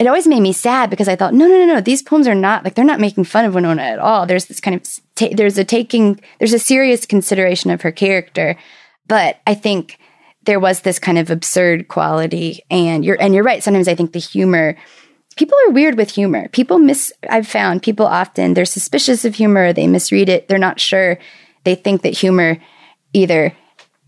it 0.00 0.06
always 0.06 0.26
made 0.26 0.40
me 0.40 0.54
sad 0.54 0.88
because 0.88 1.08
I 1.08 1.14
thought, 1.14 1.34
no, 1.34 1.46
no, 1.46 1.58
no, 1.58 1.74
no, 1.74 1.80
these 1.82 2.02
poems 2.02 2.26
are 2.26 2.34
not 2.34 2.64
like 2.64 2.74
they're 2.74 2.86
not 2.86 3.00
making 3.00 3.24
fun 3.24 3.44
of 3.44 3.52
Wynona 3.52 3.80
at 3.82 3.98
all. 3.98 4.24
There's 4.24 4.46
this 4.46 4.58
kind 4.58 4.74
of 4.74 4.82
ta- 5.14 5.36
there's 5.36 5.58
a 5.58 5.64
taking 5.64 6.18
there's 6.38 6.54
a 6.54 6.58
serious 6.58 7.04
consideration 7.04 7.70
of 7.70 7.82
her 7.82 7.92
character, 7.92 8.56
but 9.06 9.40
I 9.46 9.52
think 9.52 9.98
there 10.44 10.58
was 10.58 10.80
this 10.80 10.98
kind 10.98 11.18
of 11.18 11.30
absurd 11.30 11.88
quality 11.88 12.64
and 12.70 13.04
you're 13.04 13.20
and 13.20 13.34
you're 13.34 13.44
right. 13.44 13.62
Sometimes 13.62 13.88
I 13.88 13.94
think 13.94 14.14
the 14.14 14.18
humor 14.18 14.74
people 15.36 15.58
are 15.66 15.72
weird 15.72 15.98
with 15.98 16.10
humor. 16.10 16.48
People 16.48 16.78
miss 16.78 17.12
I've 17.28 17.46
found 17.46 17.82
people 17.82 18.06
often 18.06 18.54
they're 18.54 18.64
suspicious 18.64 19.26
of 19.26 19.34
humor, 19.34 19.74
they 19.74 19.86
misread 19.86 20.30
it, 20.30 20.48
they're 20.48 20.56
not 20.56 20.80
sure. 20.80 21.18
They 21.64 21.74
think 21.74 22.00
that 22.02 22.14
humor 22.14 22.56
either 23.12 23.54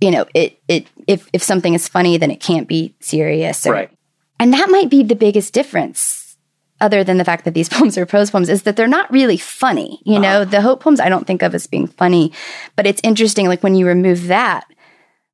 you 0.01 0.11
know, 0.11 0.24
it 0.34 0.59
it 0.68 0.86
if 1.07 1.28
if 1.34 1.43
something 1.43 1.74
is 1.74 1.86
funny 1.86 2.16
then 2.16 2.30
it 2.30 2.40
can't 2.40 2.66
be 2.66 2.95
serious 3.01 3.66
or 3.66 3.72
Right. 3.72 3.90
And 4.43 4.53
that 4.55 4.70
might 4.70 4.90
be 4.90 5.05
the 5.05 5.14
biggest 5.14 5.55
difference, 5.55 6.36
other 6.80 7.05
than 7.05 7.16
the 7.16 7.24
fact 7.24 7.45
that 7.45 7.55
these 7.55 7.68
poems 7.68 7.97
are 7.97 8.05
prose 8.05 8.32
poems, 8.32 8.49
is 8.49 8.64
that 8.64 8.74
they're 8.74 8.88
not 8.88 9.09
really 9.12 9.36
funny. 9.36 10.01
You 10.05 10.18
know, 10.18 10.43
uh-huh. 10.43 10.47
the 10.47 10.61
Hope 10.61 10.82
poems 10.82 10.99
I 10.99 11.09
don't 11.09 11.28
think 11.28 11.43
of 11.43 11.55
as 11.55 11.68
being 11.68 11.86
funny, 11.86 12.32
but 12.74 12.84
it's 12.84 13.01
interesting. 13.05 13.47
Like 13.47 13.62
when 13.62 13.76
you 13.76 13.86
remove 13.86 14.26
that, 14.26 14.64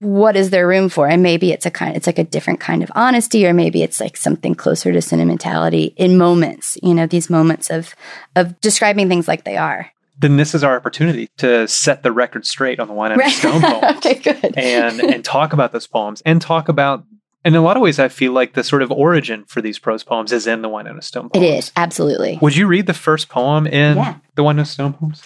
what 0.00 0.36
is 0.36 0.50
there 0.50 0.68
room 0.68 0.90
for? 0.90 1.08
And 1.08 1.22
maybe 1.22 1.52
it's 1.52 1.64
a 1.64 1.70
kind, 1.70 1.96
it's 1.96 2.06
like 2.06 2.18
a 2.18 2.24
different 2.24 2.60
kind 2.60 2.82
of 2.82 2.92
honesty, 2.94 3.46
or 3.46 3.54
maybe 3.54 3.82
it's 3.82 3.98
like 3.98 4.14
something 4.14 4.54
closer 4.54 4.92
to 4.92 5.00
sentimentality 5.00 5.94
in 5.96 6.18
moments. 6.18 6.76
You 6.82 6.92
know, 6.92 7.06
these 7.06 7.30
moments 7.30 7.70
of 7.70 7.94
of 8.36 8.60
describing 8.60 9.08
things 9.08 9.26
like 9.26 9.44
they 9.44 9.56
are. 9.56 9.90
Then 10.18 10.36
this 10.36 10.54
is 10.54 10.62
our 10.62 10.76
opportunity 10.76 11.30
to 11.38 11.66
set 11.66 12.02
the 12.02 12.12
record 12.12 12.44
straight 12.44 12.78
on 12.78 12.88
the 12.88 12.94
Wynona 12.94 13.26
Stone 13.30 13.62
poems. 13.80 13.96
okay, 13.96 14.14
good. 14.16 14.58
and 14.58 15.00
and 15.00 15.24
talk 15.24 15.54
about 15.54 15.72
those 15.72 15.86
poems 15.86 16.20
and 16.26 16.42
talk 16.42 16.68
about 16.68 17.04
in 17.44 17.54
a 17.54 17.60
lot 17.60 17.76
of 17.76 17.82
ways 17.82 17.98
I 17.98 18.08
feel 18.08 18.32
like 18.32 18.54
the 18.54 18.64
sort 18.64 18.82
of 18.82 18.90
origin 18.90 19.44
for 19.46 19.60
these 19.60 19.78
prose 19.78 20.02
poems 20.02 20.32
is 20.32 20.46
in 20.46 20.62
the 20.62 20.68
Wynona 20.68 21.02
Stone 21.02 21.26
it 21.34 21.38
poems. 21.38 21.64
is 21.66 21.72
absolutely. 21.76 22.38
Would 22.42 22.56
you 22.56 22.66
read 22.66 22.86
the 22.86 22.94
first 22.94 23.28
poem 23.28 23.66
in 23.66 23.96
Yeah. 23.96 24.16
the 24.34 24.42
Wynona 24.42 24.66
Stone 24.66 24.94
poems? 24.94 25.22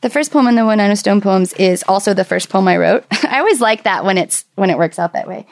The 0.00 0.10
first 0.10 0.32
poem 0.32 0.46
in 0.48 0.54
the 0.56 0.62
Wynona 0.62 0.96
Stone 0.98 1.20
poems 1.20 1.52
is 1.54 1.84
also 1.86 2.12
the 2.14 2.24
first 2.24 2.48
poem 2.48 2.66
I 2.68 2.76
wrote. 2.76 3.04
I 3.24 3.38
always 3.38 3.60
like 3.60 3.84
that 3.84 4.04
when 4.04 4.18
it's 4.18 4.44
when 4.56 4.70
it 4.70 4.78
works 4.78 4.98
out 4.98 5.12
that 5.12 5.28
way. 5.28 5.46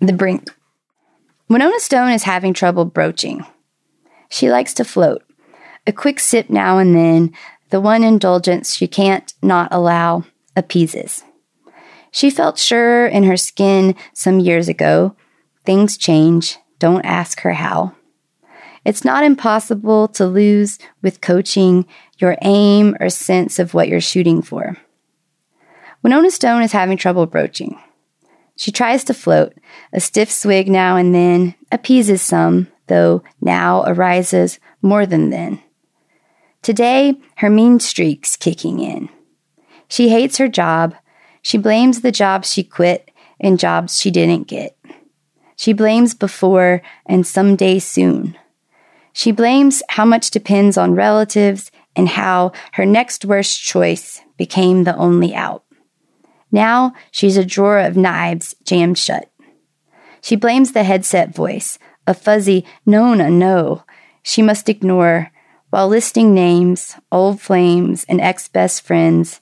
The 0.00 0.12
brink. 0.12 0.48
Wynona 1.50 1.78
Stone 1.78 2.10
is 2.12 2.24
having 2.24 2.52
trouble 2.54 2.84
broaching. 2.84 3.44
She 4.28 4.50
likes 4.50 4.74
to 4.74 4.84
float. 4.84 5.22
A 5.86 5.92
quick 5.92 6.18
sip 6.20 6.50
now 6.50 6.78
and 6.78 6.94
then, 6.96 7.32
the 7.70 7.80
one 7.80 8.02
indulgence 8.02 8.74
she 8.74 8.88
can't 8.88 9.32
not 9.42 9.68
allow, 9.70 10.24
appeases. 10.56 11.22
She 12.16 12.30
felt 12.30 12.58
sure 12.58 13.06
in 13.06 13.24
her 13.24 13.36
skin 13.36 13.94
some 14.14 14.40
years 14.40 14.70
ago. 14.70 15.14
Things 15.66 15.98
change. 15.98 16.56
Don't 16.78 17.04
ask 17.04 17.40
her 17.40 17.52
how. 17.52 17.94
It's 18.86 19.04
not 19.04 19.22
impossible 19.22 20.08
to 20.08 20.26
lose 20.26 20.78
with 21.02 21.20
coaching 21.20 21.84
your 22.16 22.38
aim 22.40 22.96
or 23.00 23.10
sense 23.10 23.58
of 23.58 23.74
what 23.74 23.88
you're 23.88 24.00
shooting 24.00 24.40
for. 24.40 24.78
Wynona 26.02 26.30
Stone 26.30 26.62
is 26.62 26.72
having 26.72 26.96
trouble 26.96 27.26
broaching. 27.26 27.78
She 28.56 28.72
tries 28.72 29.04
to 29.04 29.12
float, 29.12 29.52
a 29.92 30.00
stiff 30.00 30.30
swig 30.30 30.70
now 30.70 30.96
and 30.96 31.14
then, 31.14 31.54
appeases 31.70 32.22
some, 32.22 32.68
though 32.86 33.22
now 33.42 33.84
arises 33.86 34.58
more 34.80 35.04
than 35.04 35.28
then. 35.28 35.60
Today, 36.62 37.20
her 37.36 37.50
mean 37.50 37.78
streak's 37.78 38.38
kicking 38.38 38.80
in. 38.80 39.10
She 39.86 40.08
hates 40.08 40.38
her 40.38 40.48
job. 40.48 40.94
She 41.46 41.58
blames 41.58 42.00
the 42.00 42.10
jobs 42.10 42.52
she 42.52 42.64
quit 42.64 43.12
and 43.38 43.56
jobs 43.56 44.00
she 44.00 44.10
didn't 44.10 44.48
get. 44.48 44.76
She 45.54 45.72
blames 45.72 46.12
before 46.12 46.82
and 47.08 47.24
someday 47.24 47.78
soon. 47.78 48.36
She 49.12 49.30
blames 49.30 49.80
how 49.90 50.04
much 50.04 50.32
depends 50.32 50.76
on 50.76 50.96
relatives 50.96 51.70
and 51.94 52.08
how 52.08 52.50
her 52.72 52.84
next 52.84 53.24
worst 53.24 53.62
choice 53.62 54.22
became 54.36 54.82
the 54.82 54.96
only 54.96 55.36
out. 55.36 55.62
Now 56.50 56.94
she's 57.12 57.36
a 57.36 57.44
drawer 57.44 57.78
of 57.78 57.96
knives 57.96 58.56
jammed 58.64 58.98
shut. 58.98 59.30
She 60.22 60.34
blames 60.34 60.72
the 60.72 60.82
headset 60.82 61.32
voice, 61.32 61.78
a 62.08 62.14
fuzzy 62.14 62.66
no, 62.84 63.14
no, 63.14 63.28
no, 63.28 63.84
she 64.24 64.42
must 64.42 64.68
ignore 64.68 65.30
while 65.70 65.86
listing 65.86 66.34
names, 66.34 66.96
old 67.12 67.40
flames, 67.40 68.04
and 68.08 68.20
ex 68.20 68.48
best 68.48 68.82
friends, 68.82 69.40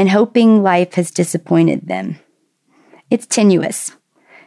and 0.00 0.08
hoping 0.08 0.62
life 0.62 0.94
has 0.94 1.10
disappointed 1.10 1.86
them. 1.86 2.18
It's 3.10 3.26
tenuous. 3.26 3.92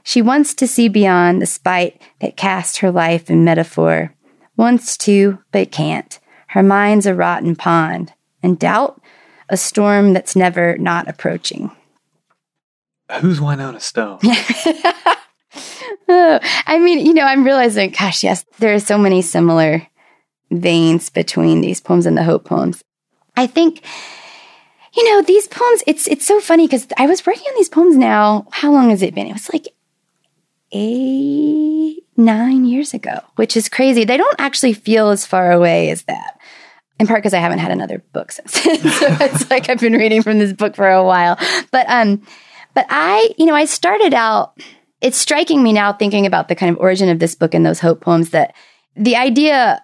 She 0.02 0.20
wants 0.20 0.56
to 0.56 0.68
see 0.68 0.88
beyond 0.88 1.40
the 1.40 1.46
spite 1.46 2.02
that 2.22 2.36
cast 2.36 2.78
her 2.78 2.90
life 2.90 3.30
in 3.30 3.44
metaphor. 3.44 4.16
Wants 4.58 4.98
to, 4.98 5.38
but 5.52 5.72
can't. 5.72 6.20
Her 6.48 6.64
mind's 6.64 7.06
a 7.06 7.14
rotten 7.14 7.56
pond, 7.56 8.14
and 8.42 8.58
doubt, 8.58 9.00
a 9.48 9.56
storm 9.56 10.14
that's 10.14 10.36
never 10.36 10.76
not 10.80 11.08
approaching. 11.08 11.70
Who's 13.20 13.40
Wynona 13.40 13.80
Stone? 13.80 14.22
Oh, 16.10 16.40
I 16.66 16.80
mean, 16.80 17.06
you 17.06 17.14
know, 17.14 17.26
I'm 17.26 17.44
realizing, 17.44 17.92
gosh, 17.92 18.24
yes, 18.24 18.44
there 18.58 18.74
are 18.74 18.80
so 18.80 18.98
many 18.98 19.22
similar 19.22 19.86
veins 20.50 21.12
between 21.12 21.62
these 21.62 21.80
poems 21.80 22.08
and 22.08 22.18
the 22.18 22.24
Hope 22.24 22.46
poems. 22.46 22.84
I 23.38 23.46
think, 23.46 23.84
you 24.96 25.04
know, 25.10 25.22
these 25.22 25.48
poems, 25.48 25.84
it's 25.88 26.08
it's 26.08 26.26
so 26.26 26.40
funny 26.40 26.68
because 26.68 26.88
I 26.98 27.08
was 27.08 27.26
working 27.26 27.44
on 27.48 27.56
these 27.56 27.70
poems 27.70 27.98
now. 27.98 28.48
How 28.52 28.72
long 28.72 28.90
has 28.90 29.02
it 29.02 29.16
been? 29.16 29.28
It 29.28 29.34
was 29.34 29.52
like 29.52 29.68
eight, 30.72 32.04
nine 32.16 32.66
years 32.66 32.94
ago, 32.94 33.20
which 33.36 33.58
is 33.58 33.70
crazy. 33.70 34.04
They 34.04 34.18
don't 34.18 34.40
actually 34.40 34.74
feel 34.74 35.10
as 35.10 35.26
far 35.26 35.52
away 35.52 35.90
as 35.90 36.04
that. 36.04 36.40
In 37.00 37.08
part 37.08 37.20
because 37.20 37.34
I 37.34 37.40
haven't 37.40 37.60
had 37.60 37.72
another 37.72 38.04
book 38.14 38.32
since. 38.32 38.54
so 38.62 39.08
it's 39.20 39.50
like 39.50 39.70
I've 39.70 39.80
been 39.80 39.94
reading 39.94 40.22
from 40.22 40.38
this 40.38 40.54
book 40.54 40.76
for 40.76 40.88
a 40.88 41.04
while. 41.04 41.38
But 41.72 41.86
um, 41.90 42.22
but 42.76 42.86
I, 42.90 43.34
you 43.38 43.46
know, 43.46 43.56
I 43.56 43.66
started 43.66 44.14
out 44.14 44.60
it's 45.02 45.18
striking 45.18 45.62
me 45.62 45.74
now 45.74 45.92
thinking 45.92 46.26
about 46.26 46.48
the 46.48 46.56
kind 46.56 46.72
of 46.72 46.80
origin 46.80 47.10
of 47.10 47.20
this 47.20 47.36
book 47.36 47.54
and 47.54 47.66
those 47.66 47.80
hope 47.80 48.00
poems 48.00 48.30
that 48.30 48.56
the 48.96 49.16
idea 49.16 49.83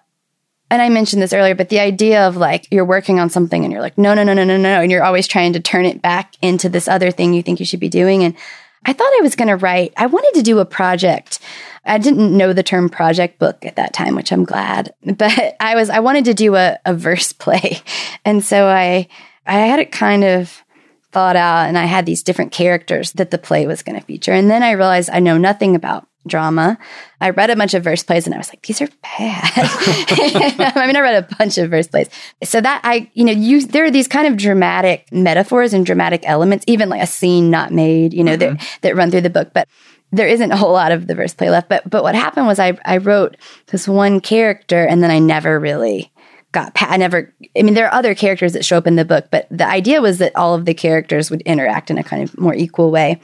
and 0.70 0.80
I 0.80 0.88
mentioned 0.88 1.20
this 1.20 1.32
earlier, 1.32 1.56
but 1.56 1.68
the 1.68 1.80
idea 1.80 2.28
of 2.28 2.36
like 2.36 2.68
you're 2.70 2.84
working 2.84 3.18
on 3.18 3.28
something 3.28 3.64
and 3.64 3.72
you're 3.72 3.82
like, 3.82 3.98
no, 3.98 4.14
no, 4.14 4.22
no, 4.22 4.32
no, 4.32 4.44
no, 4.44 4.56
no, 4.56 4.80
and 4.80 4.90
you're 4.90 5.02
always 5.02 5.26
trying 5.26 5.52
to 5.54 5.60
turn 5.60 5.84
it 5.84 6.00
back 6.00 6.34
into 6.40 6.68
this 6.68 6.86
other 6.86 7.10
thing 7.10 7.34
you 7.34 7.42
think 7.42 7.58
you 7.58 7.66
should 7.66 7.80
be 7.80 7.88
doing. 7.88 8.22
And 8.22 8.36
I 8.84 8.92
thought 8.92 9.12
I 9.18 9.22
was 9.22 9.34
going 9.34 9.48
to 9.48 9.56
write, 9.56 9.92
I 9.96 10.06
wanted 10.06 10.38
to 10.38 10.42
do 10.42 10.60
a 10.60 10.64
project. 10.64 11.40
I 11.84 11.98
didn't 11.98 12.36
know 12.36 12.52
the 12.52 12.62
term 12.62 12.88
project 12.88 13.38
book 13.38 13.66
at 13.66 13.76
that 13.76 13.92
time, 13.92 14.14
which 14.14 14.32
I'm 14.32 14.44
glad, 14.44 14.94
but 15.04 15.56
I 15.58 15.74
was, 15.74 15.90
I 15.90 16.00
wanted 16.00 16.26
to 16.26 16.34
do 16.34 16.54
a, 16.54 16.78
a 16.84 16.94
verse 16.94 17.32
play. 17.32 17.78
And 18.22 18.44
so 18.44 18.66
I, 18.66 19.08
I 19.46 19.60
had 19.60 19.80
it 19.80 19.92
kind 19.92 20.24
of 20.24 20.62
thought 21.10 21.36
out 21.36 21.68
and 21.68 21.78
I 21.78 21.86
had 21.86 22.04
these 22.04 22.22
different 22.22 22.52
characters 22.52 23.12
that 23.12 23.30
the 23.30 23.38
play 23.38 23.66
was 23.66 23.82
going 23.82 23.98
to 23.98 24.04
feature. 24.04 24.32
And 24.32 24.50
then 24.50 24.62
I 24.62 24.72
realized 24.72 25.08
I 25.10 25.20
know 25.20 25.38
nothing 25.38 25.74
about 25.74 26.06
drama. 26.26 26.78
I 27.20 27.30
read 27.30 27.50
a 27.50 27.56
bunch 27.56 27.74
of 27.74 27.84
verse 27.84 28.02
plays 28.02 28.26
and 28.26 28.34
I 28.34 28.38
was 28.38 28.48
like, 28.48 28.62
these 28.62 28.80
are 28.80 28.88
bad. 29.02 29.50
I 30.76 30.86
mean, 30.86 30.96
I 30.96 31.00
read 31.00 31.24
a 31.24 31.36
bunch 31.36 31.58
of 31.58 31.70
verse 31.70 31.86
plays. 31.86 32.08
So 32.44 32.60
that 32.60 32.80
I, 32.84 33.10
you 33.14 33.24
know, 33.24 33.32
you, 33.32 33.66
there 33.66 33.84
are 33.84 33.90
these 33.90 34.08
kind 34.08 34.26
of 34.26 34.36
dramatic 34.36 35.06
metaphors 35.12 35.72
and 35.72 35.84
dramatic 35.84 36.22
elements, 36.24 36.64
even 36.68 36.88
like 36.88 37.02
a 37.02 37.06
scene 37.06 37.50
not 37.50 37.72
made, 37.72 38.12
you 38.12 38.24
know, 38.24 38.36
that, 38.36 38.56
mm-hmm. 38.56 38.78
that 38.82 38.96
run 38.96 39.10
through 39.10 39.22
the 39.22 39.30
book. 39.30 39.52
But 39.54 39.68
there 40.12 40.28
isn't 40.28 40.50
a 40.50 40.56
whole 40.56 40.72
lot 40.72 40.92
of 40.92 41.06
the 41.06 41.14
verse 41.14 41.34
play 41.34 41.50
left. 41.50 41.68
But, 41.68 41.88
but 41.88 42.02
what 42.02 42.14
happened 42.14 42.46
was 42.46 42.58
I, 42.58 42.78
I 42.84 42.98
wrote 42.98 43.36
this 43.68 43.88
one 43.88 44.20
character 44.20 44.84
and 44.84 45.02
then 45.02 45.10
I 45.10 45.18
never 45.18 45.58
really 45.58 46.12
got 46.52 46.74
pa- 46.74 46.88
I 46.90 46.96
never 46.96 47.32
I 47.56 47.62
mean 47.62 47.74
there 47.74 47.86
are 47.86 47.94
other 47.94 48.14
characters 48.14 48.54
that 48.54 48.64
show 48.64 48.76
up 48.76 48.86
in 48.86 48.96
the 48.96 49.04
book, 49.04 49.26
but 49.30 49.46
the 49.50 49.66
idea 49.66 50.00
was 50.00 50.18
that 50.18 50.34
all 50.34 50.54
of 50.54 50.64
the 50.64 50.74
characters 50.74 51.30
would 51.30 51.42
interact 51.42 51.90
in 51.90 51.98
a 51.98 52.02
kind 52.02 52.22
of 52.22 52.36
more 52.38 52.54
equal 52.54 52.90
way. 52.90 53.20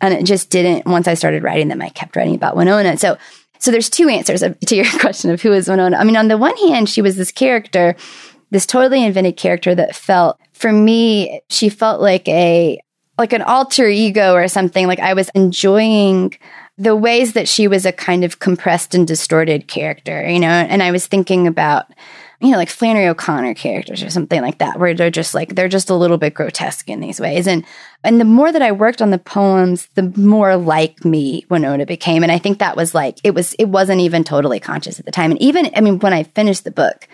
And 0.00 0.12
it 0.12 0.24
just 0.24 0.50
didn't 0.50 0.86
once 0.86 1.08
I 1.08 1.14
started 1.14 1.42
writing 1.42 1.68
them, 1.68 1.82
I 1.82 1.88
kept 1.88 2.16
writing 2.16 2.34
about 2.34 2.56
Wynona. 2.56 2.98
So 2.98 3.16
so 3.58 3.70
there's 3.70 3.90
two 3.90 4.08
answers 4.08 4.42
to 4.42 4.76
your 4.76 4.86
question 5.00 5.30
of 5.30 5.42
who 5.42 5.52
is 5.52 5.68
Wynona. 5.68 5.98
I 5.98 6.04
mean, 6.04 6.16
on 6.16 6.28
the 6.28 6.38
one 6.38 6.56
hand, 6.56 6.88
she 6.88 7.02
was 7.02 7.16
this 7.16 7.32
character, 7.32 7.96
this 8.50 8.66
totally 8.66 9.04
invented 9.04 9.36
character 9.36 9.74
that 9.74 9.94
felt 9.94 10.38
for 10.52 10.72
me, 10.72 11.40
she 11.48 11.68
felt 11.68 12.00
like 12.00 12.26
a 12.28 12.80
like 13.18 13.32
an 13.32 13.42
alter 13.42 13.88
ego 13.88 14.34
or 14.34 14.46
something. 14.48 14.86
Like 14.86 15.00
I 15.00 15.14
was 15.14 15.30
enjoying 15.34 16.36
the 16.78 16.94
ways 16.94 17.32
that 17.32 17.48
she 17.48 17.66
was 17.68 17.86
a 17.86 17.92
kind 17.92 18.24
of 18.24 18.38
compressed 18.38 18.94
and 18.94 19.06
distorted 19.06 19.68
character, 19.68 20.28
you 20.28 20.38
know, 20.38 20.48
and 20.48 20.82
I 20.82 20.90
was 20.90 21.06
thinking 21.06 21.46
about 21.46 21.86
you 22.40 22.50
know, 22.50 22.58
like 22.58 22.68
Flannery 22.68 23.06
O'Connor 23.06 23.54
characters 23.54 24.02
or 24.02 24.10
something 24.10 24.42
like 24.42 24.58
that, 24.58 24.78
where 24.78 24.94
they're 24.94 25.10
just 25.10 25.34
like 25.34 25.54
they're 25.54 25.68
just 25.68 25.88
a 25.88 25.94
little 25.94 26.18
bit 26.18 26.34
grotesque 26.34 26.88
in 26.88 27.00
these 27.00 27.18
ways. 27.18 27.46
And 27.46 27.64
and 28.04 28.20
the 28.20 28.24
more 28.24 28.52
that 28.52 28.62
I 28.62 28.72
worked 28.72 29.00
on 29.00 29.10
the 29.10 29.18
poems, 29.18 29.88
the 29.94 30.12
more 30.16 30.56
like 30.56 31.04
me 31.04 31.46
Wynona 31.50 31.86
became. 31.86 32.22
And 32.22 32.30
I 32.30 32.38
think 32.38 32.58
that 32.58 32.76
was 32.76 32.94
like 32.94 33.18
it 33.24 33.34
was 33.34 33.54
it 33.54 33.66
wasn't 33.66 34.00
even 34.00 34.22
totally 34.22 34.60
conscious 34.60 34.98
at 34.98 35.06
the 35.06 35.12
time. 35.12 35.30
And 35.30 35.40
even 35.40 35.70
I 35.74 35.80
mean, 35.80 35.98
when 36.00 36.12
I 36.12 36.24
finished 36.24 36.64
the 36.64 36.70
book, 36.70 37.08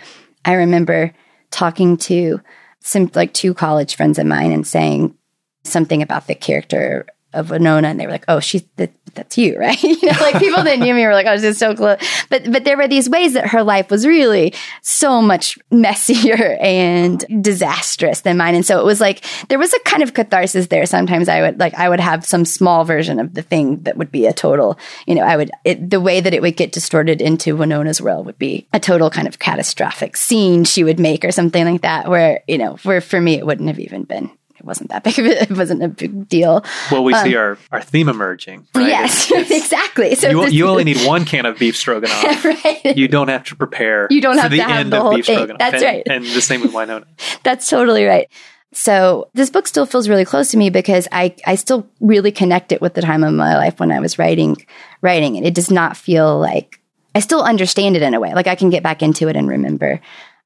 I 0.44 0.54
remember 0.54 1.14
talking 1.50 1.96
to 1.98 2.40
some 2.80 3.10
like 3.14 3.32
two 3.32 3.54
college 3.54 3.94
friends 3.94 4.18
of 4.18 4.26
mine 4.26 4.50
and 4.50 4.66
saying 4.66 5.16
something 5.64 6.02
about 6.02 6.26
the 6.26 6.34
character 6.34 7.06
of 7.32 7.48
Wynona, 7.48 7.84
and 7.84 7.98
they 7.98 8.06
were 8.06 8.12
like, 8.12 8.24
"Oh, 8.28 8.40
she's 8.40 8.62
that, 8.76 8.92
that's 9.14 9.38
you, 9.38 9.58
right?" 9.58 9.82
you 9.82 9.96
know, 10.02 10.18
like 10.20 10.38
people 10.38 10.62
that 10.62 10.78
knew 10.78 10.94
me 10.94 11.06
were 11.06 11.14
like, 11.14 11.26
"Oh, 11.26 11.38
she's 11.38 11.58
so 11.58 11.74
close." 11.74 11.98
But 12.28 12.50
but 12.50 12.64
there 12.64 12.76
were 12.76 12.88
these 12.88 13.08
ways 13.08 13.34
that 13.34 13.48
her 13.48 13.62
life 13.62 13.90
was 13.90 14.06
really 14.06 14.54
so 14.82 15.22
much 15.22 15.58
messier 15.70 16.56
and 16.60 17.24
disastrous 17.42 18.20
than 18.20 18.36
mine, 18.36 18.54
and 18.54 18.66
so 18.66 18.80
it 18.80 18.84
was 18.84 19.00
like 19.00 19.24
there 19.48 19.58
was 19.58 19.72
a 19.72 19.80
kind 19.80 20.02
of 20.02 20.14
catharsis 20.14 20.68
there. 20.68 20.86
Sometimes 20.86 21.28
I 21.28 21.42
would 21.42 21.58
like 21.58 21.74
I 21.74 21.88
would 21.88 22.00
have 22.00 22.24
some 22.24 22.44
small 22.44 22.84
version 22.84 23.18
of 23.18 23.34
the 23.34 23.42
thing 23.42 23.82
that 23.82 23.96
would 23.96 24.12
be 24.12 24.26
a 24.26 24.32
total, 24.32 24.78
you 25.06 25.14
know, 25.14 25.22
I 25.22 25.36
would 25.36 25.50
it, 25.64 25.90
the 25.90 26.00
way 26.00 26.20
that 26.20 26.34
it 26.34 26.42
would 26.42 26.56
get 26.56 26.72
distorted 26.72 27.20
into 27.20 27.56
Wynona's 27.56 28.00
world 28.00 28.26
would 28.26 28.38
be 28.38 28.66
a 28.72 28.80
total 28.80 29.10
kind 29.10 29.28
of 29.28 29.38
catastrophic 29.38 30.16
scene 30.16 30.64
she 30.64 30.84
would 30.84 31.00
make 31.00 31.24
or 31.24 31.32
something 31.32 31.64
like 31.64 31.82
that, 31.82 32.08
where 32.08 32.40
you 32.46 32.58
know, 32.58 32.76
where 32.82 33.00
for 33.00 33.20
me 33.20 33.34
it 33.34 33.46
wouldn't 33.46 33.68
have 33.68 33.80
even 33.80 34.04
been 34.04 34.30
it 34.62 34.66
wasn't 34.66 34.90
that 34.90 35.02
big 35.04 35.18
of 35.18 35.26
a, 35.26 35.42
it 35.42 35.50
wasn't 35.50 35.82
a 35.82 35.88
big 35.88 36.28
deal. 36.28 36.64
Well, 36.90 37.02
we 37.02 37.12
um, 37.14 37.24
see 37.24 37.34
our, 37.34 37.58
our 37.72 37.82
theme 37.82 38.08
emerging. 38.08 38.66
Right? 38.74 38.88
Yes, 38.88 39.30
it's, 39.30 39.50
it's, 39.50 39.64
exactly. 39.64 40.14
So 40.14 40.30
you, 40.30 40.46
you 40.48 40.68
only 40.68 40.84
need 40.92 41.04
one 41.06 41.24
can 41.24 41.46
of 41.46 41.58
beef 41.58 41.76
stroganoff. 41.76 42.44
right. 42.44 42.96
You 42.96 43.08
don't 43.08 43.28
have 43.28 43.44
to 43.44 43.56
prepare. 43.56 44.06
You 44.10 44.20
don't 44.20 44.38
have 44.38 44.50
the 44.50 44.58
to 44.58 44.62
have 44.62 44.90
the 44.90 45.00
whole 45.00 45.20
thing. 45.20 45.56
That's 45.58 45.74
and, 45.74 45.82
right. 45.82 46.02
And 46.08 46.24
the 46.24 46.40
same 46.40 46.62
with 46.62 46.72
Wynona. 46.72 47.04
That's 47.42 47.68
totally 47.68 48.04
right. 48.04 48.28
So 48.72 49.28
this 49.34 49.50
book 49.50 49.66
still 49.66 49.84
feels 49.84 50.08
really 50.08 50.24
close 50.24 50.50
to 50.52 50.56
me 50.56 50.70
because 50.70 51.06
I, 51.12 51.34
I 51.44 51.56
still 51.56 51.86
really 52.00 52.32
connect 52.32 52.72
it 52.72 52.80
with 52.80 52.94
the 52.94 53.02
time 53.02 53.22
of 53.22 53.34
my 53.34 53.56
life 53.56 53.78
when 53.78 53.92
I 53.92 54.00
was 54.00 54.18
writing 54.18 54.56
writing 55.02 55.36
it. 55.36 55.44
It 55.44 55.54
does 55.54 55.70
not 55.70 55.96
feel 55.96 56.38
like 56.38 56.80
I 57.14 57.20
still 57.20 57.42
understand 57.42 57.96
it 57.96 58.02
in 58.02 58.14
a 58.14 58.20
way. 58.20 58.32
Like 58.32 58.46
I 58.46 58.54
can 58.54 58.70
get 58.70 58.82
back 58.82 59.02
into 59.02 59.28
it 59.28 59.36
and 59.36 59.46
remember 59.46 60.00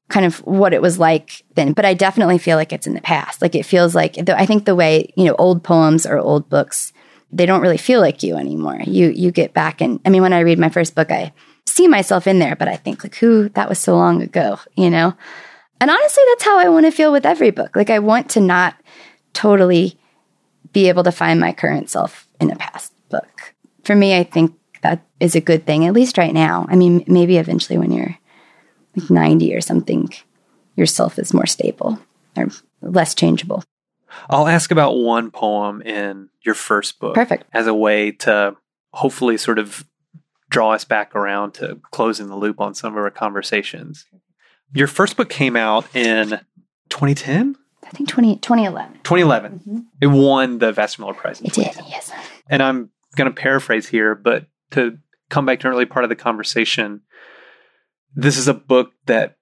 kind 0.09 0.25
of 0.25 0.37
what 0.39 0.73
it 0.73 0.81
was 0.81 0.99
like 0.99 1.43
then. 1.55 1.73
But 1.73 1.85
I 1.85 1.93
definitely 1.93 2.37
feel 2.37 2.57
like 2.57 2.71
it's 2.71 2.87
in 2.87 2.93
the 2.93 3.01
past. 3.01 3.41
Like 3.41 3.55
it 3.55 3.65
feels 3.65 3.93
like 3.95 4.17
I 4.29 4.45
think 4.45 4.65
the 4.65 4.75
way 4.75 5.11
you 5.15 5.25
know 5.25 5.35
old 5.37 5.63
poems 5.63 6.05
or 6.05 6.17
old 6.17 6.49
books, 6.49 6.93
they 7.31 7.45
don't 7.45 7.61
really 7.61 7.77
feel 7.77 7.99
like 7.99 8.23
you 8.23 8.35
anymore. 8.35 8.79
You 8.85 9.09
you 9.09 9.31
get 9.31 9.53
back 9.53 9.81
and 9.81 9.99
I 10.05 10.09
mean 10.09 10.21
when 10.21 10.33
I 10.33 10.39
read 10.39 10.59
my 10.59 10.69
first 10.69 10.95
book, 10.95 11.11
I 11.11 11.33
see 11.65 11.87
myself 11.87 12.27
in 12.27 12.39
there, 12.39 12.55
but 12.55 12.67
I 12.67 12.77
think 12.77 13.03
like 13.03 13.15
who 13.15 13.49
that 13.49 13.69
was 13.69 13.79
so 13.79 13.95
long 13.95 14.21
ago, 14.21 14.59
you 14.75 14.89
know. 14.89 15.13
And 15.79 15.91
honestly, 15.91 16.23
that's 16.29 16.45
how 16.45 16.57
I 16.57 16.69
want 16.69 16.85
to 16.85 16.91
feel 16.91 17.11
with 17.11 17.25
every 17.25 17.51
book. 17.51 17.75
Like 17.75 17.89
I 17.89 17.99
want 17.99 18.29
to 18.31 18.41
not 18.41 18.75
totally 19.33 19.99
be 20.73 20.89
able 20.89 21.03
to 21.03 21.11
find 21.11 21.39
my 21.39 21.53
current 21.53 21.89
self 21.89 22.27
in 22.39 22.49
a 22.49 22.55
past 22.55 22.93
book. 23.09 23.53
For 23.83 23.95
me, 23.95 24.17
I 24.17 24.23
think 24.23 24.55
that 24.81 25.01
is 25.19 25.35
a 25.35 25.41
good 25.41 25.65
thing, 25.65 25.85
at 25.85 25.93
least 25.93 26.17
right 26.17 26.33
now. 26.33 26.65
I 26.69 26.75
mean, 26.75 27.03
maybe 27.07 27.37
eventually 27.37 27.77
when 27.77 27.91
you're 27.91 28.17
like 28.97 29.09
90 29.09 29.55
or 29.55 29.61
something, 29.61 30.09
yourself 30.75 31.17
is 31.19 31.33
more 31.33 31.45
stable 31.45 31.99
or 32.35 32.47
less 32.81 33.15
changeable. 33.15 33.63
I'll 34.29 34.47
ask 34.47 34.71
about 34.71 34.97
one 34.97 35.31
poem 35.31 35.81
in 35.81 36.29
your 36.41 36.55
first 36.55 36.99
book. 36.99 37.15
Perfect. 37.15 37.45
As 37.53 37.67
a 37.67 37.73
way 37.73 38.11
to 38.11 38.55
hopefully 38.93 39.37
sort 39.37 39.59
of 39.59 39.85
draw 40.49 40.73
us 40.73 40.85
back 40.85 41.15
around 41.15 41.53
to 41.55 41.79
closing 41.91 42.27
the 42.27 42.35
loop 42.35 42.59
on 42.59 42.73
some 42.73 42.93
of 42.93 42.97
our 42.97 43.11
conversations. 43.11 44.05
Your 44.73 44.87
first 44.87 45.17
book 45.17 45.29
came 45.29 45.55
out 45.55 45.93
in 45.95 46.39
2010? 46.89 47.55
I 47.83 47.89
think 47.91 48.09
20, 48.09 48.37
2011. 48.37 48.99
2011. 49.03 49.59
Mm-hmm. 49.59 49.79
It 50.01 50.07
won 50.07 50.57
the 50.57 50.71
Vassar 50.71 51.01
Miller 51.01 51.13
Prize. 51.13 51.41
It 51.41 51.53
did, 51.53 51.75
yes. 51.87 52.11
And 52.49 52.61
I'm 52.61 52.89
going 53.15 53.29
to 53.29 53.41
paraphrase 53.41 53.87
here, 53.87 54.15
but 54.15 54.45
to 54.71 54.97
come 55.29 55.45
back 55.45 55.59
to 55.61 55.67
an 55.67 55.73
early 55.73 55.85
part 55.85 56.03
of 56.03 56.09
the 56.09 56.15
conversation, 56.15 57.01
this 58.17 58.37
is 58.37 58.47
a 58.47 58.53
book 58.53 58.91
that 59.05 59.37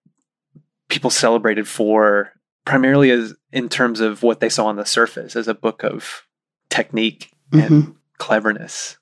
people 0.89 1.09
celebrated 1.09 1.67
for 1.67 2.34
primarily 2.65 3.09
as 3.09 3.34
in 3.51 3.69
terms 3.69 4.01
of 4.01 4.21
what 4.21 4.39
they 4.39 4.49
saw 4.49 4.65
on 4.65 4.76
the 4.76 4.86
surface 4.86 5.36
as 5.36 5.47
a 5.47 5.53
book 5.53 5.84
of 5.84 6.28
technique 6.69 7.32
mm-hmm. 7.51 7.73
and 7.73 7.95
cleverness 8.17 8.97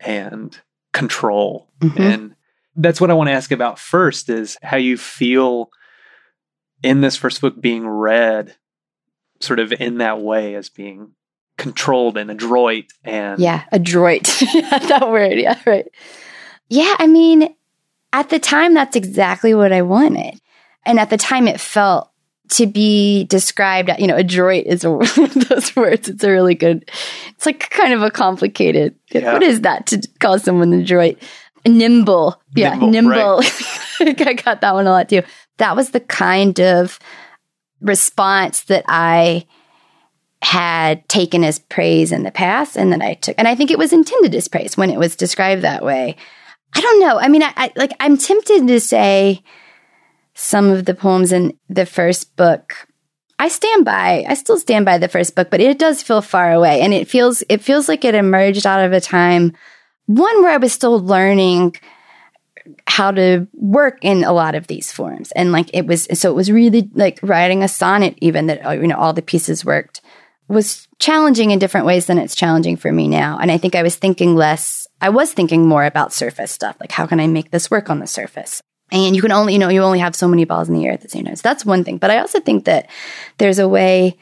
and 0.00 0.60
control 0.92 1.68
mm-hmm. 1.80 2.00
and 2.00 2.34
that's 2.76 3.00
what 3.00 3.10
i 3.10 3.14
want 3.14 3.28
to 3.28 3.32
ask 3.32 3.50
about 3.50 3.78
first 3.78 4.30
is 4.30 4.56
how 4.62 4.76
you 4.76 4.96
feel 4.96 5.70
in 6.82 7.00
this 7.00 7.16
first 7.16 7.40
book 7.40 7.60
being 7.60 7.86
read 7.86 8.54
sort 9.40 9.58
of 9.58 9.72
in 9.72 9.98
that 9.98 10.20
way 10.20 10.54
as 10.54 10.68
being 10.68 11.12
controlled 11.58 12.16
and 12.16 12.30
adroit 12.30 12.92
and 13.04 13.40
yeah 13.40 13.64
adroit 13.72 14.24
that 14.52 15.08
word 15.10 15.38
yeah 15.38 15.58
right 15.66 15.88
yeah 16.68 16.94
i 16.98 17.06
mean 17.06 17.54
at 18.16 18.30
the 18.30 18.38
time, 18.38 18.72
that's 18.72 18.96
exactly 18.96 19.54
what 19.54 19.72
I 19.72 19.82
wanted. 19.82 20.40
And 20.86 20.98
at 20.98 21.10
the 21.10 21.18
time, 21.18 21.46
it 21.46 21.60
felt 21.60 22.10
to 22.48 22.66
be 22.66 23.24
described, 23.24 23.90
you 23.98 24.06
know, 24.06 24.16
adroit 24.16 24.64
is 24.64 24.86
one 24.86 25.02
of 25.02 25.34
those 25.48 25.76
words. 25.76 26.08
It's 26.08 26.24
a 26.24 26.30
really 26.30 26.54
good, 26.54 26.90
it's 27.34 27.44
like 27.44 27.68
kind 27.68 27.92
of 27.92 28.00
a 28.02 28.10
complicated, 28.10 28.94
yeah. 29.10 29.34
what 29.34 29.42
is 29.42 29.60
that 29.62 29.86
to 29.88 30.08
call 30.18 30.38
someone 30.38 30.72
adroit? 30.72 31.18
Nimble. 31.66 32.40
Yeah, 32.54 32.70
nimble. 32.70 32.90
nimble. 32.90 33.38
Right. 34.00 34.20
I 34.26 34.32
got 34.32 34.62
that 34.62 34.72
one 34.72 34.86
a 34.86 34.92
lot 34.92 35.10
too. 35.10 35.22
That 35.58 35.76
was 35.76 35.90
the 35.90 36.00
kind 36.00 36.58
of 36.58 36.98
response 37.82 38.62
that 38.64 38.84
I 38.88 39.44
had 40.40 41.06
taken 41.10 41.44
as 41.44 41.58
praise 41.58 42.12
in 42.12 42.22
the 42.22 42.30
past 42.30 42.76
and 42.76 42.92
that 42.92 43.02
I 43.02 43.14
took. 43.14 43.34
And 43.36 43.46
I 43.46 43.54
think 43.54 43.70
it 43.70 43.78
was 43.78 43.92
intended 43.92 44.34
as 44.34 44.48
praise 44.48 44.74
when 44.74 44.90
it 44.90 44.98
was 44.98 45.16
described 45.16 45.62
that 45.62 45.84
way. 45.84 46.16
I 46.76 46.80
don't 46.80 47.00
know. 47.00 47.18
I 47.18 47.28
mean, 47.28 47.42
I, 47.42 47.52
I 47.56 47.72
like 47.76 47.92
I'm 48.00 48.18
tempted 48.18 48.68
to 48.68 48.80
say 48.80 49.42
some 50.34 50.68
of 50.68 50.84
the 50.84 50.94
poems 50.94 51.32
in 51.32 51.58
the 51.68 51.86
first 51.86 52.36
book 52.36 52.86
I 53.38 53.48
stand 53.48 53.84
by. 53.84 54.24
I 54.28 54.34
still 54.34 54.58
stand 54.58 54.84
by 54.84 54.98
the 54.98 55.08
first 55.08 55.34
book, 55.34 55.50
but 55.50 55.60
it 55.60 55.78
does 55.78 56.02
feel 56.02 56.22
far 56.22 56.52
away 56.52 56.80
and 56.80 56.94
it 56.94 57.08
feels 57.08 57.42
it 57.48 57.62
feels 57.62 57.88
like 57.88 58.04
it 58.04 58.14
emerged 58.14 58.66
out 58.66 58.84
of 58.84 58.92
a 58.92 59.00
time 59.00 59.52
one 60.06 60.42
where 60.42 60.52
I 60.52 60.56
was 60.56 60.72
still 60.72 61.00
learning 61.00 61.76
how 62.86 63.10
to 63.10 63.46
work 63.52 63.98
in 64.02 64.24
a 64.24 64.32
lot 64.32 64.54
of 64.54 64.66
these 64.66 64.90
forms. 64.90 65.32
And 65.32 65.52
like 65.52 65.70
it 65.74 65.86
was 65.86 66.08
so 66.14 66.30
it 66.30 66.34
was 66.34 66.50
really 66.50 66.88
like 66.94 67.18
writing 67.22 67.62
a 67.62 67.68
sonnet 67.68 68.16
even 68.20 68.46
that 68.46 68.62
you 68.80 68.86
know 68.86 68.96
all 68.96 69.12
the 69.12 69.22
pieces 69.22 69.64
worked 69.64 70.00
was 70.48 70.86
challenging 70.98 71.50
in 71.50 71.58
different 71.58 71.86
ways 71.86 72.06
than 72.06 72.18
it's 72.18 72.34
challenging 72.34 72.76
for 72.76 72.92
me 72.92 73.08
now. 73.08 73.38
And 73.38 73.50
I 73.50 73.58
think 73.58 73.74
I 73.74 73.82
was 73.82 73.96
thinking 73.96 74.36
less, 74.36 74.86
I 75.00 75.08
was 75.08 75.32
thinking 75.32 75.66
more 75.66 75.84
about 75.84 76.12
surface 76.12 76.52
stuff. 76.52 76.76
Like, 76.80 76.92
how 76.92 77.06
can 77.06 77.20
I 77.20 77.26
make 77.26 77.50
this 77.50 77.70
work 77.70 77.90
on 77.90 77.98
the 77.98 78.06
surface? 78.06 78.62
And 78.92 79.16
you 79.16 79.22
can 79.22 79.32
only, 79.32 79.54
you 79.54 79.58
know, 79.58 79.68
you 79.68 79.82
only 79.82 79.98
have 79.98 80.14
so 80.14 80.28
many 80.28 80.44
balls 80.44 80.68
in 80.68 80.74
the 80.74 80.86
air 80.86 80.92
at 80.92 81.00
the 81.00 81.08
same 81.08 81.24
time. 81.24 81.34
So 81.34 81.42
that's 81.42 81.66
one 81.66 81.82
thing. 81.82 81.98
But 81.98 82.10
I 82.10 82.18
also 82.18 82.38
think 82.38 82.64
that 82.66 82.88
there's 83.38 83.58
a 83.58 83.68
way 83.68 84.16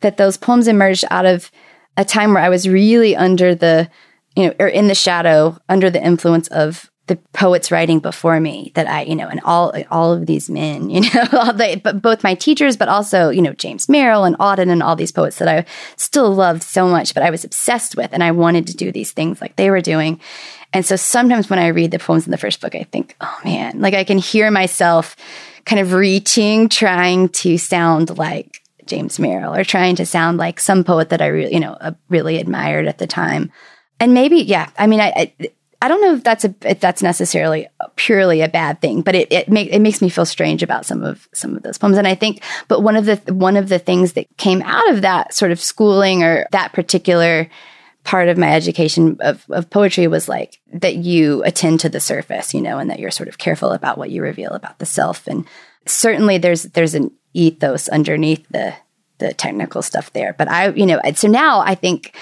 that 0.00 0.16
those 0.16 0.38
poems 0.38 0.68
emerged 0.68 1.04
out 1.10 1.26
of 1.26 1.50
a 1.98 2.04
time 2.04 2.32
where 2.32 2.42
I 2.42 2.48
was 2.48 2.66
really 2.66 3.14
under 3.14 3.54
the, 3.54 3.90
you 4.34 4.46
know, 4.46 4.54
or 4.58 4.68
in 4.68 4.88
the 4.88 4.94
shadow, 4.94 5.58
under 5.68 5.90
the 5.90 6.02
influence 6.02 6.48
of 6.48 6.89
the 7.10 7.16
poets 7.32 7.72
writing 7.72 7.98
before 7.98 8.38
me 8.38 8.70
that 8.76 8.86
I, 8.86 9.02
you 9.02 9.16
know, 9.16 9.26
and 9.26 9.40
all 9.40 9.74
all 9.90 10.12
of 10.12 10.26
these 10.26 10.48
men, 10.48 10.88
you 10.90 11.00
know, 11.00 11.26
all 11.32 11.52
the, 11.52 11.80
but 11.82 12.00
both 12.00 12.22
my 12.22 12.34
teachers, 12.34 12.76
but 12.76 12.88
also, 12.88 13.30
you 13.30 13.42
know, 13.42 13.52
James 13.52 13.88
Merrill 13.88 14.22
and 14.22 14.38
Auden 14.38 14.70
and 14.70 14.80
all 14.80 14.94
these 14.94 15.10
poets 15.10 15.38
that 15.38 15.48
I 15.48 15.66
still 15.96 16.32
loved 16.32 16.62
so 16.62 16.86
much, 16.86 17.12
but 17.12 17.24
I 17.24 17.30
was 17.30 17.44
obsessed 17.44 17.96
with, 17.96 18.10
and 18.12 18.22
I 18.22 18.30
wanted 18.30 18.68
to 18.68 18.76
do 18.76 18.92
these 18.92 19.10
things 19.10 19.40
like 19.40 19.56
they 19.56 19.70
were 19.70 19.80
doing. 19.80 20.20
And 20.72 20.86
so 20.86 20.94
sometimes 20.94 21.50
when 21.50 21.58
I 21.58 21.66
read 21.66 21.90
the 21.90 21.98
poems 21.98 22.26
in 22.26 22.30
the 22.30 22.38
first 22.38 22.60
book, 22.60 22.76
I 22.76 22.84
think, 22.84 23.16
oh 23.20 23.38
man, 23.44 23.80
like 23.80 23.94
I 23.94 24.04
can 24.04 24.18
hear 24.18 24.52
myself 24.52 25.16
kind 25.64 25.80
of 25.80 25.92
reaching, 25.92 26.68
trying 26.68 27.28
to 27.30 27.58
sound 27.58 28.16
like 28.16 28.62
James 28.86 29.18
Merrill 29.18 29.54
or 29.56 29.64
trying 29.64 29.96
to 29.96 30.06
sound 30.06 30.38
like 30.38 30.60
some 30.60 30.84
poet 30.84 31.08
that 31.08 31.20
I 31.20 31.26
really, 31.26 31.54
you 31.54 31.60
know, 31.60 31.72
uh, 31.72 31.92
really 32.08 32.38
admired 32.38 32.86
at 32.86 32.98
the 32.98 33.08
time. 33.08 33.50
And 33.98 34.14
maybe, 34.14 34.36
yeah, 34.36 34.70
I 34.78 34.86
mean, 34.86 35.00
I, 35.00 35.34
I 35.40 35.50
I 35.82 35.88
don't 35.88 36.00
know 36.02 36.14
if 36.14 36.22
that's 36.22 36.44
a 36.44 36.54
if 36.62 36.80
that's 36.80 37.02
necessarily 37.02 37.66
purely 37.96 38.42
a 38.42 38.48
bad 38.48 38.80
thing, 38.80 39.00
but 39.00 39.14
it 39.14 39.32
it, 39.32 39.48
make, 39.48 39.72
it 39.72 39.80
makes 39.80 40.02
me 40.02 40.08
feel 40.08 40.26
strange 40.26 40.62
about 40.62 40.84
some 40.84 41.02
of 41.02 41.28
some 41.32 41.56
of 41.56 41.62
those 41.62 41.78
poems. 41.78 41.96
And 41.96 42.06
I 42.06 42.14
think, 42.14 42.42
but 42.68 42.82
one 42.82 42.96
of 42.96 43.06
the 43.06 43.16
one 43.32 43.56
of 43.56 43.68
the 43.68 43.78
things 43.78 44.12
that 44.12 44.26
came 44.36 44.62
out 44.62 44.90
of 44.90 45.02
that 45.02 45.32
sort 45.34 45.52
of 45.52 45.60
schooling 45.60 46.22
or 46.22 46.46
that 46.52 46.72
particular 46.72 47.48
part 48.04 48.28
of 48.28 48.38
my 48.38 48.52
education 48.54 49.18
of, 49.20 49.44
of 49.50 49.68
poetry 49.70 50.06
was 50.06 50.28
like 50.28 50.60
that 50.72 50.96
you 50.96 51.42
attend 51.44 51.80
to 51.80 51.88
the 51.88 52.00
surface, 52.00 52.54
you 52.54 52.60
know, 52.60 52.78
and 52.78 52.90
that 52.90 52.98
you're 52.98 53.10
sort 53.10 53.28
of 53.28 53.38
careful 53.38 53.72
about 53.72 53.98
what 53.98 54.10
you 54.10 54.22
reveal 54.22 54.52
about 54.52 54.78
the 54.78 54.86
self. 54.86 55.26
And 55.26 55.46
certainly 55.86 56.38
there's 56.38 56.64
there's 56.64 56.94
an 56.94 57.10
ethos 57.32 57.88
underneath 57.88 58.46
the 58.50 58.74
the 59.18 59.32
technical 59.34 59.82
stuff 59.82 60.12
there. 60.12 60.34
But 60.36 60.48
I, 60.48 60.70
you 60.70 60.86
know, 60.86 61.00
so 61.14 61.28
now 61.28 61.60
I 61.60 61.74
think 61.74 62.16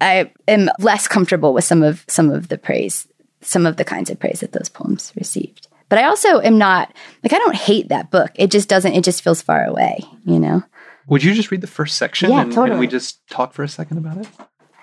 I 0.00 0.32
am 0.46 0.70
less 0.78 1.08
comfortable 1.08 1.52
with 1.52 1.64
some 1.64 1.82
of 1.82 2.04
some 2.08 2.30
of 2.30 2.48
the 2.48 2.58
praise, 2.58 3.08
some 3.40 3.66
of 3.66 3.76
the 3.76 3.84
kinds 3.84 4.10
of 4.10 4.18
praise 4.18 4.40
that 4.40 4.52
those 4.52 4.68
poems 4.68 5.12
received. 5.16 5.68
But 5.88 5.98
I 5.98 6.04
also 6.04 6.40
am 6.40 6.58
not 6.58 6.92
like 7.22 7.32
I 7.32 7.38
don't 7.38 7.54
hate 7.56 7.88
that 7.88 8.10
book. 8.10 8.30
It 8.34 8.50
just 8.50 8.68
doesn't. 8.68 8.92
It 8.92 9.04
just 9.04 9.22
feels 9.22 9.42
far 9.42 9.64
away. 9.64 10.04
You 10.24 10.38
know. 10.38 10.62
Would 11.08 11.24
you 11.24 11.32
just 11.32 11.50
read 11.50 11.62
the 11.62 11.66
first 11.66 11.96
section 11.96 12.30
Yeah, 12.30 12.42
and, 12.42 12.52
totally. 12.52 12.72
and 12.72 12.80
we 12.80 12.86
just 12.86 13.26
talk 13.28 13.54
for 13.54 13.62
a 13.62 13.68
second 13.68 13.96
about 13.98 14.18
it? 14.18 14.28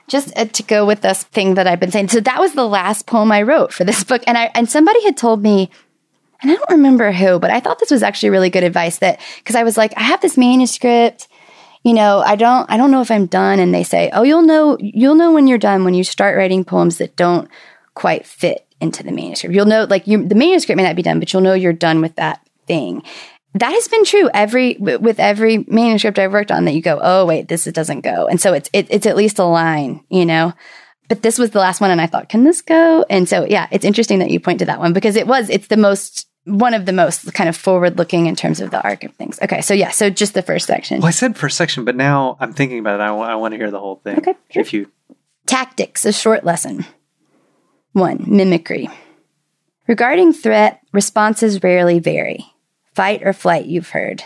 just 0.07 0.37
uh, 0.37 0.45
to 0.45 0.63
go 0.63 0.85
with 0.85 1.01
this 1.01 1.23
thing 1.23 1.55
that 1.55 1.67
I've 1.67 1.79
been 1.79 1.91
saying. 1.91 2.09
So 2.09 2.19
that 2.19 2.39
was 2.39 2.53
the 2.53 2.67
last 2.67 3.07
poem 3.07 3.31
I 3.31 3.41
wrote 3.41 3.73
for 3.73 3.83
this 3.83 4.03
book, 4.03 4.21
and 4.27 4.37
I 4.37 4.51
and 4.53 4.69
somebody 4.69 5.03
had 5.03 5.17
told 5.17 5.41
me, 5.41 5.69
and 6.41 6.51
I 6.51 6.55
don't 6.55 6.69
remember 6.71 7.11
who, 7.11 7.39
but 7.39 7.51
I 7.51 7.59
thought 7.59 7.79
this 7.79 7.91
was 7.91 8.03
actually 8.03 8.29
really 8.29 8.49
good 8.49 8.63
advice. 8.63 8.99
That 8.99 9.19
because 9.37 9.55
I 9.55 9.63
was 9.63 9.77
like, 9.77 9.93
I 9.97 10.01
have 10.03 10.21
this 10.21 10.37
manuscript, 10.37 11.27
you 11.85 11.93
know, 11.93 12.23
I 12.25 12.35
don't 12.35 12.69
I 12.69 12.77
don't 12.77 12.89
know 12.89 13.01
if 13.01 13.11
I'm 13.11 13.27
done, 13.27 13.59
and 13.59 13.71
they 13.71 13.83
say, 13.83 14.09
oh, 14.11 14.23
you'll 14.23 14.41
know 14.41 14.75
you'll 14.81 15.13
know 15.13 15.31
when 15.31 15.45
you're 15.45 15.59
done 15.59 15.85
when 15.85 15.93
you 15.93 16.03
start 16.03 16.35
writing 16.35 16.65
poems 16.65 16.97
that 16.97 17.15
don't 17.15 17.47
quite 17.93 18.25
fit 18.25 18.65
into 18.81 19.03
the 19.03 19.11
manuscript. 19.11 19.53
You'll 19.53 19.67
know 19.67 19.83
like 19.87 20.07
you 20.07 20.27
the 20.27 20.33
manuscript 20.33 20.77
may 20.77 20.83
not 20.83 20.95
be 20.95 21.03
done, 21.03 21.19
but 21.19 21.31
you'll 21.31 21.43
know 21.43 21.53
you're 21.53 21.73
done 21.73 22.01
with 22.01 22.15
that 22.15 22.41
thing. 22.65 23.03
That 23.53 23.71
has 23.71 23.87
been 23.87 24.03
true 24.03 24.31
every 24.33 24.77
with 24.79 25.19
every 25.19 25.59
manuscript 25.59 26.17
I've 26.17 26.33
worked 26.33 26.51
on. 26.51 26.65
That 26.65 26.73
you 26.73 26.81
go, 26.81 26.99
oh 26.99 27.23
wait, 27.23 27.49
this 27.49 27.65
doesn't 27.65 28.01
go, 28.01 28.25
and 28.25 28.41
so 28.41 28.53
it's 28.53 28.69
it, 28.73 28.87
it's 28.89 29.05
at 29.05 29.15
least 29.15 29.37
a 29.37 29.45
line, 29.45 30.03
you 30.09 30.25
know. 30.25 30.53
But 31.07 31.21
this 31.21 31.37
was 31.37 31.51
the 31.51 31.59
last 31.59 31.81
one, 31.81 31.91
and 31.91 32.01
I 32.01 32.07
thought, 32.07 32.29
can 32.29 32.43
this 32.43 32.63
go? 32.63 33.05
And 33.11 33.29
so 33.29 33.45
yeah, 33.45 33.67
it's 33.69 33.85
interesting 33.85 34.17
that 34.19 34.31
you 34.31 34.39
point 34.39 34.57
to 34.57 34.65
that 34.65 34.79
one 34.79 34.93
because 34.93 35.15
it 35.15 35.27
was 35.27 35.51
it's 35.51 35.67
the 35.67 35.77
most 35.77 36.27
one 36.45 36.73
of 36.73 36.85
the 36.85 36.93
most 36.93 37.33
kind 37.33 37.49
of 37.49 37.57
forward 37.57 37.97
looking 37.97 38.27
in 38.27 38.35
terms 38.35 38.61
of 38.61 38.71
the 38.71 38.81
arc 38.83 39.03
of 39.03 39.13
things. 39.15 39.39
Okay, 39.41 39.61
so 39.61 39.73
yeah, 39.73 39.89
so 39.89 40.09
just 40.09 40.33
the 40.33 40.41
first 40.41 40.67
section. 40.67 40.99
Well, 40.99 41.07
I 41.07 41.11
said 41.11 41.35
first 41.35 41.57
section, 41.57 41.85
but 41.85 41.95
now 41.95 42.37
I'm 42.39 42.53
thinking 42.53 42.79
about 42.79 42.99
it. 42.99 43.03
I 43.03 43.35
want 43.35 43.53
to 43.53 43.57
hear 43.57 43.71
the 43.71 43.79
whole 43.79 43.97
thing. 43.97 44.17
Okay, 44.19 44.35
sure. 44.51 44.61
If 44.61 44.73
you 44.73 44.91
Tactics, 45.45 46.05
a 46.05 46.11
short 46.11 46.43
lesson. 46.43 46.85
1. 47.93 48.25
Mimicry. 48.27 48.89
Regarding 49.87 50.33
threat, 50.33 50.81
responses 50.91 51.61
rarely 51.61 51.99
vary. 51.99 52.47
Fight 52.95 53.21
or 53.23 53.31
flight, 53.31 53.65
you've 53.65 53.89
heard. 53.89 54.23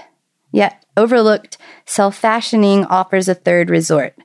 Yet, 0.52 0.86
overlooked, 0.96 1.58
self 1.86 2.16
fashioning 2.16 2.86
offers 2.86 3.28
a 3.28 3.36
third 3.36 3.70
resort. 3.70 4.16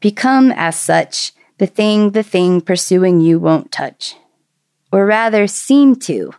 Become, 0.00 0.52
as 0.52 0.78
such, 0.78 1.32
the 1.56 1.66
thing 1.66 2.10
the 2.10 2.22
thing 2.22 2.60
pursuing 2.60 3.20
you 3.20 3.38
won't 3.38 3.72
touch. 3.72 4.14
Or 4.92 5.06
rather, 5.06 5.46
seem 5.46 5.96
to, 6.00 6.34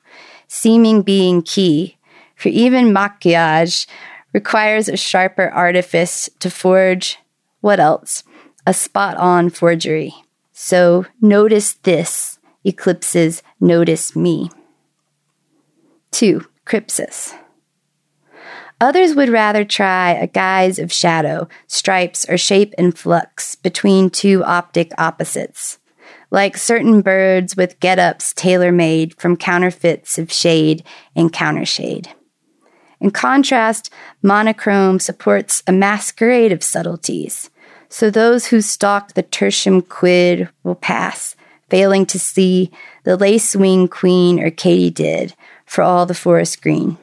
seeming 0.47 1.01
being 1.01 1.41
key, 1.41 1.97
for 2.35 2.49
even 2.49 2.93
maquillage 2.93 3.87
requires 4.33 4.87
a 4.87 4.97
sharper 4.97 5.49
artifice 5.49 6.29
to 6.39 6.49
forge, 6.49 7.17
what 7.61 7.79
else? 7.79 8.23
A 8.65 8.73
spot 8.73 9.17
on 9.17 9.49
forgery. 9.49 10.13
So 10.51 11.05
notice 11.21 11.73
this 11.73 12.39
eclipses 12.63 13.41
notice 13.59 14.15
me. 14.15 14.49
2. 16.11 16.45
Crypsis. 16.65 17.33
Others 18.79 19.15
would 19.15 19.29
rather 19.29 19.63
try 19.63 20.11
a 20.11 20.27
guise 20.27 20.77
of 20.77 20.91
shadow, 20.91 21.47
stripes, 21.65 22.29
or 22.29 22.37
shape 22.37 22.73
in 22.77 22.91
flux 22.91 23.55
between 23.55 24.09
two 24.09 24.43
optic 24.43 24.91
opposites, 24.99 25.79
like 26.29 26.57
certain 26.57 27.01
birds 27.01 27.55
with 27.55 27.79
get 27.79 27.99
ups 27.99 28.33
tailor 28.33 28.71
made 28.71 29.19
from 29.19 29.37
counterfeits 29.37 30.17
of 30.17 30.31
shade 30.31 30.83
and 31.15 31.31
countershade. 31.31 32.07
In 32.99 33.11
contrast, 33.11 33.91
monochrome 34.21 34.99
supports 34.99 35.63
a 35.67 35.71
masquerade 35.71 36.51
of 36.51 36.63
subtleties, 36.63 37.49
so 37.89 38.09
those 38.09 38.47
who 38.47 38.61
stalk 38.61 39.13
the 39.13 39.23
tertium 39.23 39.87
quid 39.87 40.49
will 40.63 40.75
pass, 40.75 41.35
failing 41.69 42.05
to 42.07 42.19
see 42.19 42.71
the 43.03 43.15
lace 43.15 43.55
wing 43.55 43.87
queen 43.87 44.39
or 44.39 44.49
katydid 44.49 45.33
for 45.65 45.83
all 45.83 46.05
the 46.05 46.13
forest 46.13 46.61
green. 46.61 46.97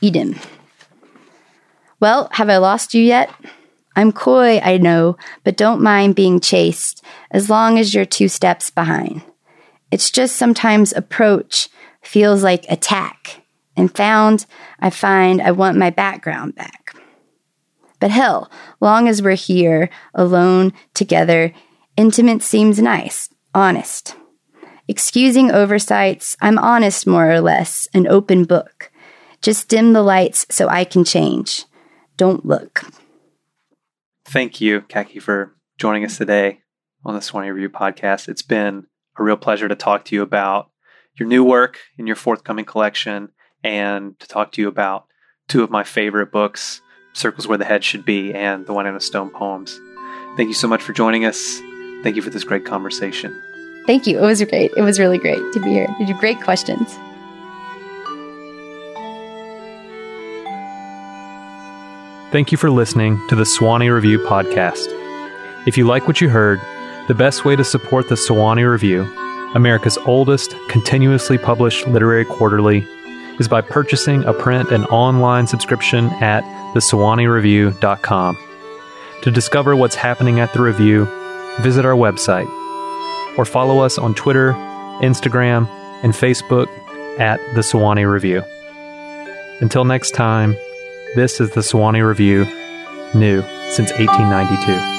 Eden. 0.00 0.38
Well, 2.00 2.28
have 2.32 2.50
I 2.50 2.58
lost 2.58 2.92
you 2.92 3.02
yet? 3.02 3.30
I'm 3.96 4.12
coy, 4.12 4.58
I 4.58 4.76
know, 4.76 5.16
but 5.42 5.56
don't 5.56 5.80
mind 5.80 6.14
being 6.14 6.38
chased 6.38 7.02
as 7.30 7.48
long 7.48 7.78
as 7.78 7.94
you're 7.94 8.04
two 8.04 8.28
steps 8.28 8.70
behind. 8.70 9.22
It's 9.90 10.10
just 10.10 10.36
sometimes 10.36 10.92
approach 10.92 11.70
feels 12.02 12.42
like 12.42 12.66
attack, 12.68 13.42
and 13.74 13.94
found 13.94 14.44
I 14.78 14.90
find 14.90 15.40
I 15.40 15.50
want 15.52 15.78
my 15.78 15.90
background 15.90 16.54
back. 16.54 16.94
But 17.98 18.10
hell, 18.10 18.50
long 18.80 19.08
as 19.08 19.22
we're 19.22 19.34
here, 19.34 19.88
alone, 20.14 20.74
together, 20.92 21.54
intimate 21.96 22.42
seems 22.42 22.78
nice, 22.78 23.30
honest. 23.54 24.14
Excusing 24.88 25.50
oversights, 25.50 26.36
I'm 26.40 26.58
honest 26.58 27.06
more 27.06 27.30
or 27.30 27.40
less, 27.40 27.88
an 27.94 28.06
open 28.06 28.44
book. 28.44 28.92
Just 29.40 29.68
dim 29.68 29.94
the 29.94 30.02
lights 30.02 30.46
so 30.50 30.68
I 30.68 30.84
can 30.84 31.04
change. 31.04 31.64
Don't 32.16 32.44
look. 32.44 32.84
Thank 34.28 34.60
you, 34.60 34.80
Caki, 34.82 35.20
for 35.20 35.54
joining 35.78 36.04
us 36.04 36.18
today 36.18 36.60
on 37.04 37.14
the 37.14 37.20
Sewanee 37.20 37.54
Review 37.54 37.70
podcast. 37.70 38.28
It's 38.28 38.42
been 38.42 38.86
a 39.16 39.22
real 39.22 39.36
pleasure 39.36 39.68
to 39.68 39.76
talk 39.76 40.04
to 40.06 40.16
you 40.16 40.22
about 40.22 40.70
your 41.14 41.28
new 41.28 41.44
work 41.44 41.78
in 41.96 42.08
your 42.08 42.16
forthcoming 42.16 42.64
collection 42.64 43.30
and 43.62 44.18
to 44.18 44.26
talk 44.26 44.50
to 44.52 44.60
you 44.60 44.66
about 44.66 45.06
two 45.46 45.62
of 45.62 45.70
my 45.70 45.84
favorite 45.84 46.32
books, 46.32 46.80
Circles 47.12 47.46
Where 47.46 47.56
the 47.56 47.64
Head 47.64 47.84
Should 47.84 48.04
Be 48.04 48.34
and 48.34 48.66
The 48.66 48.72
Wynona 48.72 49.00
Stone 49.00 49.30
poems. 49.30 49.80
Thank 50.36 50.48
you 50.48 50.54
so 50.54 50.66
much 50.66 50.82
for 50.82 50.92
joining 50.92 51.24
us. 51.24 51.60
Thank 52.02 52.16
you 52.16 52.22
for 52.22 52.30
this 52.30 52.44
great 52.44 52.64
conversation. 52.64 53.40
Thank 53.86 54.08
you. 54.08 54.18
It 54.18 54.22
was 54.22 54.42
great. 54.42 54.72
It 54.76 54.82
was 54.82 54.98
really 54.98 55.18
great 55.18 55.52
to 55.52 55.60
be 55.60 55.70
here. 55.70 55.86
You 56.00 56.06
did 56.06 56.18
great 56.18 56.42
questions. 56.42 56.98
Thank 62.32 62.50
you 62.50 62.58
for 62.58 62.70
listening 62.70 63.24
to 63.28 63.36
the 63.36 63.44
Sewanee 63.44 63.94
Review 63.94 64.18
podcast. 64.18 64.88
If 65.68 65.78
you 65.78 65.86
like 65.86 66.08
what 66.08 66.20
you 66.20 66.28
heard, 66.28 66.60
the 67.06 67.14
best 67.14 67.44
way 67.44 67.54
to 67.54 67.62
support 67.62 68.08
the 68.08 68.16
Sewanee 68.16 68.68
Review, 68.68 69.02
America's 69.54 69.96
oldest 69.98 70.56
continuously 70.68 71.38
published 71.38 71.86
literary 71.86 72.24
quarterly, 72.24 72.84
is 73.38 73.46
by 73.46 73.60
purchasing 73.60 74.24
a 74.24 74.32
print 74.32 74.72
and 74.72 74.86
online 74.86 75.46
subscription 75.46 76.06
at 76.14 76.42
thesewaneereview.com. 76.74 78.38
To 79.22 79.30
discover 79.30 79.76
what's 79.76 79.94
happening 79.94 80.40
at 80.40 80.52
the 80.52 80.62
review, 80.62 81.04
visit 81.60 81.84
our 81.84 81.94
website 81.94 82.48
or 83.38 83.44
follow 83.44 83.78
us 83.78 83.98
on 83.98 84.14
Twitter, 84.14 84.52
Instagram, 85.00 85.68
and 86.02 86.12
Facebook 86.12 86.66
at 87.20 87.38
the 87.54 87.60
Sewanee 87.60 88.10
Review. 88.10 88.42
Until 89.60 89.84
next 89.84 90.10
time, 90.10 90.56
this 91.16 91.40
is 91.40 91.50
the 91.52 91.62
Sewanee 91.62 92.06
Review, 92.06 92.44
new 93.14 93.40
since 93.70 93.90
1892. 93.92 94.95